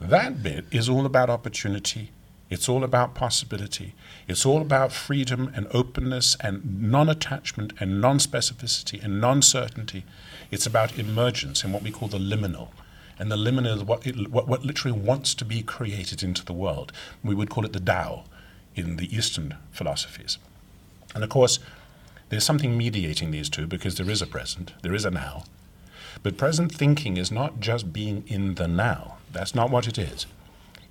That 0.00 0.42
bit 0.42 0.64
is 0.70 0.88
all 0.88 1.06
about 1.06 1.28
opportunity. 1.28 2.12
It's 2.50 2.68
all 2.68 2.82
about 2.82 3.14
possibility. 3.14 3.94
It's 4.26 4.44
all 4.44 4.60
about 4.60 4.92
freedom 4.92 5.52
and 5.54 5.68
openness 5.72 6.36
and 6.40 6.82
non 6.82 7.08
attachment 7.08 7.72
and 7.78 8.00
non 8.00 8.18
specificity 8.18 9.02
and 9.02 9.20
non 9.20 9.40
certainty. 9.40 10.04
It's 10.50 10.66
about 10.66 10.98
emergence 10.98 11.62
and 11.62 11.72
what 11.72 11.84
we 11.84 11.92
call 11.92 12.08
the 12.08 12.18
liminal. 12.18 12.68
And 13.18 13.30
the 13.30 13.36
liminal 13.36 13.76
is 13.76 13.84
what, 13.84 14.06
it, 14.06 14.30
what, 14.30 14.48
what 14.48 14.64
literally 14.64 14.98
wants 14.98 15.34
to 15.36 15.44
be 15.44 15.62
created 15.62 16.22
into 16.22 16.44
the 16.44 16.52
world. 16.52 16.90
We 17.22 17.34
would 17.34 17.50
call 17.50 17.64
it 17.64 17.72
the 17.72 17.80
Tao 17.80 18.24
in 18.74 18.96
the 18.96 19.14
Eastern 19.14 19.56
philosophies. 19.70 20.38
And 21.14 21.22
of 21.22 21.30
course, 21.30 21.60
there's 22.30 22.44
something 22.44 22.76
mediating 22.76 23.30
these 23.30 23.48
two 23.48 23.66
because 23.66 23.96
there 23.96 24.10
is 24.10 24.22
a 24.22 24.26
present, 24.26 24.72
there 24.82 24.94
is 24.94 25.04
a 25.04 25.10
now. 25.10 25.44
But 26.22 26.36
present 26.36 26.72
thinking 26.72 27.16
is 27.16 27.30
not 27.30 27.60
just 27.60 27.92
being 27.92 28.24
in 28.26 28.54
the 28.54 28.66
now. 28.66 29.18
That's 29.32 29.54
not 29.54 29.70
what 29.70 29.86
it 29.86 29.98
is. 29.98 30.26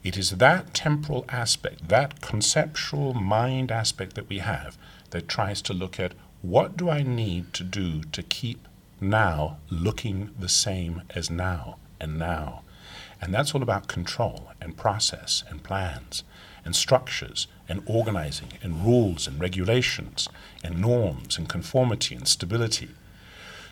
It 0.04 0.18
is 0.18 0.32
that 0.32 0.74
temporal 0.74 1.26
aspect, 1.28 1.90
that 1.90 2.22
conceptual 2.22 3.14
mind 3.14 3.72
aspect 3.72 4.16
that 4.16 4.30
we 4.30 4.40
have 4.40 4.78
that 5.10 5.28
tries 5.28 5.62
to 5.64 5.74
look 5.74 6.00
at 6.00 6.14
what 6.42 6.78
do 6.78 6.90
I 6.90 7.04
need 7.04 7.54
to 7.54 7.64
do 7.64 8.04
to 8.04 8.24
keep 8.24 8.66
now 9.02 9.58
looking 9.70 10.32
the 10.40 10.48
same 10.50 11.02
as 11.10 11.30
now 11.30 11.78
and 12.00 12.18
now. 12.18 12.62
And 13.22 13.34
that's 13.34 13.54
all 13.54 13.62
about 13.62 13.88
control 13.88 14.52
and 14.62 14.78
process 14.78 15.44
and 15.50 15.64
plans 15.64 16.24
and 16.64 16.76
structures 16.76 17.48
and 17.68 17.84
organizing 17.86 18.54
and 18.62 18.86
rules 18.86 19.28
and 19.28 19.40
regulations 19.40 20.30
and 20.64 20.80
norms 20.80 21.38
and 21.38 21.50
conformity 21.50 22.16
and 22.16 22.28
stability. 22.28 22.90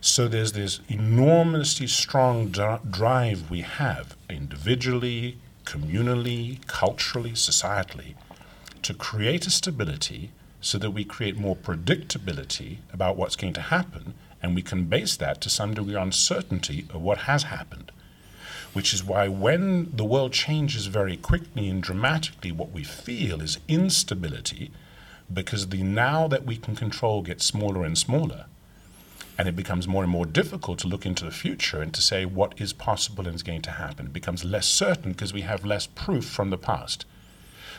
So 0.02 0.28
there's 0.28 0.52
this 0.52 0.82
enormously 0.90 1.88
strong 1.88 2.50
drive 2.50 3.50
we 3.50 3.62
have 3.62 4.16
individually, 4.30 5.38
communally, 5.68 6.66
culturally, 6.68 7.32
societally 7.32 8.16
to 8.82 8.94
create 8.94 9.46
a 9.46 9.50
stability 9.50 10.32
so 10.62 10.78
that 10.78 10.92
we 10.92 11.04
create 11.04 11.38
more 11.38 11.58
predictability 11.58 12.78
about 12.94 13.18
what's 13.18 13.36
going 13.36 13.54
to 13.54 13.62
happen 13.62 14.14
and 14.42 14.56
we 14.56 14.62
can 14.62 14.86
base 14.86 15.18
that 15.18 15.42
to 15.42 15.50
some 15.50 15.74
degree 15.74 15.96
on 15.96 16.12
certainty 16.12 16.86
of 16.94 17.02
what 17.02 17.20
has 17.20 17.44
happened. 17.44 17.92
Which 18.72 18.94
is 18.94 19.04
why 19.04 19.28
when 19.28 19.92
the 19.94 20.06
world 20.06 20.32
changes 20.32 20.86
very 20.86 21.18
quickly 21.18 21.68
and 21.68 21.84
dramatically, 21.84 22.52
what 22.52 22.72
we 22.72 22.84
feel 22.84 23.42
is 23.42 23.60
instability 23.68 24.72
because 25.32 25.68
the 25.68 25.84
now 25.84 26.30
that 26.30 26.46
we 26.46 26.56
can 26.56 26.76
control 26.76 27.22
gets 27.22 27.44
smaller 27.44 27.84
and 27.84 27.98
smaller 27.98 28.46
and 29.38 29.48
it 29.48 29.56
becomes 29.56 29.88
more 29.88 30.04
and 30.04 30.12
more 30.12 30.26
difficult 30.26 30.80
to 30.80 30.88
look 30.88 31.06
into 31.06 31.24
the 31.24 31.32
future 31.32 31.82
and 31.82 31.94
to 31.94 32.02
say 32.02 32.26
what 32.26 32.60
is 32.60 32.74
possible 32.74 33.28
and 33.28 33.36
is 33.36 33.44
going 33.44 33.62
to 33.62 33.72
happen. 33.72 34.08
It 34.08 34.14
becomes 34.14 34.44
less 34.44 34.66
certain 34.66 35.12
because 35.12 35.34
we 35.34 35.42
have 35.42 35.66
less 35.66 35.86
proof 35.86 36.26
from 36.26 36.50
the 36.50 36.58
past. 36.58 37.06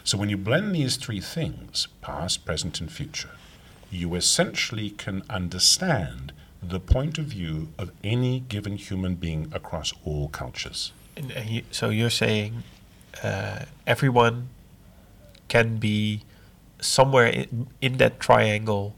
So 0.04 0.16
when 0.16 0.30
you 0.30 0.36
blend 0.36 0.74
these 0.74 0.96
three 0.96 1.20
things, 1.20 1.88
past, 2.00 2.44
present, 2.44 2.80
and 2.80 2.90
future, 2.90 3.32
you 3.90 4.14
essentially 4.14 4.90
can 4.90 5.22
understand 5.28 6.32
the 6.62 6.80
point 6.80 7.18
of 7.18 7.26
view 7.26 7.68
of 7.78 7.90
any 8.04 8.40
given 8.40 8.76
human 8.76 9.16
being 9.16 9.50
across 9.52 9.92
all 10.04 10.28
cultures. 10.28 10.92
And, 11.16 11.64
so 11.70 11.90
you're 11.90 12.10
saying 12.10 12.62
uh, 13.22 13.64
everyone 13.86 14.48
can 15.48 15.78
be 15.78 16.22
somewhere 16.80 17.26
in, 17.26 17.66
in 17.80 17.96
that 17.96 18.20
triangle 18.20 18.94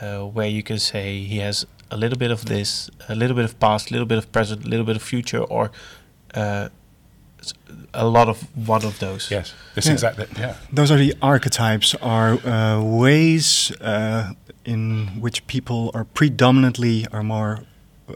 uh, 0.00 0.20
where 0.20 0.48
you 0.48 0.62
can 0.62 0.78
say 0.78 1.20
he 1.20 1.38
has 1.38 1.66
a 1.90 1.96
little 1.96 2.18
bit 2.18 2.30
of 2.30 2.44
this, 2.46 2.90
a 3.08 3.14
little 3.14 3.36
bit 3.36 3.44
of 3.44 3.58
past, 3.58 3.90
a 3.90 3.92
little 3.92 4.06
bit 4.06 4.18
of 4.18 4.30
present, 4.32 4.64
a 4.64 4.68
little 4.68 4.86
bit 4.86 4.96
of 4.96 5.02
future, 5.02 5.42
or 5.42 5.70
uh, 6.34 6.68
a 7.94 8.06
lot 8.06 8.28
of 8.28 8.42
one 8.66 8.84
of 8.84 8.98
those. 8.98 9.30
Yes, 9.30 9.54
this 9.74 9.86
yeah. 9.86 9.92
exactly. 9.92 10.26
Yeah, 10.38 10.56
those 10.72 10.90
are 10.90 10.96
the 10.98 11.14
archetypes, 11.22 11.94
are 12.02 12.34
uh, 12.46 12.82
ways 12.82 13.72
uh, 13.80 14.32
in 14.64 15.20
which 15.20 15.46
people 15.46 15.90
are 15.94 16.04
predominantly 16.04 17.06
are 17.12 17.22
more 17.22 17.60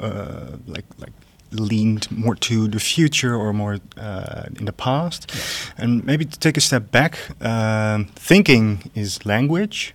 uh, 0.00 0.56
like 0.66 0.86
like 0.98 1.12
leaned 1.52 2.08
more 2.10 2.36
to 2.36 2.68
the 2.68 2.78
future 2.78 3.34
or 3.34 3.52
more 3.52 3.78
uh, 3.96 4.44
in 4.58 4.66
the 4.66 4.72
past. 4.72 5.30
Yes. 5.34 5.72
And 5.78 6.04
maybe 6.04 6.24
to 6.24 6.38
take 6.38 6.56
a 6.56 6.60
step 6.60 6.90
back, 6.90 7.18
uh, 7.40 8.04
thinking 8.14 8.90
is 8.94 9.26
language. 9.26 9.94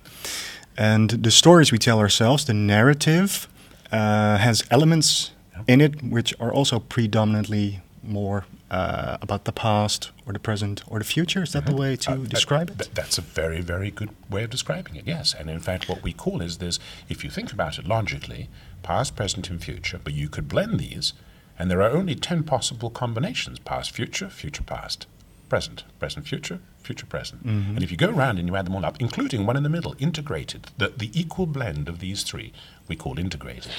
And 0.77 1.09
the 1.09 1.31
stories 1.31 1.71
we 1.71 1.77
tell 1.77 1.99
ourselves, 1.99 2.45
the 2.45 2.53
narrative, 2.53 3.47
uh, 3.91 4.37
has 4.37 4.63
elements 4.69 5.31
in 5.67 5.81
it 5.81 6.03
which 6.03 6.33
are 6.39 6.51
also 6.51 6.79
predominantly 6.79 7.81
more 8.03 8.45
uh, 8.69 9.17
about 9.21 9.45
the 9.45 9.51
past 9.51 10.11
or 10.25 10.33
the 10.33 10.39
present 10.39 10.83
or 10.87 10.99
the 10.99 11.05
future. 11.05 11.43
Is 11.43 11.53
that 11.53 11.63
mm-hmm. 11.63 11.75
the 11.75 11.81
way 11.81 11.95
to 11.97 12.11
uh, 12.11 12.15
describe 12.17 12.69
it? 12.69 12.89
That's 12.93 13.17
a 13.17 13.21
very, 13.21 13.61
very 13.61 13.91
good 13.91 14.09
way 14.29 14.43
of 14.43 14.49
describing 14.49 14.95
it, 14.95 15.07
yes. 15.07 15.33
And 15.33 15.49
in 15.49 15.59
fact, 15.59 15.87
what 15.87 16.03
we 16.03 16.13
call 16.13 16.41
is 16.41 16.57
this 16.57 16.79
if 17.09 17.23
you 17.23 17.29
think 17.29 17.53
about 17.53 17.77
it 17.77 17.87
logically, 17.87 18.49
past, 18.83 19.15
present, 19.15 19.49
and 19.49 19.63
future, 19.63 19.99
but 20.03 20.13
you 20.13 20.29
could 20.29 20.47
blend 20.47 20.79
these, 20.79 21.13
and 21.57 21.71
there 21.71 21.81
are 21.81 21.91
only 21.91 22.15
10 22.15 22.43
possible 22.43 22.89
combinations 22.89 23.59
past, 23.59 23.91
future, 23.91 24.29
future, 24.29 24.63
past, 24.63 25.07
present, 25.49 25.83
present, 25.99 26.27
future, 26.27 26.59
future 26.81 27.05
present. 27.05 27.45
Mm-hmm. 27.45 27.75
And 27.75 27.83
if 27.83 27.91
you 27.91 27.97
go 27.97 28.09
around 28.09 28.39
and 28.39 28.47
you 28.47 28.55
add 28.55 28.65
them 28.65 28.75
all 28.75 28.85
up, 28.85 28.97
including 28.99 29.45
one 29.45 29.57
in 29.57 29.63
the 29.63 29.69
middle, 29.69 29.95
integrated, 29.99 30.67
the, 30.77 30.89
the 30.89 31.11
equal 31.19 31.45
blend 31.45 31.89
of 31.89 31.99
these 31.99 32.23
three, 32.23 32.53
we 32.87 32.95
call 32.95 33.19
integrated. 33.19 33.71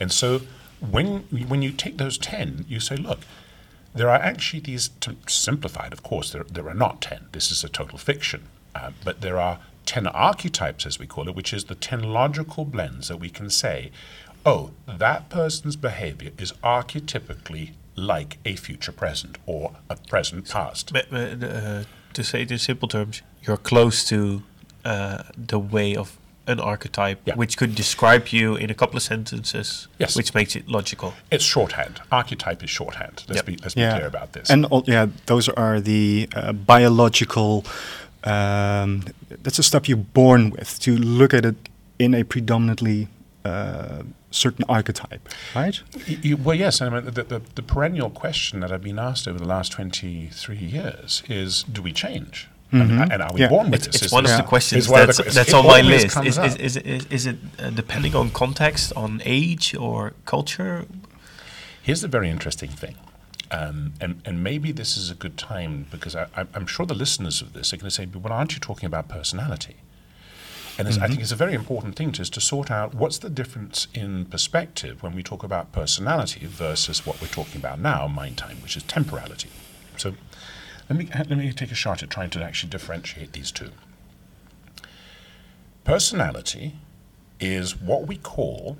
And 0.00 0.12
so 0.12 0.42
when, 0.80 1.20
when 1.48 1.62
you 1.62 1.72
take 1.72 1.98
those 1.98 2.18
10, 2.18 2.66
you 2.68 2.80
say, 2.80 2.96
look, 2.96 3.20
there 3.94 4.08
are 4.08 4.18
actually 4.18 4.60
these, 4.60 4.88
to 5.00 5.16
simplified, 5.26 5.92
of 5.92 6.02
course, 6.02 6.30
there, 6.32 6.44
there 6.44 6.68
are 6.68 6.74
not 6.74 7.00
10. 7.00 7.26
This 7.32 7.50
is 7.50 7.64
a 7.64 7.68
total 7.68 7.98
fiction. 7.98 8.44
Uh, 8.74 8.90
but 9.04 9.22
there 9.22 9.40
are 9.40 9.58
10 9.86 10.06
archetypes, 10.08 10.86
as 10.86 10.98
we 10.98 11.06
call 11.06 11.28
it, 11.28 11.34
which 11.34 11.52
is 11.52 11.64
the 11.64 11.74
10 11.74 12.02
logical 12.02 12.64
blends 12.64 13.08
that 13.08 13.16
we 13.16 13.30
can 13.30 13.50
say, 13.50 13.90
oh, 14.44 14.70
that 14.86 15.28
person's 15.30 15.76
behavior 15.76 16.30
is 16.38 16.52
archetypically 16.62 17.72
like 17.98 18.38
a 18.44 18.56
future 18.56 18.92
present 18.92 19.38
or 19.46 19.72
a 19.90 19.96
present 19.96 20.48
past. 20.48 20.92
But, 20.92 21.12
uh, 21.12 21.84
to 22.14 22.24
say 22.24 22.42
it 22.42 22.50
in 22.50 22.58
simple 22.58 22.88
terms, 22.88 23.22
you're 23.42 23.56
close 23.56 24.04
to 24.08 24.42
uh, 24.84 25.22
the 25.36 25.58
way 25.58 25.94
of 25.96 26.16
an 26.46 26.60
archetype 26.60 27.18
Yeah. 27.26 27.34
which 27.34 27.58
could 27.58 27.74
describe 27.74 28.28
you 28.28 28.56
in 28.56 28.70
a 28.70 28.74
couple 28.74 28.96
of 28.96 29.02
sentences, 29.02 29.86
Yes. 29.98 30.16
which 30.16 30.32
makes 30.34 30.56
it 30.56 30.66
logical. 30.68 31.12
It's 31.30 31.44
shorthand. 31.44 32.00
Archetype 32.10 32.64
is 32.64 32.70
shorthand. 32.70 33.24
Let's 33.28 33.36
Yep. 33.38 33.44
be 33.46 33.56
let's 33.62 33.74
be 33.74 33.82
clear 33.82 34.06
about 34.06 34.32
this. 34.32 34.48
And 34.50 34.64
all, 34.66 34.82
yeah, 34.86 35.06
those 35.26 35.50
are 35.50 35.78
the 35.80 36.28
uh, 36.34 36.52
biological. 36.52 37.64
Um, 38.24 39.04
that's 39.42 39.56
the 39.58 39.62
stuff 39.62 39.88
you're 39.88 40.04
born 40.14 40.50
with. 40.50 40.78
To 40.80 40.96
look 40.96 41.34
at 41.34 41.44
it 41.44 41.56
in 41.98 42.14
a 42.14 42.22
predominantly 42.24 43.08
uh, 43.44 44.02
certain 44.30 44.64
archetype, 44.68 45.28
right? 45.54 45.80
Y- 46.08 46.18
you- 46.22 46.36
well, 46.36 46.54
yes. 46.54 46.80
I 46.82 46.88
mean, 46.88 47.04
the, 47.06 47.22
the, 47.22 47.42
the 47.54 47.62
perennial 47.62 48.10
question 48.10 48.60
that 48.60 48.70
I've 48.72 48.82
been 48.82 48.98
asked 48.98 49.26
over 49.26 49.38
the 49.38 49.46
last 49.46 49.72
23 49.72 50.56
years 50.56 51.22
is 51.28 51.62
do 51.64 51.80
we 51.82 51.92
change? 51.92 52.48
And, 52.70 53.10
and 53.10 53.22
are 53.22 53.32
we 53.32 53.40
Yeah. 53.40 53.48
born 53.48 53.70
with 53.70 53.76
It's, 53.80 53.86
this? 53.86 53.94
it's 53.96 54.04
Is 54.06 54.12
one 54.12 54.24
this- 54.24 54.32
of 54.32 54.38
Yeah. 54.38 54.42
the 54.42 54.48
questions 54.48 54.84
It's 54.84 54.92
one 54.92 55.00
the 55.06 55.12
that's, 55.14 55.34
that's 55.34 55.54
on 55.54 55.64
my 55.66 55.80
list. 55.80 56.14
Is, 56.18 56.36
is, 56.36 56.56
is, 56.56 56.76
is, 56.76 57.06
is 57.06 57.26
it 57.26 57.36
uh, 57.58 57.70
depending 57.70 58.14
on 58.14 58.28
context, 58.30 58.92
on 58.94 59.22
age, 59.24 59.74
or 59.74 60.12
culture? 60.26 60.84
Here's 61.82 62.02
the 62.02 62.08
very 62.08 62.28
interesting 62.28 62.68
thing. 62.68 62.96
Um, 63.50 63.94
and, 64.02 64.20
and 64.26 64.44
maybe 64.44 64.72
this 64.72 64.98
is 64.98 65.10
a 65.10 65.14
good 65.14 65.38
time 65.38 65.86
because 65.90 66.14
I, 66.14 66.26
I'm- 66.36 66.48
I'm 66.54 66.66
sure 66.66 66.84
the 66.84 66.94
listeners 66.94 67.40
of 67.40 67.54
this 67.54 67.72
are 67.72 67.78
going 67.78 67.88
to 67.88 67.94
say, 67.94 68.04
but 68.04 68.20
well, 68.20 68.34
aren't 68.34 68.52
you 68.52 68.60
talking 68.60 68.86
about 68.86 69.08
personality? 69.08 69.76
And 70.78 70.86
it's, 70.86 70.96
I 70.96 71.00
mm-hmm. 71.00 71.10
think 71.10 71.22
it's 71.22 71.32
a 71.32 71.36
very 71.36 71.54
important 71.54 71.96
thing 71.96 72.12
to, 72.12 72.22
is 72.22 72.30
to 72.30 72.40
sort 72.40 72.70
out 72.70 72.94
what's 72.94 73.18
the 73.18 73.28
difference 73.28 73.88
in 73.92 74.26
perspective 74.26 75.02
when 75.02 75.12
we 75.12 75.24
talk 75.24 75.42
about 75.42 75.72
personality 75.72 76.46
versus 76.46 77.04
what 77.04 77.20
we're 77.20 77.26
talking 77.26 77.56
about 77.56 77.80
now, 77.80 78.06
MindTime, 78.06 78.62
which 78.62 78.76
is 78.76 78.84
temporality. 78.84 79.50
So 79.96 80.14
let 80.88 80.96
me, 80.96 81.08
let 81.12 81.30
me 81.30 81.52
take 81.52 81.72
a 81.72 81.74
shot 81.74 82.04
at 82.04 82.10
trying 82.10 82.30
to 82.30 82.42
actually 82.44 82.70
differentiate 82.70 83.32
these 83.32 83.50
two. 83.50 83.72
Personality 85.82 86.76
is 87.40 87.76
what 87.76 88.06
we 88.06 88.16
call 88.16 88.78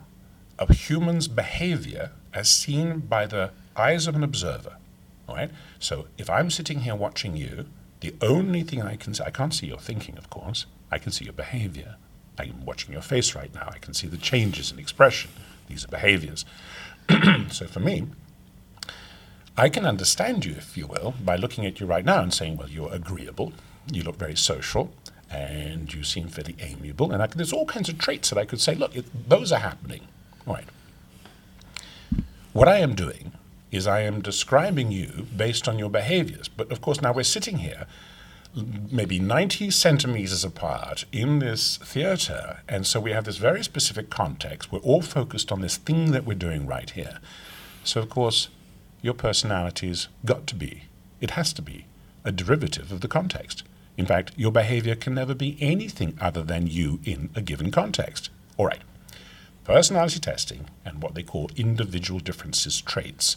a 0.58 0.72
human's 0.72 1.26
behavior 1.26 2.12
as 2.32 2.48
seen 2.48 3.00
by 3.00 3.26
the 3.26 3.50
eyes 3.76 4.06
of 4.06 4.14
an 4.14 4.22
observer. 4.22 4.76
All 5.28 5.34
right? 5.34 5.50
So 5.80 6.06
if 6.16 6.30
I'm 6.30 6.50
sitting 6.50 6.80
here 6.80 6.94
watching 6.94 7.36
you, 7.36 7.66
the 8.00 8.14
only 8.22 8.62
thing 8.62 8.82
I 8.82 8.94
can 8.94 9.14
see, 9.14 9.24
I 9.24 9.30
can't 9.30 9.52
see 9.52 9.66
your 9.66 9.78
thinking, 9.78 10.16
of 10.16 10.30
course, 10.30 10.66
I 10.90 10.98
can 10.98 11.12
see 11.12 11.24
your 11.24 11.34
behavior. 11.34 11.96
I'm 12.38 12.64
watching 12.64 12.92
your 12.92 13.02
face 13.02 13.34
right 13.34 13.52
now. 13.54 13.68
I 13.72 13.78
can 13.78 13.94
see 13.94 14.06
the 14.06 14.16
changes 14.16 14.70
in 14.72 14.78
expression. 14.78 15.30
These 15.66 15.84
are 15.84 15.88
behaviors. 15.88 16.44
so 17.50 17.66
for 17.66 17.80
me, 17.80 18.06
I 19.56 19.68
can 19.68 19.84
understand 19.84 20.44
you, 20.44 20.52
if 20.52 20.76
you 20.76 20.86
will, 20.86 21.14
by 21.24 21.36
looking 21.36 21.66
at 21.66 21.80
you 21.80 21.86
right 21.86 22.04
now 22.04 22.22
and 22.22 22.32
saying, 22.32 22.56
well, 22.56 22.68
you're 22.68 22.92
agreeable, 22.92 23.52
you 23.90 24.02
look 24.02 24.16
very 24.16 24.36
social, 24.36 24.92
and 25.30 25.92
you 25.92 26.04
seem 26.04 26.28
fairly 26.28 26.56
amiable. 26.60 27.12
And 27.12 27.22
I 27.22 27.26
can, 27.26 27.38
there's 27.38 27.52
all 27.52 27.66
kinds 27.66 27.88
of 27.88 27.98
traits 27.98 28.30
that 28.30 28.38
I 28.38 28.44
could 28.44 28.60
say, 28.60 28.74
look, 28.74 28.96
it, 28.96 29.28
those 29.28 29.52
are 29.52 29.58
happening. 29.58 30.02
All 30.46 30.54
right. 30.54 30.64
What 32.52 32.68
I 32.68 32.78
am 32.78 32.94
doing 32.94 33.32
is 33.70 33.86
I 33.86 34.00
am 34.02 34.22
describing 34.22 34.90
you 34.90 35.26
based 35.36 35.68
on 35.68 35.78
your 35.78 35.90
behaviors. 35.90 36.48
But 36.48 36.72
of 36.72 36.80
course, 36.80 37.02
now 37.02 37.12
we're 37.12 37.24
sitting 37.24 37.58
here, 37.58 37.86
maybe 38.54 39.18
90 39.18 39.70
centimeters 39.70 40.44
apart 40.44 41.04
in 41.12 41.38
this 41.38 41.76
theater, 41.78 42.60
and 42.68 42.86
so 42.86 43.00
we 43.00 43.12
have 43.12 43.24
this 43.24 43.36
very 43.36 43.62
specific 43.62 44.10
context. 44.10 44.72
We're 44.72 44.78
all 44.80 45.02
focused 45.02 45.52
on 45.52 45.60
this 45.60 45.76
thing 45.76 46.12
that 46.12 46.24
we're 46.24 46.34
doing 46.34 46.66
right 46.66 46.88
here. 46.90 47.18
So, 47.84 48.00
of 48.00 48.08
course, 48.08 48.48
your 49.02 49.14
personality's 49.14 50.08
got 50.24 50.46
to 50.48 50.54
be, 50.54 50.84
it 51.20 51.32
has 51.32 51.52
to 51.54 51.62
be, 51.62 51.86
a 52.24 52.32
derivative 52.32 52.90
of 52.90 53.00
the 53.00 53.08
context. 53.08 53.62
In 53.96 54.06
fact, 54.06 54.32
your 54.36 54.52
behavior 54.52 54.94
can 54.94 55.14
never 55.14 55.34
be 55.34 55.56
anything 55.60 56.16
other 56.20 56.42
than 56.42 56.66
you 56.66 57.00
in 57.04 57.30
a 57.34 57.40
given 57.40 57.70
context. 57.70 58.30
All 58.56 58.66
right. 58.66 58.82
Personality 59.64 60.20
testing 60.20 60.66
and 60.84 61.02
what 61.02 61.14
they 61.14 61.22
call 61.22 61.50
individual 61.56 62.20
differences 62.20 62.80
traits 62.80 63.36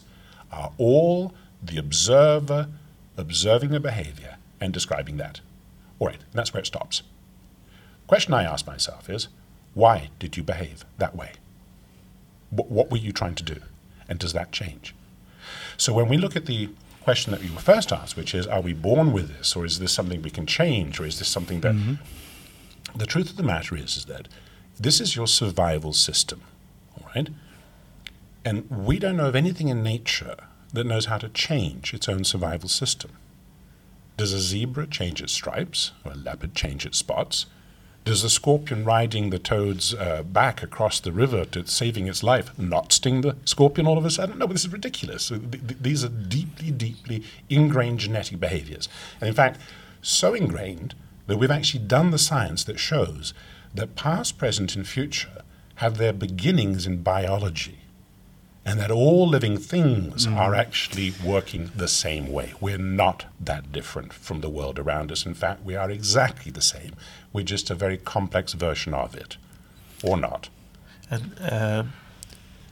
are 0.51 0.71
all 0.77 1.33
the 1.61 1.77
observer 1.77 2.69
observing 3.17 3.71
the 3.71 3.79
behavior 3.79 4.37
and 4.61 4.71
describing 4.71 5.17
that. 5.17 5.41
All 5.99 6.07
right, 6.07 6.19
and 6.19 6.33
that's 6.33 6.53
where 6.53 6.61
it 6.61 6.67
stops. 6.67 7.03
Question 8.07 8.33
I 8.33 8.43
ask 8.43 8.65
myself 8.65 9.09
is 9.09 9.27
why 9.73 10.09
did 10.19 10.37
you 10.37 10.43
behave 10.43 10.85
that 10.97 11.15
way? 11.15 11.31
What, 12.49 12.69
what 12.69 12.91
were 12.91 12.97
you 12.97 13.11
trying 13.11 13.35
to 13.35 13.43
do? 13.43 13.57
And 14.07 14.19
does 14.19 14.33
that 14.33 14.51
change? 14.51 14.93
So 15.77 15.93
when 15.93 16.09
we 16.09 16.17
look 16.17 16.35
at 16.35 16.45
the 16.45 16.69
question 17.01 17.31
that 17.31 17.43
you 17.43 17.51
were 17.53 17.59
first 17.59 17.91
asked, 17.91 18.15
which 18.15 18.35
is, 18.35 18.45
are 18.45 18.61
we 18.61 18.73
born 18.73 19.11
with 19.11 19.35
this, 19.37 19.55
or 19.55 19.65
is 19.65 19.79
this 19.79 19.91
something 19.91 20.21
we 20.21 20.29
can 20.29 20.45
change, 20.45 20.99
or 20.99 21.05
is 21.05 21.19
this 21.19 21.27
something 21.27 21.61
that 21.61 21.73
mm-hmm. 21.73 21.95
the 22.97 23.05
truth 23.05 23.29
of 23.29 23.37
the 23.37 23.43
matter 23.43 23.75
is, 23.75 23.97
is 23.97 24.05
that 24.05 24.27
this 24.79 24.99
is 24.99 25.15
your 25.15 25.27
survival 25.27 25.93
system, 25.93 26.41
all 26.97 27.09
right? 27.15 27.29
And 28.43 28.69
we 28.69 28.99
don't 28.99 29.17
know 29.17 29.27
of 29.27 29.35
anything 29.35 29.69
in 29.69 29.83
nature 29.83 30.35
that 30.73 30.85
knows 30.85 31.05
how 31.05 31.17
to 31.17 31.29
change 31.29 31.93
its 31.93 32.07
own 32.07 32.23
survival 32.23 32.69
system. 32.69 33.11
Does 34.21 34.33
a 34.33 34.39
zebra 34.39 34.85
change 34.85 35.19
its 35.19 35.33
stripes, 35.33 35.93
or 36.05 36.11
a 36.11 36.15
leopard 36.15 36.53
change 36.53 36.85
its 36.85 36.99
spots? 36.99 37.47
Does 38.05 38.21
the 38.21 38.29
scorpion 38.29 38.85
riding 38.85 39.31
the 39.31 39.39
toad's 39.39 39.95
uh, 39.95 40.21
back 40.21 40.61
across 40.61 40.99
the 40.99 41.11
river 41.11 41.43
to 41.45 41.65
saving 41.65 42.05
its 42.05 42.21
life 42.21 42.51
not 42.55 42.93
sting 42.93 43.21
the 43.21 43.35
scorpion 43.45 43.87
all 43.87 43.97
of 43.97 44.05
a 44.05 44.11
sudden? 44.11 44.37
No, 44.37 44.45
this 44.45 44.63
is 44.63 44.71
ridiculous. 44.71 45.29
Th- 45.29 45.41
th- 45.41 45.81
These 45.81 46.03
are 46.03 46.09
deeply, 46.09 46.69
deeply 46.69 47.23
ingrained 47.49 47.97
genetic 48.01 48.39
behaviors. 48.39 48.87
And 49.19 49.27
in 49.27 49.33
fact, 49.33 49.59
so 50.03 50.35
ingrained 50.35 50.93
that 51.25 51.37
we've 51.37 51.49
actually 51.49 51.83
done 51.83 52.11
the 52.11 52.19
science 52.19 52.63
that 52.65 52.77
shows 52.77 53.33
that 53.73 53.95
past, 53.95 54.37
present, 54.37 54.75
and 54.75 54.87
future 54.87 55.41
have 55.77 55.97
their 55.97 56.13
beginnings 56.13 56.85
in 56.85 57.01
biology 57.01 57.80
and 58.65 58.79
that 58.79 58.91
all 58.91 59.27
living 59.27 59.57
things 59.57 60.27
are 60.27 60.53
actually 60.53 61.13
working 61.25 61.71
the 61.75 61.87
same 61.87 62.31
way. 62.31 62.53
We're 62.61 62.77
not 62.77 63.25
that 63.39 63.71
different 63.71 64.13
from 64.13 64.41
the 64.41 64.49
world 64.49 64.77
around 64.77 65.11
us. 65.11 65.25
In 65.25 65.33
fact, 65.33 65.63
we 65.63 65.75
are 65.75 65.89
exactly 65.89 66.51
the 66.51 66.61
same. 66.61 66.93
We're 67.33 67.43
just 67.45 67.69
a 67.71 67.75
very 67.75 67.97
complex 67.97 68.53
version 68.53 68.93
of 68.93 69.15
it, 69.15 69.37
or 70.03 70.15
not. 70.17 70.49
And 71.09 71.39
uh, 71.41 71.83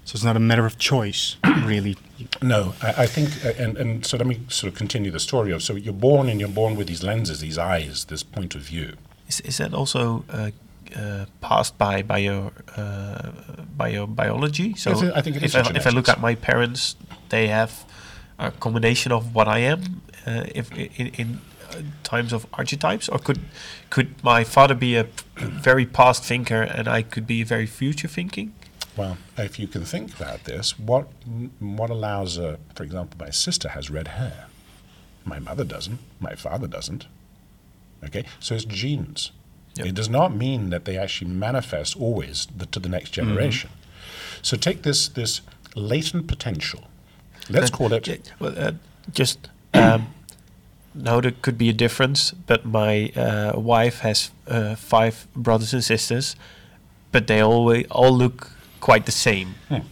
So 0.06 0.16
it's 0.16 0.24
not 0.24 0.36
a 0.36 0.40
matter 0.40 0.66
of 0.66 0.78
choice, 0.80 1.36
really. 1.64 1.96
No, 2.42 2.74
I, 2.82 3.04
I 3.04 3.06
think, 3.08 3.46
uh, 3.46 3.54
and, 3.64 3.78
and 3.78 4.06
so 4.06 4.18
let 4.18 4.26
me 4.28 4.40
sort 4.48 4.72
of 4.72 4.78
continue 4.78 5.12
the 5.12 5.20
story 5.20 5.52
of 5.52 5.62
so 5.62 5.76
you're 5.76 5.94
born 5.94 6.30
and 6.30 6.40
you're 6.40 6.50
born 6.50 6.76
with 6.76 6.88
these 6.88 7.04
lenses, 7.04 7.40
these 7.42 7.58
eyes, 7.60 8.06
this 8.06 8.24
point 8.24 8.56
of 8.56 8.62
view. 8.62 8.94
is, 9.28 9.40
is 9.42 9.58
that 9.58 9.74
also 9.74 10.26
uh, 10.30 10.50
uh, 10.96 11.26
passed 11.42 11.78
by 11.78 12.02
by 12.02 12.18
your 12.20 12.52
uh, 12.76 13.32
your 13.88 14.08
biology? 14.08 14.76
So 14.76 14.92
I 14.92 15.18
I 15.18 15.22
think 15.22 15.36
it 15.38 15.44
if 15.44 15.56
I, 15.56 15.62
if 15.76 15.88
I 15.88 15.90
look 15.90 16.10
at 16.10 16.20
my 16.20 16.36
parents, 16.36 16.96
they 17.30 17.48
have 17.48 17.86
a 18.38 18.52
combination 18.52 19.12
of 19.12 19.36
what 19.36 19.48
I 19.48 19.60
am. 19.60 20.02
Uh, 20.26 20.44
if 20.56 20.72
in, 20.72 21.08
in 21.08 21.42
uh, 21.72 21.82
times 22.04 22.34
of 22.34 22.46
archetypes, 22.54 23.10
or 23.10 23.20
could 23.20 23.40
could 23.90 24.24
my 24.24 24.44
father 24.44 24.76
be 24.76 24.96
a 24.96 25.04
very 25.38 25.86
past 25.86 26.24
thinker 26.24 26.62
and 26.62 26.88
I 26.88 27.04
could 27.04 27.28
be 27.28 27.42
a 27.42 27.46
very 27.46 27.68
future 27.68 28.08
thinking? 28.08 28.54
Well, 28.98 29.18
if 29.38 29.60
you 29.60 29.68
can 29.68 29.86
think 29.86 30.16
about 30.20 30.44
this, 30.44 30.78
what 30.80 31.08
what 31.60 31.90
allows, 31.90 32.38
uh, 32.38 32.58
for 32.76 32.84
example, 32.84 33.18
my 33.20 33.32
sister 33.32 33.70
has 33.70 33.90
red 33.90 34.08
hair. 34.08 34.48
My 35.26 35.40
mother 35.40 35.64
doesn't. 35.64 36.00
My 36.20 36.36
father 36.36 36.68
doesn't. 36.68 37.08
Okay, 38.04 38.26
so 38.40 38.56
it's 38.56 38.66
genes. 38.66 39.32
Yep. 39.80 39.88
It 39.88 39.96
does 39.96 40.10
not 40.10 40.36
mean 40.36 40.70
that 40.70 40.84
they 40.86 40.98
actually 40.98 41.32
manifest 41.32 41.96
always 41.98 42.48
the, 42.58 42.66
to 42.68 42.80
the 42.80 42.90
next 42.90 43.12
generation. 43.12 43.70
So 44.42 44.58
take 44.58 44.82
this 44.82 45.08
this 45.10 45.42
latent 45.76 46.28
potential. 46.28 46.80
Let's 47.50 47.72
Uh, 47.72 47.78
call 47.78 47.94
it. 47.94 48.04
j- 48.04 48.20
Well, 48.40 48.54
uh, 48.58 48.72
just 49.14 49.38
um, 49.74 50.08
now 50.94 51.22
there 51.22 51.34
could 51.42 51.58
be 51.58 51.70
a 51.70 51.74
difference, 51.74 52.32
but 52.48 52.66
my 52.66 53.12
uh, 53.16 53.60
wife 53.60 54.00
has 54.00 54.32
uh, 54.48 54.76
five 54.76 55.14
brothers 55.34 55.74
and 55.74 55.84
sisters, 55.84 56.36
but 57.12 57.28
they 57.28 57.42
all 57.42 57.74
all 57.90 58.18
look 58.18 58.52
quite 58.82 59.06
the 59.06 59.12
same. 59.12 59.48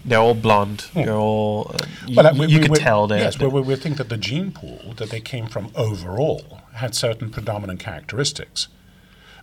They're 0.06 0.20
all 0.20 0.34
blonde. 0.36 0.80
They're 0.94 1.16
all. 1.16 1.72
Uh, 1.74 1.78
you 2.08 2.16
Well, 2.16 2.34
we- 2.34 2.48
you 2.48 2.58
we- 2.60 2.64
could 2.64 2.72
we- 2.78 2.84
tell 2.84 3.08
that. 3.08 3.20
Yes, 3.20 3.40
well, 3.40 3.52
we, 3.52 3.62
we 3.62 3.76
think 3.78 3.98
that 3.98 4.08
the 4.10 4.18
gene 4.18 4.52
pool 4.52 4.94
that 4.96 5.10
they 5.10 5.22
came 5.22 5.48
from 5.48 5.70
overall 5.76 6.42
had 6.74 6.96
certain 6.96 7.30
predominant 7.30 7.80
characteristics. 7.80 8.68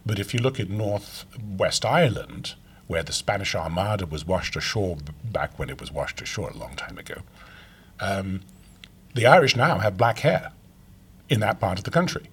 But 0.07 0.19
if 0.19 0.35
you 0.35 0.41
look 0.41 0.61
at 0.61 0.69
Northwest 0.69 1.85
Ireland, 1.85 2.55
where 2.87 3.03
the 3.03 3.13
Spanish 3.13 3.55
Armada 3.55 4.07
was 4.07 4.27
washed 4.27 4.57
ashore 4.57 4.99
back 5.25 5.59
when 5.59 5.71
it 5.71 5.81
was 5.81 5.91
washed 5.91 6.21
ashore 6.21 6.51
a 6.51 6.57
long 6.57 6.77
time 6.77 6.99
ago, 6.99 7.23
um, 8.01 8.41
the 9.15 9.27
Irish 9.27 9.57
now 9.57 9.79
have 9.79 9.97
black 9.97 10.19
hair 10.19 10.53
in 11.29 11.41
that 11.41 11.61
part 11.61 11.79
of 11.79 11.85
the 11.85 11.91
country. 11.91 12.29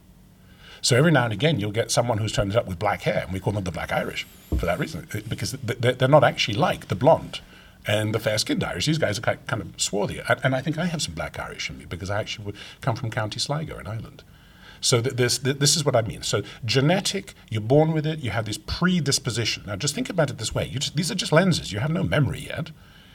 So 0.82 0.98
every 0.98 1.12
now 1.12 1.26
and 1.26 1.34
again, 1.34 1.60
you'll 1.60 1.72
get 1.72 1.92
someone 1.92 2.18
who's 2.18 2.34
turned 2.34 2.56
up 2.56 2.68
with 2.68 2.80
black 2.80 3.04
hair, 3.04 3.22
and 3.24 3.32
we 3.32 3.40
call 3.40 3.54
them 3.54 3.64
the 3.64 3.72
Black 3.72 3.92
Irish 3.92 4.26
for 4.50 4.66
that 4.66 4.80
reason, 4.80 5.08
uh, 5.14 5.20
because 5.30 5.52
they're 5.52 6.08
not 6.08 6.24
actually 6.24 6.56
like 6.56 6.88
the 6.88 6.96
blonde 6.96 7.40
and 7.88 8.14
the 8.16 8.20
fair-skinned 8.20 8.64
Irish. 8.64 8.88
These 8.88 8.98
guys 8.98 9.20
are 9.20 9.22
kind 9.22 9.62
of 9.62 9.80
swarthy, 9.80 10.22
and 10.44 10.56
I 10.56 10.62
think 10.62 10.78
I 10.78 10.86
have 10.86 11.02
some 11.02 11.14
black 11.14 11.40
Irish 11.40 11.70
in 11.70 11.78
me 11.78 11.86
because 11.86 12.10
I 12.10 12.20
actually 12.20 12.54
come 12.82 12.96
from 12.96 13.12
County 13.12 13.40
Sligo 13.40 13.78
in 13.78 13.88
Ireland. 13.88 14.24
So 14.82 15.02
th- 15.02 15.16
this 15.16 15.38
th- 15.38 15.60
this 15.60 15.76
is 15.76 15.86
what 15.86 15.96
I 15.96 16.02
mean. 16.02 16.24
So 16.24 16.42
genetic, 16.66 17.34
you're 17.50 17.62
born 17.62 17.94
with 17.94 18.06
it. 18.06 18.20
You 18.20 18.32
have 18.32 18.46
this 18.46 18.58
predisposition. 18.58 19.64
Now, 19.68 19.76
just 19.76 19.96
think 19.96 20.10
about 20.10 20.30
it 20.30 20.38
this 20.38 20.54
way: 20.54 20.70
just, 20.70 20.96
these 20.96 21.12
are 21.12 21.16
just 21.16 21.32
lenses. 21.32 21.72
You 21.72 21.80
have 21.80 21.92
no 21.92 22.04
memory 22.04 22.42
yet. 22.42 22.72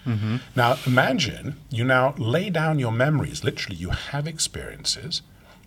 Mm-hmm. 0.07 0.37
Now, 0.55 0.79
imagine 0.87 1.57
you 1.69 1.85
now 1.85 2.15
lay 2.17 2.49
down 2.49 2.79
your 2.79 2.93
memories. 2.93 3.43
Literally, 3.43 3.77
you 3.77 3.91
have 3.91 4.29
experiences. 4.29 5.23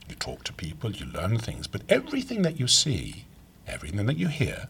You 0.07 0.15
talk 0.15 0.43
to 0.45 0.53
people. 0.53 0.91
You 0.91 1.05
learn 1.05 1.37
things. 1.37 1.67
But 1.67 1.81
everything 1.89 2.41
that 2.43 2.59
you 2.59 2.67
see, 2.67 3.25
everything 3.67 4.05
that 4.05 4.17
you 4.17 4.29
hear, 4.29 4.69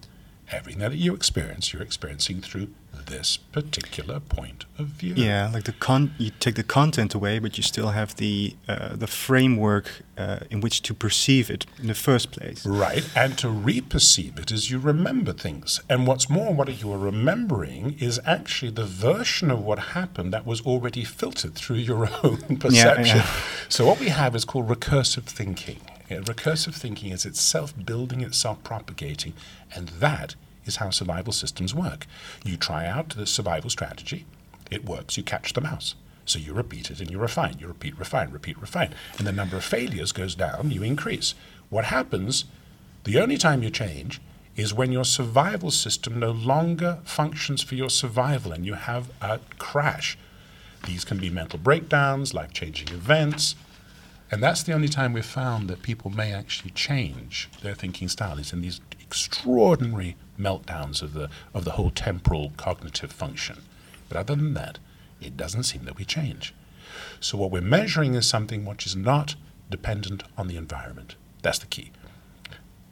everything 0.52 0.82
that 0.82 0.94
you 0.94 1.14
experience, 1.14 1.74
you're 1.74 1.82
experiencing 1.82 2.42
through 2.42 2.70
this 3.08 3.38
particular 3.38 4.20
point 4.20 4.66
of 4.78 4.88
view. 4.88 5.14
Yeah, 5.16 5.50
like 5.54 5.64
the 5.64 5.74
con, 5.74 6.14
you 6.18 6.32
take 6.40 6.56
the 6.56 6.64
content 6.64 7.14
away, 7.14 7.40
but 7.40 7.58
you 7.58 7.64
still 7.64 7.90
have 7.90 8.16
the 8.16 8.56
uh, 8.68 8.96
the 8.96 9.08
framework 9.08 10.04
uh, 10.18 10.40
in 10.50 10.62
which 10.62 10.82
to 10.84 10.94
perceive 10.94 11.50
it 11.50 11.66
in 11.80 11.88
the 11.88 11.96
first 11.96 12.32
place. 12.32 12.66
Right, 12.66 13.08
and 13.16 13.38
to 13.40 13.50
reperceive 13.50 14.38
it 14.38 14.52
as 14.52 14.70
you 14.70 14.80
remember 14.80 15.34
things. 15.34 15.82
And 15.90 16.08
what's 16.08 16.30
more, 16.30 16.54
what 16.54 16.82
you 16.82 16.92
are 16.92 16.98
remembering 16.98 17.96
is 18.00 18.20
actually 18.26 18.72
the 18.72 18.86
version 18.86 19.50
of 19.52 19.64
what 19.64 19.80
happened 19.80 20.34
that 20.34 20.46
was 20.46 20.62
already 20.62 21.04
filtered 21.04 21.56
through 21.56 21.78
your 21.78 22.10
own 22.24 22.58
perception. 22.58 23.18
yeah. 23.18 23.30
So 23.70 23.86
what 23.86 24.00
we 24.00 24.10
have 24.10 24.36
is 24.36 24.46
called 24.46 24.68
recursive 24.68 25.24
thinking. 25.24 25.80
Recursive 26.10 26.74
thinking 26.74 27.12
is 27.12 27.26
itself 27.26 27.74
building, 27.86 28.22
itself 28.22 28.64
propagating, 28.64 29.34
and 29.74 29.90
that 29.90 30.36
is 30.66 30.78
how 30.78 30.90
survival 30.90 31.34
systems 31.34 31.74
work. 31.74 32.08
You 32.44 32.58
try 32.58 32.88
out 32.88 33.10
the 33.10 33.26
survival 33.26 33.70
strategy, 33.70 34.26
it 34.72 34.86
works, 34.86 35.18
you 35.18 35.24
catch 35.24 35.54
the 35.54 35.62
mouse. 35.62 35.96
So 36.26 36.38
you 36.38 36.54
repeat 36.54 36.92
it 36.92 37.00
and 37.00 37.10
you 37.10 37.18
refine, 37.18 37.58
you 37.60 37.68
repeat, 37.68 37.98
refine, 37.98 38.30
repeat, 38.32 38.60
refine. 38.62 38.94
And 39.18 39.26
the 39.26 39.32
number 39.32 39.58
of 39.58 39.64
failures 39.64 40.12
goes 40.12 40.36
down, 40.36 40.72
you 40.72 40.84
increase. 40.84 41.34
What 41.70 41.86
happens, 41.86 42.46
the 43.04 43.20
only 43.20 43.38
time 43.38 43.64
you 43.64 43.70
change, 43.72 44.22
is 44.56 44.74
when 44.74 44.92
your 44.92 45.06
survival 45.06 45.72
system 45.72 46.20
no 46.20 46.32
longer 46.32 47.00
functions 47.04 47.64
for 47.64 47.76
your 47.76 47.90
survival 47.90 48.52
and 48.52 48.66
you 48.66 48.74
have 48.74 49.10
a 49.22 49.40
crash. 49.58 50.18
These 50.86 51.06
can 51.06 51.18
be 51.18 51.30
mental 51.30 51.60
breakdowns, 51.60 52.34
life 52.34 52.54
changing 52.54 52.90
events. 52.90 53.56
And 54.32 54.44
that's 54.44 54.64
the 54.64 54.74
only 54.74 54.88
time 54.88 55.14
we've 55.14 55.26
found 55.26 55.70
that 55.70 55.82
people 55.82 56.12
may 56.12 56.32
actually 56.34 56.72
change 56.72 57.50
their 57.62 57.74
thinking 57.74 58.08
style, 58.08 58.38
is 58.38 58.54
in 58.54 58.62
these 58.62 58.80
extraordinary 59.02 60.16
meltdowns 60.40 61.02
of 61.02 61.14
the, 61.14 61.30
of 61.54 61.66
the 61.66 61.72
whole 61.72 61.90
temporal 61.90 62.52
cognitive 62.56 63.12
function. 63.12 63.64
But 64.08 64.18
other 64.18 64.36
than 64.36 64.54
that, 64.54 64.78
it 65.20 65.36
doesn't 65.36 65.64
seem 65.64 65.86
that 65.86 65.98
we 65.98 66.06
change. 66.06 66.54
So 67.20 67.38
what 67.38 67.52
we're 67.52 67.62
measuring 67.62 68.14
is 68.14 68.28
something 68.28 68.66
which 68.66 68.86
is 68.86 68.96
not 68.96 69.36
dependent 69.70 70.24
on 70.38 70.48
the 70.48 70.58
environment. 70.58 71.16
That's 71.42 71.60
the 71.60 71.68
key. 71.68 71.92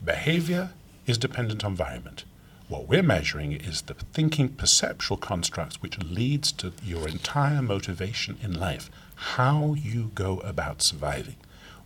Behavior 0.04 0.72
is 1.06 1.18
dependent 1.18 1.64
on 1.64 1.72
environment. 1.72 2.26
What 2.68 2.88
we're 2.88 3.04
measuring 3.04 3.54
is 3.54 3.84
the 3.84 3.94
thinking 3.94 4.50
perceptual 4.50 5.18
constructs 5.18 5.82
which 5.82 5.98
leads 6.00 6.52
to 6.54 6.74
your 6.84 7.08
entire 7.08 7.62
motivation 7.62 8.38
in 8.44 8.60
life, 8.60 8.92
how 9.18 9.74
you 9.74 10.12
go 10.16 10.40
about 10.40 10.82
surviving. 10.82 11.36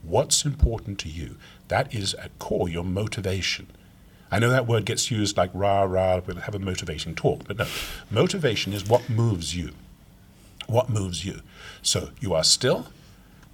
What's 0.04 0.46
important 0.46 1.00
to 1.00 1.10
you? 1.10 1.38
That 1.70 1.94
is 1.94 2.14
at 2.16 2.38
core 2.40 2.68
your 2.68 2.84
motivation. 2.84 3.68
I 4.30 4.40
know 4.40 4.50
that 4.50 4.68
word 4.68 4.86
gets 4.86 5.10
used 5.12 5.38
like 5.38 5.52
rah 5.54 5.84
rah, 5.84 6.22
we'll 6.26 6.38
have 6.38 6.56
a 6.56 6.60
motivating 6.60 7.16
talk, 7.16 7.48
but 7.48 7.58
no. 7.58 7.68
Motivation 8.10 8.74
is 8.74 8.86
what 8.86 9.10
moves 9.10 9.56
you. 9.56 9.72
What 10.68 10.90
moves 10.90 11.26
you. 11.26 11.42
So 11.82 12.10
you 12.20 12.34
are 12.34 12.44
still, 12.44 12.88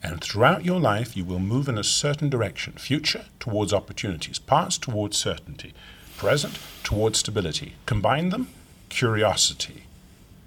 and 0.03 0.21
throughout 0.21 0.65
your 0.65 0.79
life 0.79 1.17
you 1.17 1.25
will 1.25 1.39
move 1.39 1.67
in 1.67 1.77
a 1.77 1.83
certain 1.83 2.29
direction 2.29 2.73
future 2.73 3.25
towards 3.39 3.73
opportunities, 3.73 4.39
past 4.39 4.83
towards 4.83 5.17
certainty, 5.17 5.73
present 6.15 6.59
towards 6.83 7.19
stability. 7.19 7.73
Combine 7.85 8.29
them 8.29 8.47
curiosity, 8.89 9.83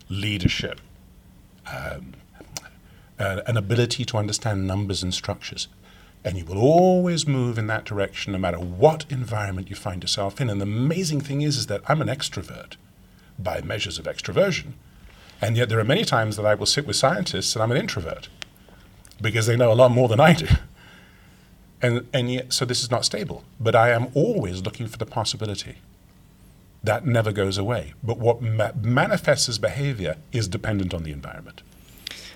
leadership, 0.09 0.81
um, 1.73 2.15
uh, 3.21 3.43
an 3.47 3.57
ability 3.57 4.05
to 4.07 4.17
understand 4.17 4.67
numbers 4.67 5.03
and 5.03 5.15
structures, 5.15 5.69
and 6.25 6.37
you 6.37 6.45
will 6.45 6.59
always 6.59 7.27
move 7.27 7.59
in 7.59 7.67
that 7.69 7.85
direction 7.85 8.33
no 8.33 8.39
matter 8.39 8.59
what 8.59 9.05
environment 9.11 9.71
you 9.71 9.77
find 9.77 10.03
yourself 10.03 10.41
in. 10.41 10.51
And 10.51 10.61
the 10.61 10.65
amazing 10.65 11.21
thing 11.21 11.43
is, 11.43 11.57
is 11.57 11.67
that 11.67 11.83
I'm 11.89 12.03
an 12.03 12.09
extrovert 12.09 12.77
by 13.39 13.61
measures 13.61 13.99
of 13.99 14.07
extroversion. 14.07 14.73
And 15.41 15.57
yet 15.57 15.69
there 15.69 15.79
are 15.79 15.85
many 15.85 16.05
times 16.05 16.37
that 16.37 16.45
I 16.45 16.55
will 16.55 16.67
sit 16.67 16.87
with 16.87 16.97
scientists 16.97 17.55
and 17.55 17.63
I'm 17.63 17.71
an 17.71 17.79
introvert 17.79 18.29
because 19.21 19.47
they 19.47 19.57
know 19.57 19.73
a 19.73 19.75
lot 19.75 19.91
more 19.91 20.09
than 20.09 20.21
I 20.21 20.35
do. 20.35 20.49
And, 21.83 22.07
and 22.13 22.31
yet, 22.31 22.53
so 22.53 22.67
this 22.67 22.83
is 22.83 22.91
not 22.91 23.07
stable. 23.07 23.43
But 23.59 23.75
I 23.75 23.89
am 23.89 24.09
always 24.13 24.61
looking 24.61 24.87
for 24.87 24.99
the 24.99 25.07
possibility. 25.07 25.77
That 26.85 27.07
never 27.07 27.33
goes 27.33 27.57
away. 27.57 27.95
But 28.03 28.19
what 28.19 28.43
ma- 28.43 28.73
manifests 28.79 29.49
as 29.49 29.59
behavior 29.59 30.17
is 30.31 30.47
dependent 30.47 30.93
on 30.93 31.05
the 31.05 31.11
environment. 31.11 31.63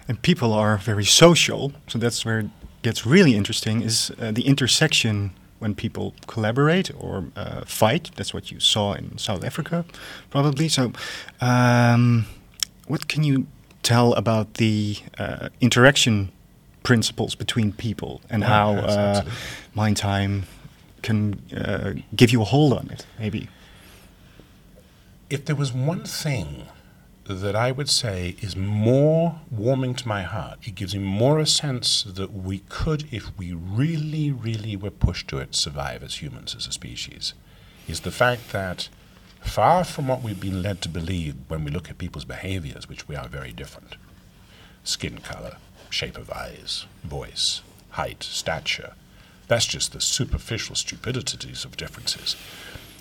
And 0.08 0.20
people 0.20 0.52
are 0.52 0.76
very 0.76 1.04
social, 1.04 1.72
so 1.88 1.98
that's 1.98 2.24
where 2.24 2.40
it 2.40 2.50
gets 2.82 3.06
really 3.06 3.34
interesting 3.34 3.80
is 3.80 4.12
uh, 4.20 4.30
the 4.32 4.46
intersection 4.46 5.30
when 5.58 5.74
people 5.74 6.14
collaborate 6.26 6.90
or 6.98 7.24
uh, 7.36 7.64
fight. 7.64 8.10
That's 8.16 8.34
what 8.34 8.50
you 8.52 8.60
saw 8.60 8.92
in 8.92 9.16
South 9.16 9.42
Africa, 9.44 9.84
probably. 10.30 10.68
So, 10.68 10.92
um, 11.40 12.26
what 12.86 13.08
can 13.08 13.24
you 13.24 13.46
tell 13.82 14.12
about 14.12 14.54
the 14.54 14.96
uh, 15.18 15.48
interaction 15.60 16.30
principles 16.82 17.34
between 17.34 17.72
people 17.72 18.20
and 18.28 18.42
Yeah, 18.42 18.48
how 18.48 18.72
yes, 18.74 18.90
uh, 18.90 19.24
MindTime 19.74 20.42
can 21.00 21.40
uh, 21.56 21.92
give 22.14 22.30
you 22.30 22.42
a 22.42 22.44
hold 22.44 22.72
on 22.74 22.90
it? 22.90 23.06
Maybe. 23.18 23.48
If 25.30 25.46
there 25.46 25.56
was 25.56 25.72
one 25.72 26.04
thing 26.04 26.66
that 27.26 27.56
I 27.56 27.72
would 27.72 27.88
say 27.88 28.36
is 28.40 28.54
more 28.54 29.40
warming 29.50 29.94
to 29.94 30.08
my 30.08 30.22
heart, 30.22 30.58
it 30.62 30.74
gives 30.74 30.94
me 30.94 31.02
more 31.02 31.38
a 31.38 31.46
sense 31.46 32.02
that 32.02 32.32
we 32.32 32.58
could, 32.68 33.06
if 33.10 33.36
we 33.38 33.52
really, 33.52 34.30
really 34.30 34.76
were 34.76 34.90
pushed 34.90 35.28
to 35.28 35.38
it, 35.38 35.54
survive 35.54 36.02
as 36.02 36.20
humans, 36.20 36.54
as 36.54 36.66
a 36.66 36.72
species, 36.72 37.32
is 37.88 38.00
the 38.00 38.10
fact 38.10 38.52
that 38.52 38.88
far 39.40 39.84
from 39.84 40.08
what 40.08 40.22
we've 40.22 40.40
been 40.40 40.62
led 40.62 40.82
to 40.82 40.88
believe 40.88 41.36
when 41.48 41.64
we 41.64 41.70
look 41.70 41.88
at 41.88 41.98
people's 41.98 42.24
behaviors, 42.24 42.88
which 42.88 43.08
we 43.08 43.16
are 43.16 43.28
very 43.28 43.52
different 43.52 43.96
skin 44.84 45.16
color, 45.18 45.56
shape 45.88 46.18
of 46.18 46.30
eyes, 46.30 46.84
voice, 47.02 47.62
height, 47.90 48.22
stature. 48.22 48.92
That's 49.48 49.64
just 49.64 49.92
the 49.92 50.00
superficial 50.00 50.74
stupidities 50.74 51.64
of 51.64 51.76
differences. 51.76 52.36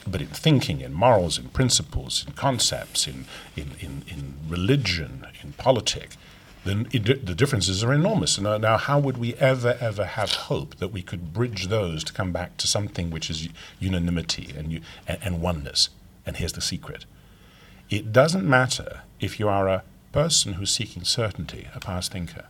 But 0.05 0.21
in 0.21 0.27
thinking, 0.27 0.81
in 0.81 0.93
morals, 0.93 1.37
in 1.37 1.49
principles, 1.49 2.25
in 2.27 2.33
concepts, 2.33 3.07
in, 3.07 3.25
in, 3.55 3.71
in, 3.79 4.03
in 4.07 4.35
religion, 4.49 5.27
in 5.41 5.53
politics, 5.53 6.17
then 6.65 6.87
it, 6.91 7.25
the 7.25 7.35
differences 7.35 7.83
are 7.83 7.93
enormous. 7.93 8.39
Now, 8.39 8.53
uh, 8.53 8.57
now, 8.57 8.77
how 8.77 8.99
would 8.99 9.17
we 9.17 9.33
ever, 9.35 9.77
ever 9.79 10.05
have 10.05 10.31
hope 10.31 10.77
that 10.77 10.89
we 10.89 11.01
could 11.01 11.33
bridge 11.33 11.67
those 11.67 12.03
to 12.05 12.13
come 12.13 12.31
back 12.31 12.57
to 12.57 12.67
something 12.67 13.11
which 13.11 13.29
is 13.29 13.49
unanimity 13.79 14.53
and, 14.57 14.81
and, 15.07 15.19
and 15.21 15.41
oneness? 15.41 15.89
And 16.25 16.37
here's 16.37 16.53
the 16.53 16.61
secret 16.61 17.05
it 17.89 18.13
doesn't 18.13 18.47
matter 18.47 19.01
if 19.19 19.39
you 19.39 19.49
are 19.49 19.67
a 19.67 19.83
person 20.11 20.53
who's 20.53 20.71
seeking 20.71 21.03
certainty, 21.03 21.67
a 21.75 21.79
past 21.79 22.11
thinker, 22.11 22.45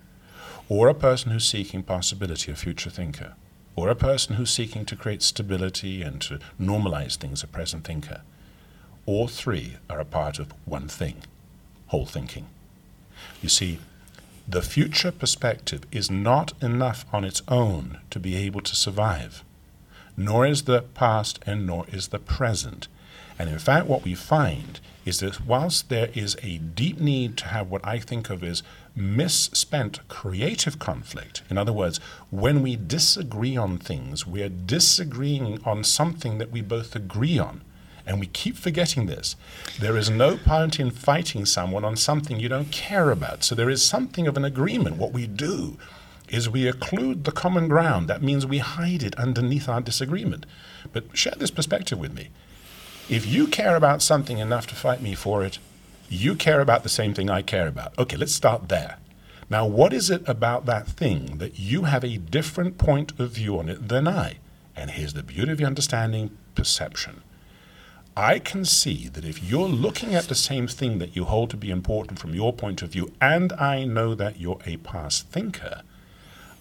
or 0.70 0.88
a 0.88 0.94
person 0.94 1.32
who's 1.32 1.50
seeking 1.50 1.82
possibility, 1.84 2.52
a 2.52 2.56
future 2.56 2.90
thinker, 2.90 3.34
or 3.76 3.90
a 3.90 3.96
person 3.96 4.36
who's 4.36 4.52
seeking 4.52 4.86
to 4.86 4.96
create 4.96 5.22
stability 5.22 6.02
and 6.02 6.22
to 6.22 6.40
normalize 6.60 7.16
things, 7.16 7.44
a 7.44 7.48
present 7.48 7.84
thinker. 7.84 8.22
All 9.06 9.28
three 9.28 9.78
are 9.90 10.00
a 10.00 10.06
part 10.06 10.40
of 10.40 10.54
one 10.66 10.88
thing 10.88 11.24
whole 11.88 12.06
thinking. 12.08 12.48
You 13.44 13.50
see, 13.50 13.78
the 14.48 14.64
future 14.64 15.12
perspective 15.12 15.84
is 15.92 16.10
not 16.10 16.52
enough 16.60 17.06
on 17.14 17.24
its 17.24 17.44
own 17.48 18.00
to 18.10 18.20
be 18.20 18.36
able 18.36 18.62
to 18.62 18.76
survive, 18.76 19.44
nor 20.18 20.48
is 20.48 20.64
the 20.64 20.82
past 20.96 21.40
and 21.46 21.68
nor 21.68 21.86
is 21.92 22.08
the 22.08 22.18
present. 22.18 22.88
And 23.38 23.48
in 23.48 23.60
fact, 23.60 23.86
what 23.86 24.04
we 24.04 24.16
find 24.16 24.80
is 25.06 25.20
that 25.20 25.46
whilst 25.46 25.90
there 25.90 26.10
is 26.16 26.36
a 26.42 26.58
deep 26.58 27.00
need 27.00 27.38
to 27.38 27.48
have 27.50 27.70
what 27.70 27.86
I 27.86 28.00
think 28.00 28.32
of 28.32 28.44
as 28.44 28.64
misspent 28.96 30.08
creative 30.08 30.80
conflict, 30.80 31.42
in 31.50 31.58
other 31.58 31.74
words, 31.74 32.00
when 32.30 32.62
we 32.62 32.76
disagree 32.76 33.58
on 33.58 33.78
things, 33.78 34.28
we 34.28 34.42
are 34.44 34.50
disagreeing 34.50 35.60
on 35.66 35.84
something 35.84 36.38
that 36.38 36.52
we 36.52 36.62
both 36.62 36.96
agree 36.96 37.40
on. 37.40 37.62
And 38.06 38.20
we 38.20 38.28
keep 38.28 38.58
forgetting 38.58 39.06
this. 39.06 39.38
There 39.80 39.96
is 39.96 40.10
no 40.10 40.36
point 40.36 40.78
in 40.78 40.92
fighting 40.92 41.46
someone 41.46 41.86
on 41.86 41.96
something 41.96 42.38
you 42.38 42.50
don't 42.50 42.70
care 42.70 43.12
about. 43.12 43.46
So 43.46 43.56
there 43.56 43.70
is 43.70 43.82
something 43.82 44.28
of 44.28 44.36
an 44.36 44.44
agreement. 44.44 44.98
What 44.98 45.14
we 45.14 45.26
do 45.26 45.78
is 46.28 46.50
we 46.50 46.70
occlude 46.70 47.24
the 47.24 47.32
common 47.32 47.70
ground. 47.70 48.10
That 48.10 48.22
means 48.22 48.46
we 48.46 48.58
hide 48.58 49.04
it 49.04 49.16
underneath 49.16 49.70
our 49.70 49.80
disagreement. 49.80 50.46
But 50.92 51.16
share 51.16 51.36
this 51.38 51.52
perspective 51.52 51.98
with 51.98 52.14
me. 52.14 52.30
If 53.10 53.26
you 53.26 53.48
care 53.48 53.76
about 53.76 54.02
something 54.02 54.38
enough 54.38 54.68
to 54.68 54.76
fight 54.76 55.02
me 55.02 55.16
for 55.16 55.44
it, 55.44 55.60
you 56.14 56.36
care 56.36 56.62
about 56.62 56.84
the 56.84 56.90
same 56.90 57.14
thing 57.14 57.30
I 57.30 57.42
care 57.42 57.68
about. 57.68 57.98
Okay, 57.98 58.18
let's 58.18 58.34
start 58.34 58.70
there. 58.70 58.98
Now, 59.50 59.66
what 59.66 59.94
is 59.94 60.10
it 60.10 60.28
about 60.28 60.66
that 60.66 60.88
thing 60.88 61.38
that 61.38 61.60
you 61.60 61.84
have 61.84 62.04
a 62.04 62.18
different 62.18 62.78
point 62.78 63.20
of 63.20 63.32
view 63.32 63.60
on 63.60 63.70
it 63.70 63.88
than 63.90 64.08
I? 64.08 64.38
And 64.76 64.92
here's 64.92 65.14
the 65.14 65.24
beauty 65.24 65.52
of 65.52 65.60
your 65.60 65.68
understanding 65.68 66.36
perception. 66.56 67.22
I 68.16 68.40
can 68.40 68.64
see 68.64 69.08
that 69.10 69.26
if 69.26 69.44
you're 69.44 69.68
looking 69.68 70.14
at 70.14 70.26
the 70.26 70.36
same 70.36 70.68
thing 70.68 71.00
that 71.00 71.16
you 71.16 71.26
hold 71.26 71.50
to 71.50 71.58
be 71.58 71.72
important 71.72 72.20
from 72.20 72.36
your 72.36 72.54
point 72.54 72.82
of 72.82 72.90
view, 72.90 73.12
and 73.20 73.52
I 73.54 73.86
know 73.86 74.14
that 74.14 74.40
you're 74.40 74.60
a 74.66 74.78
past 74.78 75.30
thinker, 75.30 75.82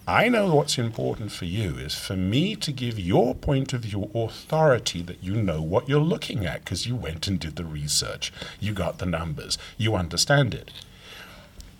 I 0.07 0.27
know 0.27 0.53
what's 0.53 0.77
important 0.77 1.31
for 1.31 1.45
you 1.45 1.77
is 1.77 1.95
for 1.95 2.17
me 2.17 2.57
to 2.57 2.73
give 2.73 2.99
your 2.99 3.33
point 3.33 3.71
of 3.71 3.81
view 3.83 4.11
authority 4.13 5.01
that 5.01 5.23
you 5.23 5.33
know 5.33 5.61
what 5.61 5.87
you're 5.87 6.01
looking 6.01 6.45
at 6.45 6.59
because 6.65 6.85
you 6.85 6.93
went 6.93 7.25
and 7.27 7.39
did 7.39 7.55
the 7.55 7.63
research, 7.63 8.33
you 8.59 8.73
got 8.73 8.97
the 8.97 9.05
numbers, 9.05 9.57
you 9.77 9.95
understand 9.95 10.53
it. 10.53 10.71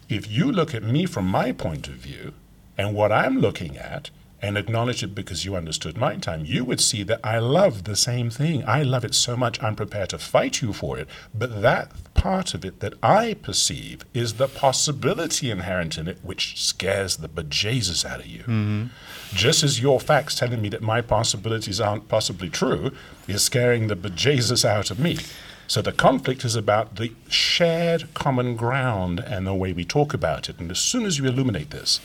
If 0.08 0.32
you 0.32 0.50
look 0.50 0.74
at 0.74 0.84
me 0.84 1.06
from 1.06 1.28
my 1.28 1.52
point 1.52 1.90
of 1.90 1.96
view 1.96 2.34
and 2.78 2.96
what 2.96 3.12
I'm 3.12 3.40
looking 3.40 3.78
at, 3.78 4.10
and 4.44 4.58
acknowledge 4.58 5.02
it 5.02 5.16
because 5.16 5.46
you 5.46 5.56
understood 5.56 5.98
my 5.98 6.18
time, 6.18 6.44
you 6.44 6.66
would 6.66 6.82
see 6.82 7.02
that 7.04 7.22
I 7.24 7.39
love 7.39 7.86
the 7.86 7.96
same 7.96 8.30
thing. 8.30 8.62
I 8.68 8.84
love 8.84 9.06
it 9.06 9.16
so 9.16 9.38
much, 9.38 9.64
I'm 9.64 9.76
prepared 9.76 10.10
to 10.10 10.20
fight 10.20 10.62
you 10.62 10.74
for 10.74 11.00
it. 11.00 11.08
But 11.34 11.62
that 11.62 12.14
part 12.14 12.54
of 12.54 12.66
it 12.66 12.82
that 12.82 12.94
I 13.02 13.36
perceive 13.36 14.04
is 14.14 14.34
the 14.34 14.50
possibility 14.50 15.50
inherent 15.50 15.98
in 15.98 16.10
it, 16.10 16.18
which 16.24 16.62
scares 16.62 17.18
the 17.18 17.30
bejesus 17.30 18.04
out 18.04 18.20
of 18.20 18.28
you. 18.28 18.41
Mm-hmm. 18.41 18.86
Just 19.34 19.64
as 19.64 19.82
your 19.82 20.02
facts 20.02 20.36
telling 20.36 20.62
me 20.62 20.68
that 20.70 20.82
my 20.82 21.00
possibilities 21.00 21.80
aren't 21.80 22.10
possibly 22.10 22.50
true 22.50 22.91
is 23.30 23.44
scaring 23.44 23.88
the 23.88 23.96
bejesus 23.96 24.66
out 24.66 24.91
of 24.91 25.00
me. 25.00 25.20
So 25.68 25.82
the 25.82 25.94
conflict 25.94 26.44
is 26.44 26.58
about 26.58 26.98
the 26.98 27.14
shared 27.30 28.14
common 28.14 28.58
ground 28.58 29.22
and 29.22 29.48
the 29.48 29.54
way 29.54 29.72
we 29.72 29.86
talk 29.86 30.14
about 30.14 30.50
it. 30.50 30.60
And 30.60 30.70
as 30.70 30.80
soon 30.80 31.06
as 31.06 31.18
you 31.18 31.26
illuminate 31.26 31.70
this, 31.70 32.02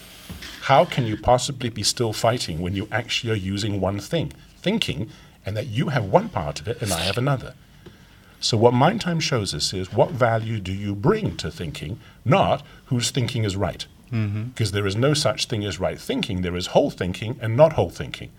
how 0.69 0.85
can 0.85 1.07
you 1.07 1.17
possibly 1.17 1.71
be 1.71 1.83
still 1.83 2.13
fighting 2.13 2.61
when 2.61 2.75
you 2.75 2.87
actually 2.93 3.33
are 3.33 3.47
using 3.55 3.81
one 3.81 3.99
thing, 3.99 4.31
thinking, 4.59 5.09
and 5.47 5.57
that 5.57 5.67
you 5.67 5.89
have 5.89 6.05
one 6.05 6.29
part 6.29 6.61
of 6.61 6.69
it 6.69 6.83
and 6.83 6.93
I 6.93 7.01
have 7.01 7.17
another? 7.17 7.55
So, 8.39 8.59
what 8.59 8.75
MindTime 8.75 9.23
shows 9.23 9.55
us 9.55 9.73
is 9.73 9.95
what 9.95 10.11
value 10.11 10.61
do 10.61 10.71
you 10.71 10.95
bring 10.95 11.39
to 11.39 11.51
thinking, 11.51 11.99
not 12.23 12.63
whose 12.87 13.11
thinking 13.11 13.45
is 13.45 13.57
right. 13.57 13.87
Because 14.11 14.73
mm-hmm. 14.73 14.87
is 14.87 14.95
no 14.95 15.15
such 15.15 15.47
thing 15.47 15.65
as 15.65 15.81
right 15.81 15.99
thinking, 15.99 16.43
there 16.43 16.55
is 16.55 16.69
whole 16.69 16.91
thinking 16.91 17.39
and 17.41 17.57
not 17.57 17.73
whole 17.73 17.91
thinking. 17.91 18.31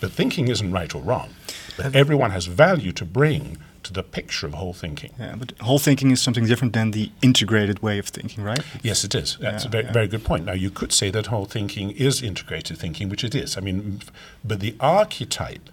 But 0.00 0.12
thinking 0.12 0.46
isn't 0.46 0.70
right 0.70 0.94
or 0.94 1.02
wrong. 1.02 1.30
But 1.76 1.96
everyone 1.96 2.30
has 2.30 2.46
value 2.46 2.92
to 2.92 3.04
bring 3.04 3.58
to 3.84 3.92
the 3.92 4.02
picture 4.02 4.46
of 4.46 4.54
whole 4.54 4.72
thinking. 4.72 5.12
Yeah, 5.18 5.36
but 5.36 5.52
whole 5.60 5.78
thinking 5.78 6.10
is 6.10 6.20
something 6.20 6.46
different 6.46 6.72
than 6.72 6.90
the 6.90 7.10
integrated 7.22 7.80
way 7.80 7.98
of 7.98 8.08
thinking, 8.08 8.42
right? 8.42 8.60
Yes, 8.82 9.04
it 9.04 9.14
is. 9.14 9.36
That's 9.40 9.64
yeah, 9.64 9.68
a 9.68 9.70
very, 9.70 9.84
yeah. 9.84 9.92
very 9.92 10.08
good 10.08 10.24
point. 10.24 10.44
Now, 10.44 10.52
you 10.52 10.70
could 10.70 10.92
say 10.92 11.10
that 11.10 11.26
whole 11.26 11.44
thinking 11.44 11.90
is 11.92 12.22
integrated 12.22 12.78
thinking, 12.78 13.08
which 13.08 13.24
it 13.24 13.34
is. 13.34 13.56
I 13.56 13.60
mean, 13.60 14.00
but 14.44 14.60
the 14.60 14.74
archetype 14.80 15.70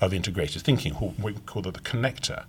of 0.00 0.12
integrated 0.12 0.62
thinking, 0.62 1.14
we 1.20 1.32
call 1.32 1.66
it 1.66 1.74
the 1.74 1.80
connector, 1.80 2.44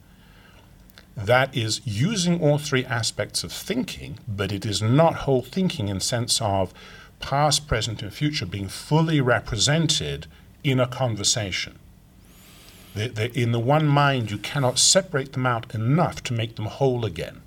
that 1.15 1.55
is 1.57 1.81
using 1.83 2.39
all 2.41 2.59
three 2.59 2.85
aspects 2.85 3.43
of 3.43 3.51
thinking, 3.51 4.19
but 4.27 4.51
it 4.51 4.65
is 4.65 4.81
not 4.81 5.15
whole 5.25 5.41
thinking 5.41 5.87
in 5.87 5.99
sense 5.99 6.39
of 6.41 6.73
past, 7.19 7.67
present, 7.67 8.03
and 8.03 8.13
future 8.13 8.45
being 8.45 8.67
fully 8.67 9.19
represented 9.19 10.27
in 10.63 10.79
a 10.79 10.85
conversation 10.85 11.79
in 12.97 13.51
the 13.51 13.59
one 13.59 13.87
mind, 13.87 14.31
you 14.31 14.37
cannot 14.37 14.79
separate 14.79 15.33
them 15.33 15.45
out 15.45 15.73
enough 15.73 16.23
to 16.23 16.33
make 16.33 16.55
them 16.55 16.65
whole 16.65 17.05
again. 17.05 17.41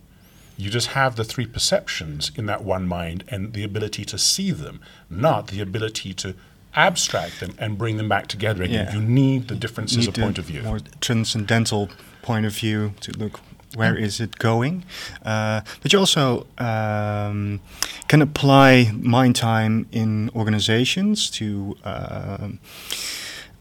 You 0.57 0.69
just 0.69 0.89
have 0.89 1.17
the 1.17 1.25
three 1.25 1.47
perceptions 1.47 2.31
in 2.37 2.47
that 2.47 2.63
one 2.63 2.87
mind 2.87 3.25
and 3.29 3.55
the 3.55 3.65
ability 3.65 4.05
to 4.05 4.19
see 4.19 4.51
them, 4.51 4.81
not 5.09 5.47
the 5.47 5.61
ability 5.61 6.13
to 6.15 6.35
abstract 6.75 7.41
them 7.41 7.55
and 7.59 7.79
bring 7.79 7.97
them 7.97 8.09
back 8.09 8.27
together 8.27 8.63
again. 8.63 8.87
Yeah. 8.87 8.95
You 8.95 9.01
need 9.01 9.49
the 9.49 9.55
differences 9.55 10.07
of 10.07 10.15
point 10.15 10.39
of 10.39 10.45
view. 10.45 10.63
More 10.63 10.81
transcendental 11.01 11.89
point 12.23 12.45
of 12.47 12.53
view 12.53 12.93
to 13.01 13.13
look 13.13 13.41
where 13.75 13.95
mm. 13.95 14.01
is 14.01 14.21
it 14.21 14.39
going. 14.39 14.85
Uh, 15.25 15.63
but 15.83 15.93
you 15.93 15.99
also 15.99 16.47
um, 16.59 17.61
can 18.09 18.21
apply 18.21 18.91
MindTime 18.93 19.87
in 19.93 20.31
organizations 20.35 21.31
to. 21.31 21.77
Uh, 21.85 22.49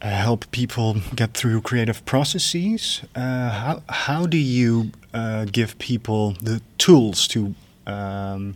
uh, 0.02 0.10
help 0.10 0.50
people 0.52 0.97
get 1.16 1.34
through 1.34 1.62
creative 1.62 2.04
processes. 2.06 3.02
Uh, 3.16 3.50
how 3.50 3.84
how 3.89 4.26
do 4.26 4.38
you 4.38 4.91
uh, 5.14 5.45
give 5.45 5.78
people 5.78 6.36
the 6.41 6.62
tools 6.78 7.28
to 7.28 7.54
um, 7.86 8.56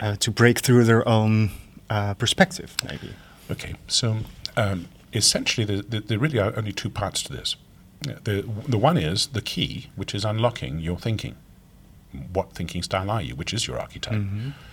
uh, 0.00 0.16
to 0.16 0.30
break 0.30 0.60
through 0.60 0.84
their 0.84 1.06
own 1.08 1.50
uh, 1.90 2.14
perspective? 2.14 2.76
Maybe. 2.84 3.14
Okay, 3.50 3.74
so 3.86 4.18
um, 4.56 4.88
essentially, 5.12 5.64
the, 5.64 5.82
the, 5.82 6.00
there 6.00 6.18
really 6.18 6.38
are 6.38 6.52
only 6.56 6.72
two 6.72 6.90
parts 6.90 7.22
to 7.24 7.32
this. 7.32 7.56
The 8.02 8.44
the 8.68 8.78
one 8.78 8.96
is 8.96 9.28
the 9.28 9.42
key, 9.42 9.90
which 9.96 10.14
is 10.14 10.24
unlocking 10.24 10.78
your 10.78 10.98
thinking. 10.98 11.34
What 12.32 12.52
thinking 12.52 12.82
style 12.82 13.10
are 13.10 13.20
you? 13.20 13.34
Which 13.34 13.52
is 13.52 13.66
your 13.66 13.78
archetype? 13.78 14.14
Mm 14.14 14.28
-hmm. 14.30 14.67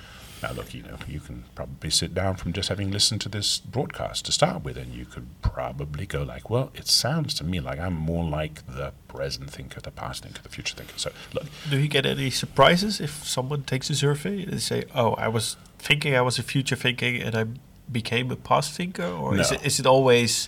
Now, 0.45 0.51
look, 0.51 0.75
you 0.75 0.83
know, 0.83 0.97
you 1.07 1.19
can 1.21 1.43
probably 1.55 1.89
sit 1.89 2.13
down 2.13 2.35
from 2.35 2.53
just 2.53 2.69
having 2.69 2.91
listened 2.91 3.19
to 3.21 3.29
this 3.29 3.57
broadcast 3.57 4.25
to 4.25 4.31
start 4.31 4.63
with, 4.63 4.77
and 4.77 4.93
you 4.93 5.05
could 5.05 5.25
probably 5.41 6.05
go 6.05 6.21
like, 6.21 6.51
well, 6.51 6.69
it 6.75 6.87
sounds 6.87 7.33
to 7.35 7.43
me 7.43 7.59
like 7.59 7.79
I'm 7.79 7.95
more 7.95 8.23
like 8.23 8.63
the 8.67 8.93
present 9.07 9.49
thinker, 9.49 9.81
the 9.81 9.89
past 9.89 10.21
thinker, 10.21 10.43
the 10.43 10.49
future 10.49 10.75
thinker. 10.75 10.93
So, 10.97 11.11
look. 11.33 11.45
Do 11.67 11.79
you 11.79 11.87
get 11.87 12.05
any 12.05 12.29
surprises 12.29 13.01
if 13.01 13.25
someone 13.25 13.63
takes 13.63 13.89
a 13.89 13.95
survey? 13.95 14.43
and 14.43 14.53
They 14.53 14.59
say, 14.59 14.83
oh, 14.93 15.13
I 15.13 15.29
was 15.29 15.57
thinking 15.79 16.13
I 16.15 16.21
was 16.21 16.37
a 16.37 16.43
future 16.43 16.75
thinking 16.75 17.23
and 17.23 17.35
I 17.35 17.45
became 17.91 18.29
a 18.29 18.35
past 18.35 18.73
thinker? 18.73 19.07
Or 19.07 19.33
no. 19.33 19.41
is, 19.41 19.51
it, 19.51 19.65
is 19.65 19.79
it 19.79 19.87
always, 19.87 20.47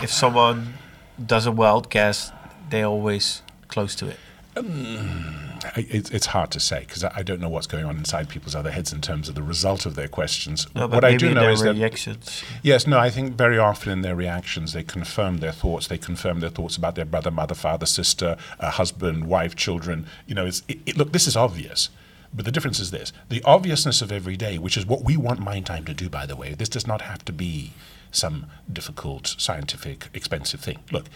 if 0.00 0.10
someone 0.10 0.78
does 1.22 1.44
a 1.44 1.52
wild 1.52 1.90
guess, 1.90 2.32
they 2.70 2.82
always 2.82 3.42
close 3.68 3.94
to 3.96 4.08
it? 4.08 4.18
Um, 4.56 5.53
it, 5.76 6.12
it's 6.12 6.26
hard 6.26 6.50
to 6.52 6.60
say 6.60 6.80
because 6.80 7.04
I, 7.04 7.22
don't 7.22 7.40
know 7.40 7.48
what's 7.48 7.66
going 7.66 7.84
on 7.84 7.96
inside 7.96 8.28
people's 8.28 8.54
other 8.54 8.70
heads 8.70 8.92
in 8.92 9.00
terms 9.00 9.28
of 9.28 9.34
the 9.34 9.42
result 9.42 9.86
of 9.86 9.94
their 9.94 10.08
questions. 10.08 10.66
No, 10.74 10.86
what 10.86 11.04
I 11.04 11.16
do 11.16 11.32
know 11.32 11.50
is 11.50 11.62
reactions. 11.62 12.40
that 12.40 12.44
yes, 12.62 12.86
no, 12.86 12.98
I 12.98 13.10
think 13.10 13.34
very 13.34 13.58
often 13.58 13.92
in 13.92 14.02
their 14.02 14.14
reactions 14.14 14.72
they 14.72 14.82
confirm 14.82 15.38
their 15.38 15.52
thoughts. 15.52 15.86
They 15.88 15.98
confirm 15.98 16.40
their 16.40 16.50
thoughts 16.50 16.76
about 16.76 16.94
their 16.94 17.04
brother, 17.04 17.30
mother, 17.30 17.54
father, 17.54 17.86
sister, 17.86 18.36
uh, 18.60 18.70
husband, 18.70 19.26
wife, 19.26 19.56
children. 19.56 20.06
You 20.26 20.34
know, 20.34 20.46
it's, 20.46 20.62
it, 20.68 20.78
it, 20.86 20.96
look, 20.96 21.12
this 21.12 21.26
is 21.26 21.36
obvious. 21.36 21.90
But 22.32 22.44
the 22.44 22.50
difference 22.50 22.80
is 22.80 22.90
this 22.90 23.12
the 23.28 23.42
obviousness 23.44 24.02
of 24.02 24.10
every 24.10 24.36
day, 24.36 24.58
which 24.58 24.76
is 24.76 24.84
what 24.84 25.04
we 25.04 25.16
want 25.16 25.40
MindTime 25.40 25.86
to 25.86 25.94
do, 25.94 26.08
by 26.08 26.26
the 26.26 26.36
way. 26.36 26.54
This 26.54 26.68
does 26.68 26.86
not 26.86 27.02
have 27.02 27.24
to 27.26 27.32
be 27.32 27.72
some 28.10 28.46
difficult, 28.72 29.34
scientific, 29.38 30.08
expensive 30.14 30.60
thing. 30.60 30.78
Look, 30.90 31.06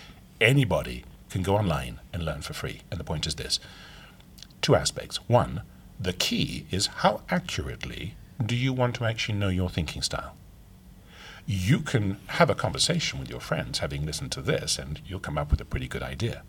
anybody 0.40 1.04
can 1.30 1.42
go 1.42 1.56
online 1.56 2.00
and 2.12 2.24
learn 2.24 2.42
for 2.42 2.52
free. 2.52 2.82
And 2.90 2.98
the 2.98 3.04
point 3.04 3.26
is 3.26 3.34
this 3.34 3.60
two 4.60 4.74
aspects. 4.74 5.16
One, 5.28 5.62
the 6.00 6.12
key 6.12 6.66
is 6.70 6.86
how 6.86 7.22
accurately 7.28 8.14
do 8.44 8.54
you 8.54 8.72
want 8.72 8.94
to 8.96 9.04
actually 9.04 9.38
know 9.38 9.48
your 9.48 9.68
thinking 9.68 10.02
style? 10.02 10.36
You 11.46 11.80
can 11.80 12.18
have 12.26 12.50
a 12.50 12.54
conversation 12.54 13.18
with 13.18 13.30
your 13.30 13.40
friends 13.40 13.78
having 13.78 14.04
listened 14.04 14.32
to 14.32 14.42
this, 14.42 14.78
and 14.78 15.00
you'll 15.06 15.18
come 15.18 15.38
up 15.38 15.50
with 15.50 15.60
a 15.60 15.64
pretty 15.64 15.88
good 15.88 16.02
idea. 16.02 16.42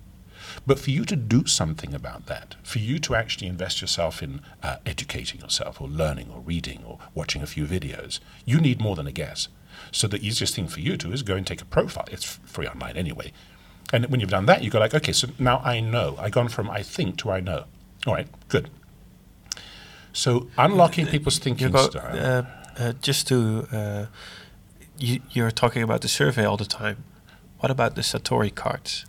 But 0.65 0.79
for 0.79 0.91
you 0.91 1.05
to 1.05 1.15
do 1.15 1.45
something 1.45 1.93
about 1.93 2.25
that, 2.27 2.55
for 2.63 2.79
you 2.79 2.99
to 2.99 3.15
actually 3.15 3.47
invest 3.47 3.81
yourself 3.81 4.21
in 4.21 4.41
uh, 4.61 4.77
educating 4.85 5.41
yourself, 5.41 5.81
or 5.81 5.87
learning, 5.87 6.29
or 6.33 6.41
reading, 6.41 6.83
or 6.85 6.99
watching 7.13 7.41
a 7.41 7.47
few 7.47 7.65
videos, 7.65 8.19
you 8.45 8.59
need 8.59 8.81
more 8.81 8.95
than 8.95 9.07
a 9.07 9.11
guess. 9.11 9.47
So 9.91 10.07
the 10.07 10.25
easiest 10.25 10.55
thing 10.55 10.67
for 10.67 10.79
you 10.79 10.97
to 10.97 11.11
is 11.11 11.23
go 11.23 11.35
and 11.35 11.47
take 11.47 11.61
a 11.61 11.65
profile. 11.65 12.07
It's 12.11 12.25
free 12.25 12.67
online 12.67 12.97
anyway. 12.97 13.31
And 13.91 14.05
when 14.07 14.19
you've 14.19 14.29
done 14.29 14.45
that, 14.45 14.63
you 14.63 14.69
go 14.69 14.79
like, 14.79 14.93
okay, 14.93 15.13
so 15.13 15.29
now 15.39 15.61
I 15.63 15.79
know. 15.79 16.15
I've 16.19 16.31
gone 16.31 16.49
from 16.49 16.69
I 16.69 16.83
think 16.83 17.17
to 17.17 17.31
I 17.31 17.39
know. 17.39 17.65
All 18.07 18.13
right, 18.13 18.27
good. 18.47 18.69
So 20.13 20.47
unlocking 20.57 21.07
people's 21.07 21.39
thinking 21.39 21.71
go, 21.71 21.89
style. 21.89 22.17
Uh, 22.17 22.81
uh, 22.81 22.93
just 23.01 23.27
to, 23.27 23.67
uh, 23.71 24.05
you, 24.97 25.21
you're 25.31 25.51
talking 25.51 25.83
about 25.83 26.01
the 26.01 26.07
survey 26.07 26.45
all 26.45 26.57
the 26.57 26.65
time. 26.65 27.03
What 27.59 27.71
about 27.71 27.95
the 27.95 28.01
Satori 28.01 28.53
cards? 28.53 29.05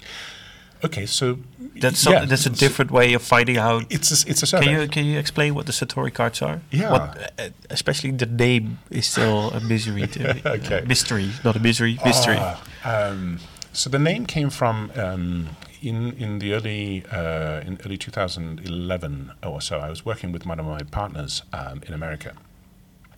Okay, 0.82 1.04
so 1.06 1.38
that's 1.76 1.98
some, 1.98 2.14
yeah, 2.14 2.24
that's 2.24 2.46
a 2.46 2.50
different 2.50 2.90
way 2.90 3.12
of 3.12 3.22
finding 3.22 3.58
out. 3.58 3.84
It's 3.90 4.10
a, 4.10 4.28
it's 4.30 4.42
a 4.42 4.46
survey. 4.46 4.64
Can 4.64 4.80
you 4.80 4.88
can 4.88 5.04
you 5.04 5.18
explain 5.18 5.54
what 5.54 5.66
the 5.66 5.72
Satori 5.72 6.12
cards 6.12 6.40
are? 6.40 6.62
Yeah, 6.70 6.92
what, 6.92 7.32
uh, 7.38 7.48
especially 7.68 8.12
the 8.12 8.26
name 8.26 8.78
is 8.90 9.06
still 9.06 9.50
a 9.50 9.60
misery 9.60 10.06
to 10.06 10.48
okay. 10.54 10.82
mystery, 10.86 11.30
not 11.44 11.54
a 11.54 11.60
misery, 11.60 11.98
mystery. 12.02 12.38
Ah, 12.38 12.62
um, 12.84 13.38
so 13.72 13.90
the 13.90 13.98
name 13.98 14.26
came 14.26 14.50
from 14.50 14.90
um, 14.96 15.48
in 15.82 16.12
in 16.14 16.38
the 16.38 16.52
early 16.52 17.04
uh, 17.10 17.60
in 17.60 17.78
early 17.84 17.96
2011 17.96 19.32
or 19.42 19.60
so, 19.60 19.78
I 19.78 19.88
was 19.88 20.04
working 20.04 20.32
with 20.32 20.46
one 20.46 20.60
of 20.60 20.66
my 20.66 20.80
partners 20.90 21.42
um, 21.52 21.82
in 21.86 21.94
America, 21.94 22.34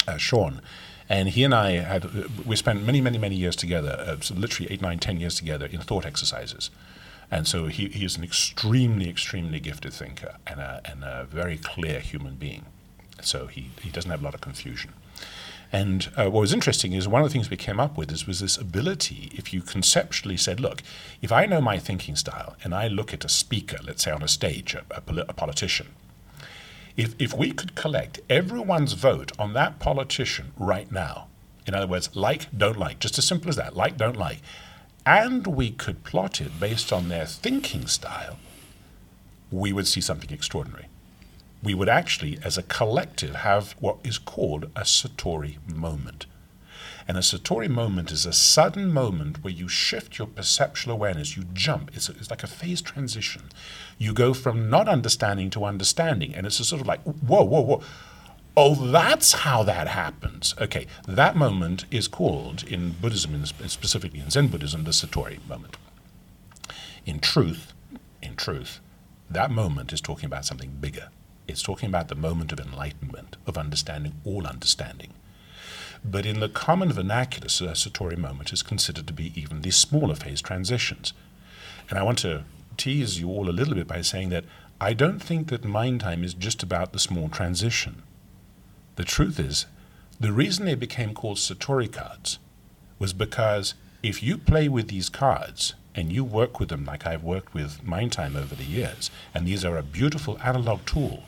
uh, 0.07 0.17
Sean, 0.17 0.61
and 1.09 1.31
he 1.31 1.45
and 1.45 1.55
I 1.55 1.73
had 1.73 2.05
uh, 2.05 2.29
we 2.47 2.57
spent 2.57 2.85
many 2.85 3.01
many 3.01 3.19
many 3.19 3.35
years 3.35 3.57
together, 3.57 3.97
uh, 3.99 4.21
so 4.21 4.35
literally 4.35 4.71
eight 4.73 4.83
nine 4.83 4.99
ten 4.99 5.19
years 5.19 5.35
together 5.35 5.67
in 5.67 5.81
thought 5.81 6.07
exercises. 6.07 6.71
And 7.33 7.49
so 7.49 7.65
he, 7.65 7.89
he 7.89 8.05
is 8.05 8.19
an 8.19 8.25
extremely, 8.25 9.09
extremely 9.09 9.59
gifted 9.59 9.95
thinker 9.95 10.35
and 10.47 10.61
a, 10.61 10.83
and 10.85 11.03
a 11.03 11.25
very 11.31 11.57
clear 11.57 11.99
human 11.99 12.35
being. 12.35 12.67
So 13.23 13.47
he, 13.47 13.71
he 13.81 13.89
doesn't 13.89 14.11
have 14.11 14.21
a 14.21 14.25
lot 14.25 14.35
of 14.35 14.43
confusion. 14.43 14.93
And 15.73 16.11
uh, 16.19 16.25
what 16.25 16.43
was 16.43 16.53
interesting 16.53 16.93
is 16.93 17.09
one 17.09 17.23
of 17.23 17.29
the 17.29 17.33
things 17.33 17.49
we 17.49 17.57
came 17.57 17.81
up 17.81 17.97
with 17.97 18.13
is 18.13 18.27
was 18.27 18.41
this 18.41 18.59
ability. 18.59 19.31
If 19.33 19.55
you 19.55 19.63
conceptually 19.63 20.37
said, 20.37 20.61
"Look, 20.61 20.83
if 21.23 21.33
I 21.33 21.47
know 21.47 21.63
my 21.63 21.79
thinking 21.79 22.15
style 22.15 22.57
and 22.63 22.75
I 22.75 22.89
look 22.89 23.15
at 23.15 23.25
a 23.25 23.29
speaker, 23.29 23.79
let's 23.83 24.05
say 24.05 24.11
on 24.11 24.23
a 24.23 24.29
stage, 24.29 24.75
a, 24.75 24.85
a, 24.91 25.17
a 25.31 25.33
politician, 25.33 25.89
if 26.95 27.15
if 27.19 27.33
we 27.33 27.53
could 27.53 27.75
collect 27.75 28.21
everyone's 28.29 28.93
vote 28.93 29.33
on 29.39 29.55
that 29.55 29.79
politician 29.79 30.53
right 30.59 30.93
now, 30.93 31.29
in 31.67 31.75
other 31.75 31.87
words, 31.87 32.15
like, 32.15 32.47
don't 32.57 32.79
like, 32.79 32.99
just 32.99 33.17
as 33.17 33.27
simple 33.27 33.49
as 33.49 33.57
that, 33.57 33.75
like, 33.75 33.97
don't 33.97 34.17
like, 34.17 34.41
and 35.07 35.47
we 35.47 35.71
could 35.71 36.05
plot 36.05 36.43
it 36.43 36.61
based 36.61 36.93
on 36.93 37.09
their 37.09 37.25
thinking 37.25 37.87
style, 37.87 38.39
we 39.51 39.73
would 39.73 39.87
see 39.87 40.03
something 40.03 40.31
extraordinary 40.31 40.87
we 41.63 41.75
would 41.75 41.89
actually, 41.89 42.39
as 42.43 42.59
a 42.59 42.63
collective, 42.63 43.37
have 43.37 43.73
what 43.79 43.99
is 44.03 44.19
called 44.19 44.65
a 44.77 44.83
Satori 44.83 45.59
moment. 45.69 46.27
And 47.07 47.17
a 47.17 47.21
Satori 47.21 47.69
moment 47.69 48.11
is 48.11 48.27
a 48.27 48.33
sudden 48.33 48.93
moment 48.93 49.43
where 49.43 49.53
you 49.53 49.69
shift 49.69 50.19
your 50.19 50.27
perceptual 50.27 50.93
awareness, 50.93 51.37
you 51.37 51.45
jump. 51.53 51.91
It's, 51.95 52.09
a, 52.09 52.13
it's 52.13 52.31
like 52.31 52.43
a 52.43 52.49
phase 52.49 52.83
transition. 52.83 53.43
You 53.99 54.13
go 54.13 54.35
from 54.35 54.71
not 54.71 54.89
understanding 54.89 55.51
to 55.51 55.65
understanding, 55.65 56.35
and 56.35 56.47
it's 56.47 56.61
a 56.61 56.65
sort 56.65 56.81
of 56.81 56.87
like, 56.87 57.03
whoa, 57.03 57.45
whoa, 57.45 57.61
whoa. 57.61 57.83
Oh, 58.57 58.75
that's 58.75 59.33
how 59.33 59.63
that 59.63 59.89
happens. 59.89 60.55
Okay, 60.61 60.87
that 61.09 61.37
moment 61.37 61.87
is 61.91 62.07
called 62.07 62.65
in 62.65 62.93
Buddhism, 62.93 63.35
in, 63.35 63.47
specifically 63.47 64.21
in 64.21 64.31
Zen 64.31 64.49
Buddhism, 64.49 64.85
the 64.85 64.91
Satori 64.91 65.39
moment. 65.49 65.77
In 67.07 67.19
truth, 67.19 67.73
in 68.23 68.37
truth, 68.37 68.81
that 69.31 69.51
moment 69.51 69.93
is 69.93 70.01
talking 70.01 70.27
about 70.27 70.45
something 70.45 70.77
bigger. 70.81 71.09
It's 71.49 71.63
talking 71.63 71.89
about 71.89 72.09
the 72.09 72.15
moment 72.15 72.53
of 72.53 72.61
enlightenment, 72.61 73.37
of 73.47 73.59
understanding 73.59 74.15
all 74.25 74.47
understanding. 74.47 75.13
But 76.05 76.27
in 76.27 76.41
the 76.41 76.49
common 76.49 76.93
vernacular, 76.93 77.47
a 77.47 77.75
Satori 77.75 78.17
moment 78.17 78.53
is 78.53 78.63
considered 78.63 79.07
to 79.07 79.13
be 79.13 79.33
even 79.41 79.63
these 79.63 79.77
smaller 79.77 80.15
phase 80.15 80.41
transitions. 80.41 81.13
And 81.89 81.99
I 81.99 82.03
want 82.03 82.19
to 82.21 82.45
tease 82.77 83.21
you 83.21 83.29
all 83.29 83.49
a 83.49 83.53
little 83.53 83.75
bit 83.75 83.87
by 83.87 84.01
saying 84.01 84.31
that 84.31 84.45
I 84.81 84.95
don't 84.95 85.21
think 85.21 85.49
that 85.49 85.63
MindTime 85.63 86.25
is 86.25 86.35
just 86.35 86.63
about 86.63 86.93
the 86.93 86.99
small 86.99 87.29
transition. 87.29 88.03
The 88.97 89.05
truth 89.05 89.39
is, 89.39 89.67
the 90.19 90.33
reason 90.33 90.67
they 90.67 90.75
became 90.75 91.15
called 91.15 91.39
Satori 91.39 91.91
cards 91.93 92.39
was 92.99 93.13
because 93.13 93.75
if 94.03 94.23
you 94.23 94.39
play 94.39 94.69
with 94.69 94.89
these 94.89 95.09
cards 95.09 95.75
and 95.95 96.13
you 96.13 96.25
work 96.25 96.59
with 96.59 96.69
them 96.69 96.85
like 96.85 97.07
I've 97.07 97.23
worked 97.23 97.55
with 97.55 97.85
MindTime 97.85 98.37
over 98.37 98.55
the 98.55 98.65
years, 98.65 99.11
and 99.35 99.47
these 99.47 99.65
are 99.65 99.77
a 99.77 99.83
beautiful 99.83 100.39
analog 100.43 100.85
tool 100.87 101.25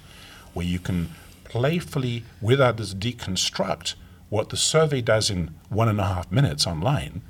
where 0.55 0.67
you 0.67 0.79
can 0.79 1.11
playfully, 1.45 2.25
with 2.41 2.61
others, 2.61 2.95
deconstruct 2.95 3.95
what 4.29 4.49
the 4.49 4.57
survey 4.57 5.01
does 5.01 5.31
in 5.31 5.55
one 5.69 5.89
and 5.89 6.01
a 6.01 6.05
half 6.05 6.33
minutes 6.33 6.67
online. 6.67 7.23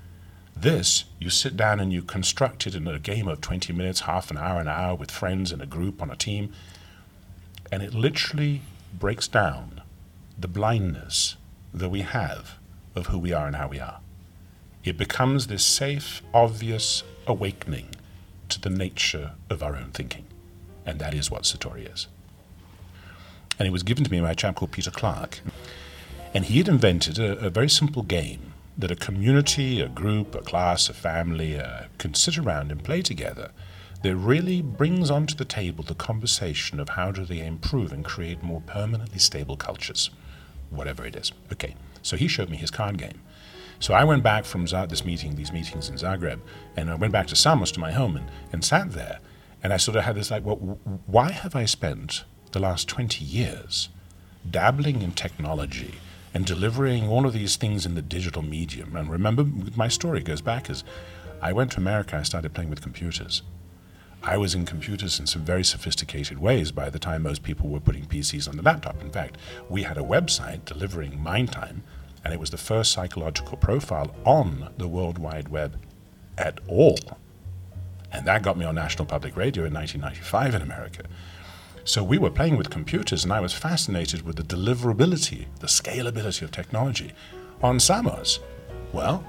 This, 0.57 1.05
you 1.18 1.29
sit 1.29 1.57
down 1.57 1.81
and 1.81 1.93
you 1.93 2.03
construct 2.03 2.66
it 2.66 2.75
in 2.75 2.87
a 2.87 2.99
game 2.99 3.29
of 3.29 3.41
20 3.41 3.72
minutes, 3.72 4.01
half 4.01 4.31
an 4.31 4.39
hour, 4.39 4.61
an 4.61 4.68
hour 4.68 4.95
with 4.95 5.11
friends 5.11 5.53
in 5.53 5.61
a 5.61 5.66
group 5.66 6.01
on 6.01 6.11
a 6.11 6.16
team. 6.16 6.53
And 7.70 7.83
it 7.83 7.93
literally 7.93 8.62
breaks 8.99 9.27
down 9.27 9.83
the 10.39 10.49
blindness 10.49 11.37
that 11.75 11.91
we 11.91 12.01
have 12.01 12.55
of 12.95 13.09
who 13.09 13.18
we 13.18 13.33
are 13.33 13.47
and 13.47 13.57
how 13.57 13.68
we 13.68 13.81
are. 13.81 14.01
It 14.85 14.97
becomes 14.97 15.49
this 15.49 15.66
safe, 15.66 16.22
obvious 16.33 17.03
awakening 17.27 17.91
to 18.49 18.61
the 18.61 18.70
nature 18.70 19.33
of 19.51 19.62
our 19.62 19.77
own 19.77 19.91
thinking. 19.93 20.25
And 20.87 20.99
that 21.01 21.12
is 21.12 21.31
what 21.31 21.43
Satori 21.43 21.93
is 21.93 22.07
and 23.59 23.66
it 23.66 23.70
was 23.70 23.82
given 23.82 24.05
to 24.05 24.11
me 24.11 24.20
by 24.20 24.32
a 24.32 24.34
chap 24.34 24.57
called 24.57 24.72
Peter 24.72 24.90
Clark. 24.90 25.40
And 26.32 26.44
he 26.46 26.59
had 26.59 26.68
invented 26.68 27.18
a, 27.18 27.38
a 27.38 27.50
very 27.50 27.68
simple 27.68 28.02
game 28.02 28.52
that 28.76 28.90
a 28.90 28.96
community, 28.96 29.80
a 29.80 29.88
group, 29.88 30.34
a 30.34 30.40
class, 30.40 30.88
a 30.88 30.94
family 30.94 31.59
uh, 31.59 31.84
can 31.98 32.14
sit 32.14 32.36
around 32.36 32.72
and 32.72 32.82
play 32.82 33.02
together 33.02 33.52
that 34.02 34.16
really 34.16 34.61
brings 34.61 35.11
onto 35.11 35.34
the 35.34 35.44
table 35.44 35.82
the 35.84 35.94
conversation 35.94 36.78
of 36.78 36.90
how 36.90 37.11
do 37.11 37.24
they 37.24 37.44
improve 37.44 37.92
and 37.92 38.05
create 38.05 38.42
more 38.42 38.61
permanently 38.66 39.18
stable 39.18 39.57
cultures, 39.57 40.11
whatever 40.70 41.07
it 41.07 41.16
is. 41.16 41.32
Okay, 41.52 41.74
so 42.02 42.16
he 42.16 42.28
showed 42.28 42.50
me 42.50 42.57
his 42.57 42.70
card 42.70 42.98
game. 42.98 43.20
So 43.78 43.94
I 43.94 44.05
went 44.05 44.22
back 44.22 44.44
from 44.44 44.66
this 44.66 45.05
meeting, 45.05 45.36
these 45.36 45.52
meetings 45.52 45.88
in 45.88 45.96
Zagreb, 45.96 46.40
and 46.76 46.90
I 46.90 46.94
went 46.96 47.12
back 47.12 47.28
to 47.28 47.36
Samos 47.36 47.72
to 47.72 47.80
my 47.80 47.92
home 47.92 48.16
and, 48.16 48.30
and 48.52 48.64
sat 48.64 48.92
there. 48.92 49.20
And 49.62 49.72
I 49.72 49.78
sort 49.78 49.96
of 49.96 50.05
had 50.05 50.16
this 50.16 50.30
like, 50.30 50.44
well, 50.44 50.57
why 51.07 51.30
have 51.30 51.57
I 51.57 51.64
spent 51.64 52.24
the 52.55 52.61
last 52.61 52.88
20 52.88 53.24
years 53.24 53.90
dabbling 54.50 55.02
in 55.02 55.12
technology 55.12 55.94
and 56.32 56.46
delivering 56.46 57.09
all 57.09 57.26
of 57.26 57.32
these 57.32 57.57
things 57.57 57.84
in 57.84 57.94
the 57.94 58.02
digital 58.02 58.42
medium. 58.42 58.96
And 58.96 59.11
remember, 59.11 59.44
my 59.76 59.88
story 59.88 60.20
goes 60.22 60.40
back 60.40 60.70
as 60.70 60.84
I 61.42 61.52
went 61.52 61.72
to 61.72 61.78
America, 61.78 62.16
I 62.16 62.22
started 62.22 62.55
playing 62.55 62.70
with 62.70 62.80
computers. 62.80 63.42
I 64.22 64.38
was 64.38 64.55
in 64.55 64.64
computers 64.64 65.20
in 65.20 65.26
some 65.26 65.44
very 65.44 65.64
sophisticated 65.64 66.38
ways 66.38 66.72
by 66.72 66.88
the 66.88 66.98
time 66.98 67.22
most 67.22 67.42
people 67.42 67.68
were 67.68 67.80
putting 67.80 68.07
PCs 68.07 68.48
on 68.48 68.57
the 68.57 68.62
laptop. 68.62 69.00
In 69.02 69.11
fact, 69.11 69.36
we 69.68 69.82
had 69.82 69.98
a 69.98 70.02
website 70.02 70.64
delivering 70.64 71.18
MindTime, 71.18 71.80
and 72.24 72.32
it 72.32 72.40
was 72.40 72.50
the 72.50 72.57
first 72.57 72.92
psychological 72.92 73.59
profile 73.59 74.14
on 74.24 74.70
the 74.78 74.88
World 74.88 75.18
Wide 75.18 75.48
Web 75.48 75.78
at 76.38 76.59
all. 76.66 76.98
And 78.11 78.26
that 78.26 78.42
got 78.42 78.57
me 78.57 78.64
on 78.64 78.76
National 78.76 79.05
Public 79.07 79.36
Radio 79.36 79.64
in 79.64 79.74
1995 79.74 80.55
in 80.55 80.62
America. 80.62 81.02
So 81.87 82.03
we 82.03 82.16
were 82.16 82.30
playing 82.30 82.57
with 82.57 82.70
computers, 82.70 83.24
and 83.24 83.32
I 83.32 83.41
was 83.41 83.53
fascinated 83.53 84.22
with 84.22 84.37
the 84.37 84.43
deliverability, 84.43 85.49
the 85.61 85.66
scalability 85.66 86.41
of 86.41 86.51
technology. 86.51 87.12
On 87.62 87.78
Samos, 87.78 88.41
well, 88.95 89.22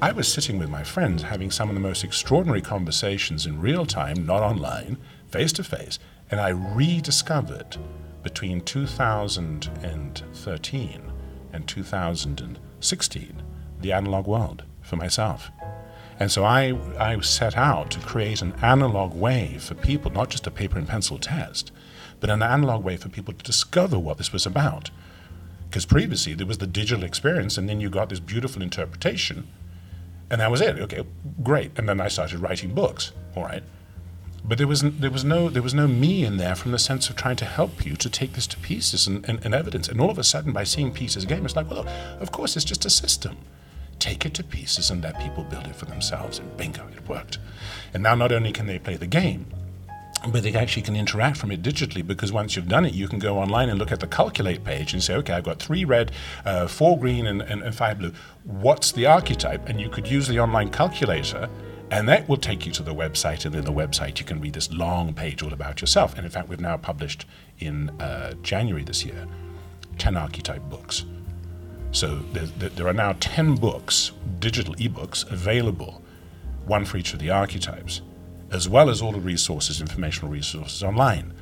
I 0.00 0.12
was 0.12 0.26
sitting 0.26 0.58
with 0.58 0.70
my 0.70 0.82
friends 0.82 1.22
having 1.22 1.50
some 1.50 1.68
of 1.68 1.74
the 1.74 1.82
most 1.82 2.04
extraordinary 2.04 2.62
conversations 2.62 3.44
in 3.44 3.60
real 3.60 3.84
time, 3.84 4.24
not 4.24 4.42
online, 4.42 4.96
face 5.30 5.52
to 5.54 5.62
face, 5.62 5.98
and 6.30 6.40
I 6.40 6.48
rediscovered 6.48 7.76
between 8.22 8.62
2013 8.62 11.12
and 11.52 11.68
2016 11.68 13.42
the 13.80 13.92
analog 13.92 14.26
world 14.26 14.64
for 14.80 14.96
myself. 14.96 15.50
And 16.18 16.32
so 16.32 16.44
I, 16.44 16.72
I 16.98 17.20
set 17.20 17.54
out 17.56 17.90
to 17.90 18.00
create 18.00 18.40
an 18.40 18.54
analog 18.62 19.14
way 19.14 19.58
for 19.58 19.74
people, 19.74 20.10
not 20.10 20.30
just 20.30 20.46
a 20.46 20.50
paper 20.50 20.78
and 20.78 20.88
pencil 20.88 21.18
test, 21.18 21.70
but 22.20 22.30
an 22.30 22.42
analog 22.42 22.84
way 22.84 22.96
for 22.96 23.08
people 23.08 23.34
to 23.34 23.44
discover 23.44 23.98
what 23.98 24.18
this 24.18 24.32
was 24.32 24.46
about. 24.46 24.90
Because 25.68 25.86
previously 25.86 26.34
there 26.34 26.46
was 26.46 26.58
the 26.58 26.66
digital 26.66 27.04
experience, 27.04 27.58
and 27.58 27.68
then 27.68 27.80
you 27.80 27.90
got 27.90 28.08
this 28.08 28.20
beautiful 28.20 28.62
interpretation, 28.62 29.46
and 30.30 30.40
that 30.40 30.50
was 30.50 30.60
it. 30.60 30.78
Okay, 30.78 31.04
great. 31.42 31.72
And 31.76 31.88
then 31.88 32.00
I 32.00 32.08
started 32.08 32.40
writing 32.40 32.74
books. 32.74 33.12
All 33.36 33.44
right. 33.44 33.62
But 34.44 34.56
there 34.56 34.66
was 34.66 34.80
there 34.80 35.10
was 35.10 35.24
no 35.24 35.50
there 35.50 35.62
was 35.62 35.74
no 35.74 35.86
me 35.86 36.24
in 36.24 36.38
there 36.38 36.54
from 36.54 36.72
the 36.72 36.78
sense 36.78 37.10
of 37.10 37.16
trying 37.16 37.36
to 37.36 37.44
help 37.44 37.84
you 37.84 37.96
to 37.96 38.08
take 38.08 38.32
this 38.32 38.46
to 38.48 38.58
pieces 38.58 39.06
and, 39.06 39.28
and, 39.28 39.44
and 39.44 39.54
evidence. 39.54 39.88
And 39.88 40.00
all 40.00 40.10
of 40.10 40.18
a 40.18 40.24
sudden, 40.24 40.52
by 40.52 40.64
seeing 40.64 40.92
pieces 40.92 41.26
game, 41.26 41.44
it's 41.44 41.56
like, 41.56 41.70
well, 41.70 41.86
of 42.18 42.32
course, 42.32 42.56
it's 42.56 42.64
just 42.64 42.86
a 42.86 42.90
system. 42.90 43.36
Take 43.98 44.24
it 44.24 44.32
to 44.34 44.44
pieces 44.44 44.90
and 44.90 45.02
let 45.02 45.20
people 45.20 45.44
build 45.44 45.66
it 45.66 45.76
for 45.76 45.84
themselves. 45.84 46.38
And 46.38 46.56
bingo, 46.56 46.88
it 46.88 47.06
worked. 47.08 47.38
And 47.92 48.02
now 48.02 48.14
not 48.14 48.32
only 48.32 48.52
can 48.52 48.66
they 48.66 48.78
play 48.78 48.96
the 48.96 49.06
game, 49.06 49.46
but 50.26 50.42
they 50.42 50.52
actually 50.54 50.82
can 50.82 50.96
interact 50.96 51.36
from 51.36 51.50
it 51.50 51.62
digitally 51.62 52.06
because 52.06 52.32
once 52.32 52.56
you've 52.56 52.68
done 52.68 52.84
it, 52.84 52.94
you 52.94 53.08
can 53.08 53.18
go 53.18 53.38
online 53.38 53.68
and 53.68 53.78
look 53.78 53.92
at 53.92 54.00
the 54.00 54.06
calculate 54.06 54.64
page 54.64 54.92
and 54.92 55.02
say, 55.02 55.14
okay, 55.14 55.32
I've 55.32 55.44
got 55.44 55.58
three 55.58 55.84
red, 55.84 56.12
uh, 56.44 56.66
four 56.66 56.98
green, 56.98 57.26
and, 57.26 57.40
and, 57.42 57.62
and 57.62 57.74
five 57.74 57.98
blue. 57.98 58.12
What's 58.44 58.92
the 58.92 59.06
archetype? 59.06 59.68
And 59.68 59.80
you 59.80 59.88
could 59.88 60.08
use 60.08 60.26
the 60.26 60.40
online 60.40 60.70
calculator, 60.70 61.48
and 61.90 62.08
that 62.08 62.28
will 62.28 62.36
take 62.36 62.66
you 62.66 62.72
to 62.72 62.82
the 62.82 62.94
website. 62.94 63.44
And 63.44 63.54
in 63.54 63.64
the 63.64 63.72
website, 63.72 64.18
you 64.18 64.24
can 64.24 64.40
read 64.40 64.54
this 64.54 64.72
long 64.72 65.14
page 65.14 65.42
all 65.42 65.52
about 65.52 65.80
yourself. 65.80 66.14
And 66.16 66.24
in 66.24 66.30
fact, 66.30 66.48
we've 66.48 66.60
now 66.60 66.76
published 66.76 67.24
in 67.60 67.90
uh, 68.00 68.34
January 68.42 68.84
this 68.84 69.04
year 69.04 69.26
10 69.98 70.16
archetype 70.16 70.62
books. 70.68 71.04
So 71.92 72.16
there, 72.32 72.68
there 72.68 72.86
are 72.86 72.92
now 72.92 73.16
10 73.18 73.56
books, 73.56 74.12
digital 74.40 74.74
ebooks, 74.74 75.30
available, 75.30 76.02
one 76.66 76.84
for 76.84 76.98
each 76.98 77.14
of 77.14 77.18
the 77.18 77.30
archetypes 77.30 78.02
as 78.50 78.68
well 78.68 78.90
as 78.90 79.02
all 79.02 79.12
the 79.12 79.20
resources, 79.20 79.80
informational 79.80 80.30
resources 80.30 80.82
online. 80.82 81.34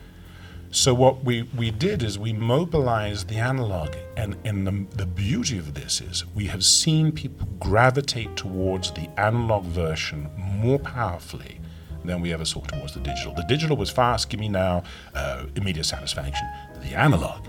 So 0.70 0.92
what 0.92 1.24
we, 1.24 1.42
we 1.56 1.70
did 1.70 2.02
is 2.02 2.18
we 2.18 2.32
mobilized 2.32 3.28
the 3.28 3.36
analog, 3.36 3.94
and, 4.16 4.36
and 4.44 4.66
the, 4.66 4.96
the 4.96 5.06
beauty 5.06 5.58
of 5.58 5.74
this 5.74 6.00
is 6.00 6.26
we 6.34 6.46
have 6.46 6.64
seen 6.64 7.12
people 7.12 7.46
gravitate 7.60 8.36
towards 8.36 8.90
the 8.90 9.08
analog 9.18 9.64
version 9.64 10.28
more 10.36 10.78
powerfully 10.78 11.60
than 12.04 12.20
we 12.20 12.32
ever 12.32 12.44
saw 12.44 12.60
towards 12.62 12.94
the 12.94 13.00
digital. 13.00 13.34
The 13.34 13.44
digital 13.44 13.76
was 13.76 13.90
fast, 13.90 14.28
give 14.28 14.40
me 14.40 14.48
now, 14.48 14.82
uh, 15.14 15.46
immediate 15.54 15.84
satisfaction. 15.84 16.46
The 16.82 16.94
analog 16.94 17.46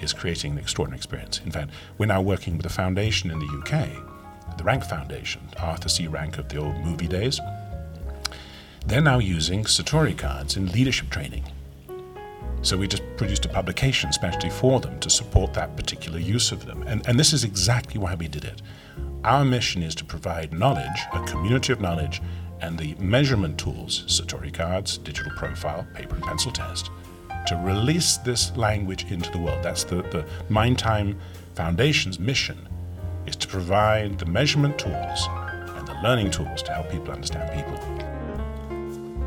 is 0.00 0.12
creating 0.12 0.52
an 0.52 0.58
extraordinary 0.58 0.98
experience. 0.98 1.40
In 1.44 1.50
fact, 1.50 1.70
we're 1.98 2.06
now 2.06 2.20
working 2.20 2.56
with 2.56 2.66
a 2.66 2.70
foundation 2.70 3.30
in 3.30 3.38
the 3.38 3.46
UK, 3.46 4.56
the 4.58 4.64
Rank 4.64 4.84
Foundation, 4.84 5.42
Arthur 5.58 5.88
C. 5.88 6.06
Rank 6.06 6.38
of 6.38 6.48
the 6.48 6.58
old 6.58 6.76
movie 6.76 7.08
days 7.08 7.40
they're 8.86 9.00
now 9.00 9.18
using 9.18 9.64
Satori 9.64 10.16
cards 10.16 10.56
in 10.56 10.70
leadership 10.72 11.10
training. 11.10 11.44
So 12.62 12.76
we 12.76 12.86
just 12.86 13.02
produced 13.16 13.44
a 13.44 13.48
publication 13.48 14.12
specially 14.12 14.50
for 14.50 14.80
them 14.80 15.00
to 15.00 15.10
support 15.10 15.52
that 15.54 15.76
particular 15.76 16.18
use 16.18 16.52
of 16.52 16.64
them. 16.64 16.82
And, 16.82 17.06
and 17.08 17.18
this 17.18 17.32
is 17.32 17.42
exactly 17.42 17.98
why 17.98 18.14
we 18.14 18.28
did 18.28 18.44
it. 18.44 18.62
Our 19.24 19.44
mission 19.44 19.82
is 19.82 19.94
to 19.96 20.04
provide 20.04 20.52
knowledge, 20.52 21.00
a 21.12 21.24
community 21.24 21.72
of 21.72 21.80
knowledge, 21.80 22.22
and 22.60 22.78
the 22.78 22.94
measurement 22.96 23.58
tools, 23.58 24.04
Satori 24.06 24.52
cards, 24.52 24.98
digital 24.98 25.32
profile, 25.32 25.86
paper 25.94 26.14
and 26.14 26.24
pencil 26.24 26.52
test, 26.52 26.90
to 27.46 27.56
release 27.56 28.18
this 28.18 28.56
language 28.56 29.10
into 29.10 29.30
the 29.32 29.38
world. 29.38 29.62
That's 29.62 29.82
the, 29.82 29.96
the 29.96 30.24
MindTime 30.48 31.16
Foundation's 31.54 32.20
mission, 32.20 32.68
is 33.26 33.34
to 33.36 33.48
provide 33.48 34.18
the 34.18 34.26
measurement 34.26 34.78
tools 34.78 35.28
and 35.76 35.86
the 35.86 35.94
learning 36.02 36.30
tools 36.30 36.62
to 36.62 36.72
help 36.72 36.90
people 36.90 37.10
understand 37.10 37.50
people. 37.52 38.01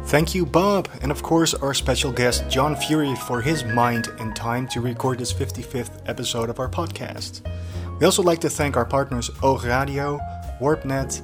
Thank 0.06 0.36
you, 0.36 0.45
Bob, 0.45 0.88
and 1.01 1.12
of 1.12 1.24
course 1.24 1.56
our 1.56 1.74
special 1.74 2.12
guest 2.12 2.47
John 2.47 2.76
Furey 2.76 3.18
for 3.18 3.41
his 3.41 3.64
mind 3.64 4.10
and 4.20 4.36
time 4.36 4.68
to 4.68 4.80
record 4.80 5.18
this 5.18 5.34
55th 5.34 6.03
episode 6.06 6.49
of 6.51 6.60
our 6.60 6.70
podcast. 6.70 7.41
We 7.99 8.06
also 8.06 8.22
like 8.22 8.39
to 8.41 8.49
thank 8.49 8.78
our 8.78 8.86
partners 8.86 9.32
Oog 9.41 9.64
Radio, 9.64 10.20
WarpNet, 10.62 11.22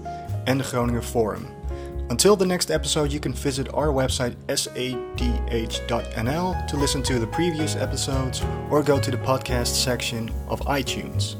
and 0.48 0.60
the 0.60 0.64
Groninger 0.64 1.04
Forum. 1.04 1.46
Until 2.10 2.36
the 2.36 2.46
next 2.46 2.72
episode, 2.72 3.14
you 3.14 3.20
can 3.20 3.34
visit 3.34 3.72
our 3.72 3.90
website 3.90 4.36
sadh.nl 4.48 5.08
to 6.68 6.76
listen 6.76 7.04
to 7.04 7.20
the 7.20 7.28
previous 7.28 7.76
episodes 7.76 8.42
or 8.72 8.82
go 8.82 9.00
to 9.00 9.12
the 9.12 9.18
podcast 9.18 9.68
section 9.68 10.32
of 10.48 10.60
iTunes. 10.62 11.36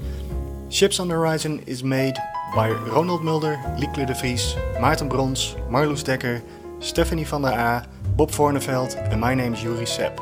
Ships 0.70 1.00
on 1.00 1.08
the 1.08 1.16
Horizon 1.16 1.64
is 1.66 1.84
made 1.84 2.16
by 2.56 2.70
Ronald 2.70 3.24
Mulder, 3.24 3.56
Liekle 3.78 4.06
de 4.06 4.14
Vries, 4.14 4.54
Maarten 4.80 5.10
Brons, 5.10 5.56
Marloes 5.70 6.04
Dekker, 6.04 6.42
Stephanie 6.82 7.28
van 7.28 7.44
der 7.44 7.54
A, 7.54 7.84
Bob 8.18 8.32
Vorneveld, 8.32 8.96
and 9.12 9.22
my 9.22 9.36
name 9.36 9.54
is 9.54 9.62
Yuri 9.62 9.86
Sepp. 9.86 10.20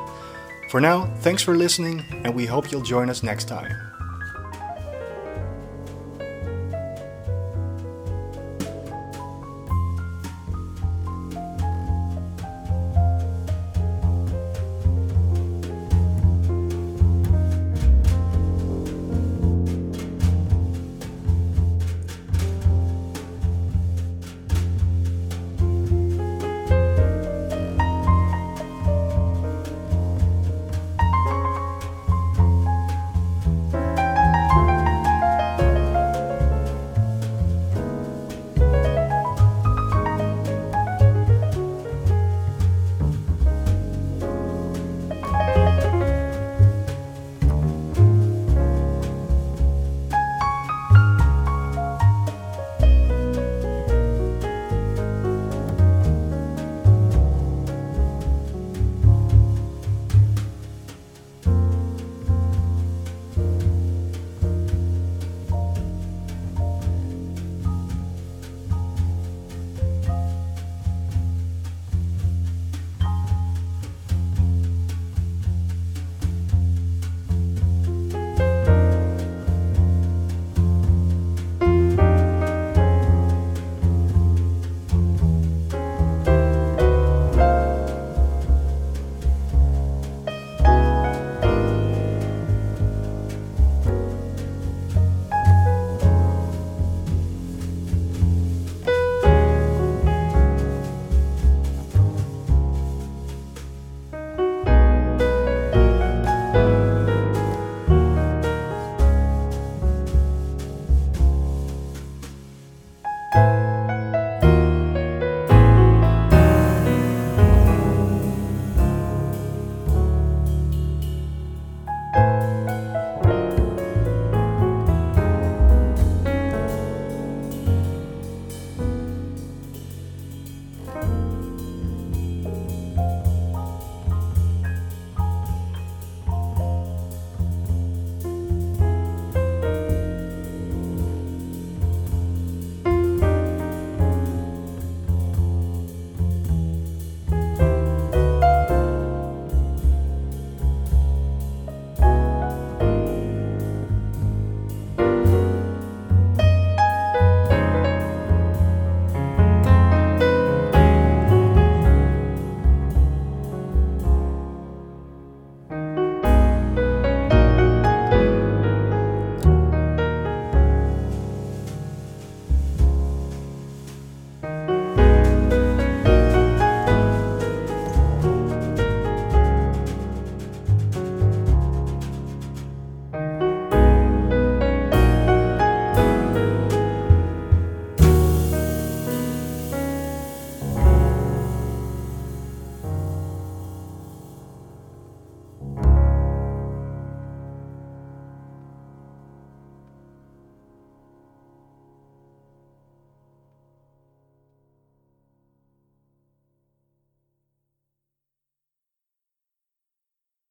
For 0.70 0.82
now, 0.82 1.08
thanks 1.22 1.42
for 1.42 1.56
listening, 1.56 2.04
and 2.26 2.36
we 2.36 2.46
hope 2.46 2.70
you'll 2.70 2.82
join 2.82 3.10
us 3.10 3.24
next 3.24 3.48
time. 3.48 3.89